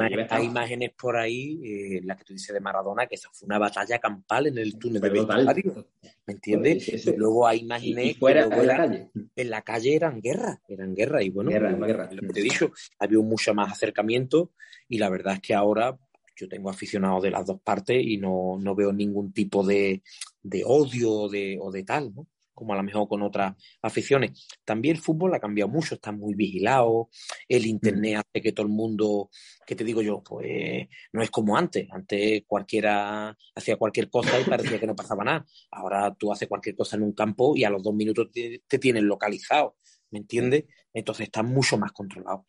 imágenes 0.44 0.92
por 0.92 1.18
ahí, 1.18 1.60
eh, 1.64 2.02
la 2.04 2.16
que 2.16 2.24
tú 2.24 2.34
dices 2.34 2.54
de 2.54 2.60
Maradona, 2.60 3.08
que 3.08 3.16
esa 3.16 3.30
fue 3.32 3.46
una 3.46 3.58
batalla 3.58 4.00
campal 4.00 4.48
en 4.48 4.58
el 4.58 4.78
túnel 4.78 5.02
de 5.02 5.10
vestuario. 5.10 5.88
¿Me 6.26 6.34
entiendes? 6.34 7.08
y 7.08 7.16
luego 7.18 7.48
hay 7.48 7.60
imágenes. 7.60 8.18
fuera, 8.18 8.44
en 8.44 8.68
la 8.68 8.78
calle. 8.78 9.10
En 9.36 9.50
la 9.50 9.62
calle 9.62 9.96
eran 9.96 10.22
guerra, 10.22 10.62
eran 10.68 10.96
guerra. 10.96 11.24
Y 11.24 11.30
bueno, 11.30 11.52
lo 11.52 12.22
que 12.22 12.34
te 12.34 12.40
he 12.40 12.44
dicho, 12.44 12.72
había 13.00 13.20
mucho 13.20 13.54
más 13.54 13.72
acercamiento 13.72 14.52
y 14.88 14.98
la 14.98 15.10
verdad 15.10 15.36
es 15.36 15.42
que 15.42 15.54
ahora 15.54 15.98
yo 16.36 16.48
tengo 16.48 16.70
aficionados 16.70 17.24
de 17.24 17.32
las 17.32 17.46
dos 17.46 17.60
partes 17.62 18.02
y 18.02 18.18
no, 18.18 18.58
no 18.60 18.76
veo 18.76 18.94
ningún 18.94 19.34
tipo 19.34 19.66
de, 19.66 20.02
de 20.42 20.64
odio 20.66 21.12
o 21.12 21.30
de, 21.30 21.58
o 21.60 21.72
de 21.72 21.84
tal, 21.84 22.14
¿no? 22.16 22.28
Como 22.60 22.74
a 22.74 22.78
lo 22.78 22.84
mejor 22.84 23.08
con 23.08 23.22
otras 23.24 23.56
aficiones. 23.82 24.48
También 24.64 24.98
el 24.98 25.02
fútbol 25.02 25.34
ha 25.34 25.40
cambiado 25.40 25.70
mucho, 25.70 25.96
está 25.96 26.12
muy 26.12 26.36
vigilado, 26.36 27.10
el 27.48 27.66
Internet 27.66 28.18
mm. 28.18 28.20
hace 28.20 28.42
que 28.44 28.52
todo 28.52 28.66
el 28.66 28.72
mundo, 28.72 29.30
¿qué 29.66 29.76
te 29.76 29.84
digo 29.84 30.02
yo? 30.02 30.22
Pues 30.22 30.88
no 31.14 31.24
es 31.24 31.32
como 31.32 31.58
antes, 31.58 31.88
antes 31.92 32.44
cualquiera 32.46 33.36
hacía 33.56 33.78
cualquier 33.78 34.10
cosa 34.10 34.40
y 34.40 34.44
parecía 34.44 34.80
que 34.80 34.88
no 34.88 34.96
pasaba 34.96 35.24
nada. 35.24 35.46
Ahora 35.72 36.14
tú 36.14 36.32
haces 36.32 36.48
cualquier 36.48 36.76
cosa 36.76 36.98
en 36.98 37.04
un 37.04 37.14
campo 37.14 37.56
y 37.56 37.64
a 37.64 37.70
los 37.70 37.82
dos 37.82 37.94
minutos 37.94 38.30
te, 38.32 38.64
te 38.68 38.78
tienen 38.78 39.08
localizado, 39.08 39.78
¿me 40.12 40.20
entiendes? 40.20 40.66
Entonces 40.94 41.26
está 41.26 41.44
mucho 41.44 41.78
más 41.78 41.92
controlado. 41.92 42.46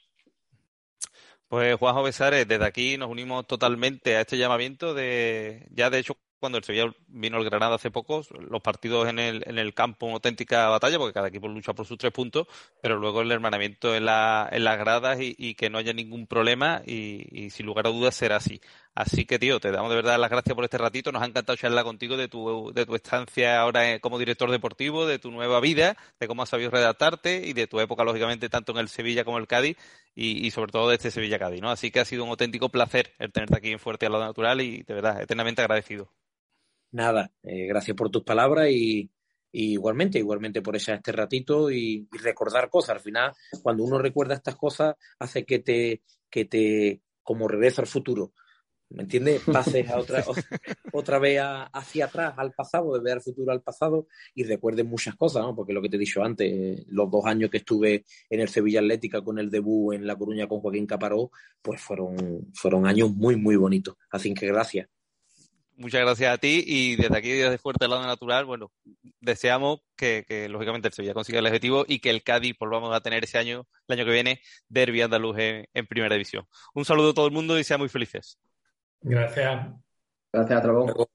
Pues 1.50 1.76
Juanjo 1.78 2.04
Besares, 2.04 2.46
desde 2.46 2.64
aquí 2.64 2.96
nos 2.96 3.10
unimos 3.10 3.44
totalmente 3.44 4.16
a 4.16 4.20
este 4.20 4.38
llamamiento 4.38 4.94
de, 4.94 5.66
ya 5.72 5.90
de 5.90 5.98
hecho, 5.98 6.16
cuando 6.40 6.58
el 6.58 6.64
Sevilla 6.64 6.92
vino 7.08 7.36
al 7.36 7.44
Granada 7.44 7.76
hace 7.76 7.90
poco, 7.90 8.22
los 8.48 8.62
partidos 8.62 9.08
en 9.08 9.18
el, 9.18 9.44
en 9.46 9.58
el 9.58 9.74
campo, 9.74 10.06
una 10.06 10.14
auténtica 10.14 10.68
batalla, 10.68 10.98
porque 10.98 11.12
cada 11.12 11.28
equipo 11.28 11.46
lucha 11.48 11.74
por 11.74 11.86
sus 11.86 11.98
tres 11.98 12.12
puntos, 12.12 12.46
pero 12.82 12.96
luego 12.96 13.20
el 13.20 13.30
hermanamiento 13.30 13.94
en, 13.94 14.06
la, 14.06 14.48
en 14.50 14.64
las 14.64 14.78
gradas 14.78 15.18
y, 15.20 15.54
que 15.54 15.68
no 15.68 15.78
haya 15.78 15.92
ningún 15.92 16.26
problema 16.26 16.82
y, 16.86 17.50
sin 17.50 17.66
lugar 17.66 17.86
a 17.86 17.90
dudas 17.90 18.14
será 18.14 18.36
así. 18.36 18.60
Así 18.94 19.24
que, 19.24 19.38
tío, 19.38 19.60
te 19.60 19.70
damos 19.70 19.90
de 19.90 19.96
verdad 19.96 20.18
las 20.18 20.30
gracias 20.30 20.54
por 20.54 20.64
este 20.64 20.78
ratito. 20.78 21.12
Nos 21.12 21.22
ha 21.22 21.26
encantado 21.26 21.56
charlar 21.56 21.84
contigo 21.84 22.16
de 22.16 22.28
tu, 22.28 22.72
de 22.74 22.86
tu 22.86 22.94
estancia 22.94 23.60
ahora 23.60 23.98
como 24.00 24.18
director 24.18 24.50
deportivo, 24.50 25.06
de 25.06 25.18
tu 25.18 25.30
nueva 25.30 25.60
vida, 25.60 25.96
de 26.18 26.26
cómo 26.26 26.42
has 26.42 26.48
sabido 26.48 26.70
redactarte 26.70 27.46
y 27.46 27.52
de 27.52 27.66
tu 27.66 27.78
época, 27.80 28.02
lógicamente, 28.04 28.48
tanto 28.48 28.72
en 28.72 28.78
el 28.78 28.88
Sevilla 28.88 29.24
como 29.24 29.38
el 29.38 29.46
Cádiz 29.46 29.76
y, 30.14 30.50
sobre 30.50 30.72
todo 30.72 30.88
de 30.88 30.96
este 30.96 31.10
Sevilla-Cádiz, 31.10 31.60
¿no? 31.60 31.70
Así 31.70 31.90
que 31.90 32.00
ha 32.00 32.04
sido 32.04 32.24
un 32.24 32.30
auténtico 32.30 32.68
placer 32.68 33.14
el 33.18 33.32
tenerte 33.32 33.56
aquí 33.56 33.70
en 33.70 33.78
Fuerte 33.78 34.06
al 34.06 34.12
lado 34.12 34.24
natural 34.24 34.60
y, 34.60 34.82
de 34.82 34.94
verdad, 34.94 35.20
eternamente 35.22 35.62
agradecido. 35.62 36.10
Nada, 36.92 37.32
eh, 37.42 37.66
gracias 37.66 37.96
por 37.96 38.10
tus 38.10 38.24
palabras 38.24 38.68
y, 38.70 39.10
igualmente, 39.52 40.18
igualmente 40.18 40.62
por 40.62 40.76
ese 40.76 40.92
este 40.94 41.12
ratito 41.12 41.70
y, 41.70 42.08
recordar 42.10 42.68
cosas. 42.68 42.96
Al 42.96 43.00
final, 43.00 43.32
cuando 43.62 43.84
uno 43.84 43.98
recuerda 43.98 44.34
estas 44.34 44.56
cosas, 44.56 44.96
hace 45.18 45.44
que 45.44 45.60
te, 45.60 46.02
que 46.28 46.44
te, 46.44 47.02
como 47.22 47.46
regreso 47.48 47.80
al 47.80 47.86
futuro. 47.86 48.32
¿Me 48.92 49.04
entiendes? 49.04 49.42
Pases 49.46 49.88
a 49.88 50.00
otra, 50.00 50.24
otra 50.92 51.20
vez 51.20 51.40
hacia 51.40 52.06
atrás, 52.06 52.34
al 52.36 52.52
pasado, 52.52 52.92
de 52.94 53.00
ver 53.00 53.12
al 53.14 53.22
futuro 53.22 53.52
al 53.52 53.62
pasado 53.62 54.08
y 54.34 54.42
recuerdes 54.42 54.84
muchas 54.84 55.14
cosas, 55.14 55.42
¿no? 55.42 55.54
Porque 55.54 55.72
lo 55.72 55.80
que 55.80 55.88
te 55.88 55.94
he 55.94 56.00
dicho 56.00 56.24
antes, 56.24 56.84
los 56.88 57.08
dos 57.08 57.24
años 57.24 57.50
que 57.50 57.58
estuve 57.58 58.04
en 58.28 58.40
el 58.40 58.48
Sevilla 58.48 58.80
Atlética 58.80 59.22
con 59.22 59.38
el 59.38 59.48
debut 59.48 59.94
en 59.94 60.08
La 60.08 60.16
Coruña 60.16 60.48
con 60.48 60.58
Joaquín 60.58 60.86
Caparó, 60.86 61.30
pues 61.62 61.80
fueron, 61.80 62.50
fueron 62.52 62.84
años 62.84 63.12
muy, 63.12 63.36
muy 63.36 63.54
bonitos. 63.54 63.94
Así 64.10 64.34
que 64.34 64.48
gracias 64.48 64.88
muchas 65.80 66.02
gracias 66.02 66.32
a 66.32 66.38
ti 66.38 66.62
y 66.66 66.96
desde 66.96 67.16
aquí, 67.16 67.30
desde 67.30 67.58
Fuerte 67.58 67.88
Lado 67.88 68.06
Natural, 68.06 68.44
bueno, 68.44 68.70
deseamos 69.20 69.80
que, 69.96 70.46
lógicamente 70.48 70.88
el 70.88 70.94
Sevilla 70.94 71.14
consiga 71.14 71.40
el 71.40 71.46
objetivo 71.46 71.84
y 71.88 71.98
que 72.00 72.10
el 72.10 72.22
Cádiz 72.22 72.54
volvamos 72.58 72.94
a 72.94 73.00
tener 73.00 73.24
ese 73.24 73.38
año, 73.38 73.66
el 73.88 73.98
año 73.98 74.04
que 74.04 74.12
viene, 74.12 74.40
Derby 74.68 75.02
Andaluz 75.02 75.38
en, 75.38 75.66
en 75.72 75.86
Primera 75.86 76.14
División. 76.14 76.46
Un 76.74 76.84
saludo 76.84 77.10
a 77.10 77.14
todo 77.14 77.26
el 77.26 77.32
mundo 77.32 77.58
y 77.58 77.64
sean 77.64 77.80
muy 77.80 77.88
felices. 77.88 78.38
Gracias. 79.00 79.68
Gracias, 80.32 80.58
a 80.58 80.62
todos. 80.62 81.08